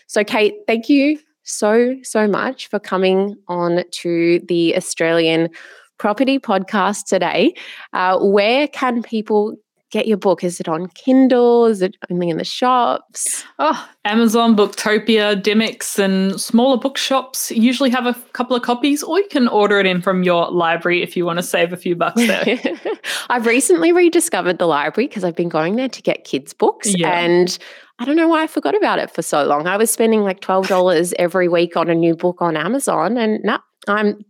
So 0.08 0.24
kate 0.24 0.56
thank 0.68 0.90
you 0.90 1.20
so 1.44 1.98
so 2.04 2.28
much 2.28 2.68
for 2.68 2.80
coming 2.80 3.36
on 3.48 3.84
to 3.92 4.40
the 4.48 4.76
australian 4.76 5.50
property 5.98 6.40
podcast 6.40 7.06
today. 7.06 7.54
Uh, 7.94 8.20
where 8.20 8.68
can 8.68 9.02
people 9.02 9.56
get 9.94 10.08
your 10.08 10.18
book? 10.18 10.44
Is 10.44 10.60
it 10.60 10.68
on 10.68 10.88
Kindle? 10.90 11.68
Is 11.68 11.84
it 11.84 11.96
only 12.10 12.30
in 12.30 12.38
the 12.38 12.44
shops? 12.44 13.46
Oh, 13.60 13.88
Amazon, 14.06 14.56
Booktopia, 14.56 15.40
Dymocks, 15.40 16.00
and 16.00 16.42
smaller 16.42 16.78
bookshops 16.78 17.52
usually 17.52 17.92
have 17.92 18.08
a 18.08 18.16
couple 18.34 18.56
of 18.56 18.64
copies, 18.64 19.04
or 19.04 19.20
you 19.20 19.28
can 19.30 19.48
order 19.48 19.80
it 19.80 19.86
in 19.86 20.02
from 20.02 20.24
your 20.24 20.50
library 20.50 21.04
if 21.04 21.16
you 21.16 21.26
want 21.26 21.38
to 21.38 21.44
save 21.44 21.72
a 21.72 21.78
few 21.78 21.96
bucks 21.96 22.20
there. 22.26 22.58
I've 23.30 23.46
recently 23.46 23.92
rediscovered 23.92 24.58
the 24.58 24.66
library 24.66 25.08
because 25.08 25.24
I've 25.24 25.36
been 25.36 25.50
going 25.50 25.76
there 25.76 25.90
to 25.90 26.02
get 26.02 26.24
kids' 26.24 26.54
books. 26.54 26.98
Yeah. 26.98 27.12
And 27.20 27.56
I 28.00 28.06
don't 28.06 28.16
know 28.16 28.28
why 28.28 28.42
I 28.42 28.48
forgot 28.48 28.76
about 28.76 28.98
it 28.98 29.12
for 29.12 29.22
so 29.22 29.44
long. 29.44 29.68
I 29.68 29.78
was 29.78 29.92
spending 29.92 30.24
like 30.24 30.40
$12 30.40 31.14
every 31.20 31.48
week 31.48 31.78
on 31.78 31.92
a 31.92 31.96
new 31.96 32.16
book 32.16 32.42
on 32.42 32.58
Amazon, 32.58 33.16
and 33.16 33.44
now 33.44 33.62
I'm 33.88 34.26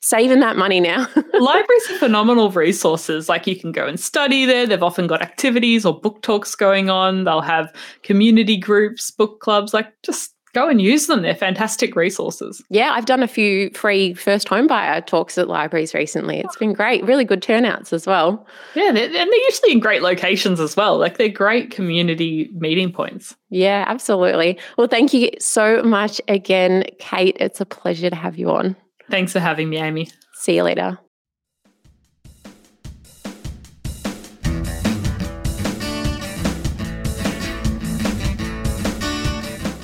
saving 0.00 0.40
that 0.40 0.56
money 0.56 0.80
now. 0.80 1.06
Libraries 1.34 1.90
are 1.90 1.98
phenomenal 1.98 2.50
resources. 2.50 3.28
Like 3.28 3.46
you 3.46 3.56
can 3.56 3.72
go 3.72 3.86
and 3.86 3.98
study 3.98 4.44
there. 4.46 4.66
They've 4.66 4.82
often 4.82 5.06
got 5.06 5.22
activities 5.22 5.84
or 5.84 5.98
book 5.98 6.22
talks 6.22 6.54
going 6.54 6.90
on. 6.90 7.24
They'll 7.24 7.40
have 7.40 7.72
community 8.02 8.56
groups, 8.56 9.10
book 9.10 9.40
clubs. 9.40 9.72
Like 9.74 9.92
just 10.02 10.34
go 10.52 10.68
and 10.68 10.80
use 10.80 11.06
them. 11.06 11.22
They're 11.22 11.34
fantastic 11.34 11.94
resources. 11.94 12.62
Yeah, 12.70 12.92
I've 12.92 13.06
done 13.06 13.22
a 13.22 13.28
few 13.28 13.70
free 13.70 14.14
first 14.14 14.48
home 14.48 14.66
buyer 14.66 15.00
talks 15.00 15.38
at 15.38 15.48
libraries 15.48 15.94
recently. 15.94 16.40
It's 16.40 16.56
been 16.56 16.72
great. 16.72 17.04
Really 17.04 17.24
good 17.24 17.42
turnouts 17.42 17.92
as 17.92 18.06
well. 18.06 18.46
Yeah, 18.74 18.92
they're, 18.92 19.04
and 19.04 19.14
they're 19.14 19.44
usually 19.48 19.72
in 19.72 19.80
great 19.80 20.02
locations 20.02 20.60
as 20.60 20.76
well. 20.76 20.98
Like 20.98 21.18
they're 21.18 21.28
great 21.28 21.70
community 21.70 22.50
meeting 22.54 22.92
points. 22.92 23.36
Yeah, 23.50 23.84
absolutely. 23.86 24.58
Well, 24.76 24.88
thank 24.88 25.12
you 25.12 25.30
so 25.38 25.82
much 25.82 26.20
again, 26.28 26.84
Kate. 26.98 27.36
It's 27.38 27.60
a 27.60 27.66
pleasure 27.66 28.10
to 28.10 28.16
have 28.16 28.36
you 28.36 28.50
on. 28.50 28.76
Thanks 29.10 29.32
for 29.32 29.40
having 29.40 29.68
me, 29.68 29.78
Amy. 29.78 30.08
See 30.34 30.56
you 30.56 30.62
later. 30.62 30.98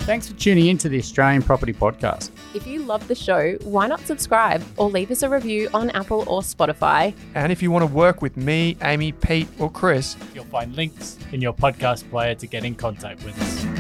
Thanks 0.07 0.29
for 0.29 0.35
tuning 0.35 0.68
in 0.68 0.79
to 0.79 0.89
the 0.89 0.99
Australian 0.99 1.43
Property 1.43 1.72
Podcast. 1.72 2.31
If 2.55 2.64
you 2.64 2.85
love 2.85 3.09
the 3.09 3.16
show, 3.16 3.55
why 3.64 3.89
not 3.89 3.99
subscribe 4.07 4.62
or 4.77 4.89
leave 4.89 5.11
us 5.11 5.24
a 5.24 5.29
review 5.29 5.68
on 5.74 5.91
Apple 5.91 6.22
or 6.29 6.43
Spotify? 6.43 7.12
And 7.35 7.51
if 7.51 7.61
you 7.61 7.72
want 7.72 7.83
to 7.83 7.93
work 7.93 8.22
with 8.22 8.37
me, 8.37 8.77
Amy, 8.83 9.11
Pete, 9.11 9.49
or 9.59 9.68
Chris, 9.68 10.16
you'll 10.33 10.45
find 10.45 10.77
links 10.77 11.18
in 11.33 11.43
your 11.43 11.53
podcast 11.53 12.09
player 12.09 12.37
to 12.37 12.47
get 12.47 12.64
in 12.64 12.77
contact 12.77 13.24
with 13.24 13.37
us. 13.43 13.76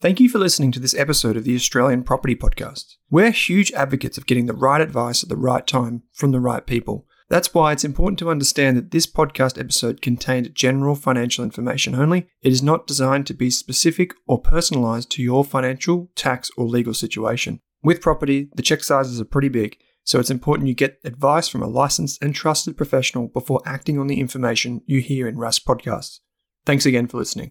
Thank 0.00 0.18
you 0.18 0.30
for 0.30 0.38
listening 0.38 0.72
to 0.72 0.80
this 0.80 0.94
episode 0.94 1.36
of 1.36 1.44
the 1.44 1.54
Australian 1.54 2.04
Property 2.04 2.34
Podcast. 2.34 2.94
We're 3.10 3.32
huge 3.32 3.70
advocates 3.72 4.16
of 4.16 4.24
getting 4.24 4.46
the 4.46 4.54
right 4.54 4.80
advice 4.80 5.22
at 5.22 5.28
the 5.28 5.36
right 5.36 5.66
time 5.66 6.04
from 6.14 6.30
the 6.30 6.40
right 6.40 6.66
people. 6.66 7.06
That's 7.28 7.52
why 7.52 7.72
it's 7.72 7.84
important 7.84 8.18
to 8.20 8.30
understand 8.30 8.78
that 8.78 8.92
this 8.92 9.06
podcast 9.06 9.60
episode 9.60 10.00
contained 10.00 10.54
general 10.54 10.94
financial 10.94 11.44
information 11.44 11.94
only. 11.94 12.30
It 12.40 12.50
is 12.50 12.62
not 12.62 12.86
designed 12.86 13.26
to 13.26 13.34
be 13.34 13.50
specific 13.50 14.14
or 14.26 14.40
personalized 14.40 15.10
to 15.10 15.22
your 15.22 15.44
financial, 15.44 16.10
tax, 16.14 16.50
or 16.56 16.66
legal 16.66 16.94
situation. 16.94 17.60
With 17.82 18.00
property, 18.00 18.48
the 18.54 18.62
check 18.62 18.82
sizes 18.82 19.20
are 19.20 19.26
pretty 19.26 19.50
big, 19.50 19.76
so 20.02 20.18
it's 20.18 20.30
important 20.30 20.68
you 20.68 20.74
get 20.74 20.98
advice 21.04 21.46
from 21.46 21.62
a 21.62 21.68
licensed 21.68 22.22
and 22.22 22.34
trusted 22.34 22.74
professional 22.74 23.28
before 23.28 23.60
acting 23.66 23.98
on 23.98 24.06
the 24.06 24.18
information 24.18 24.80
you 24.86 25.02
hear 25.02 25.28
in 25.28 25.36
Rask 25.36 25.64
podcasts. 25.64 26.20
Thanks 26.64 26.86
again 26.86 27.06
for 27.06 27.18
listening. 27.18 27.50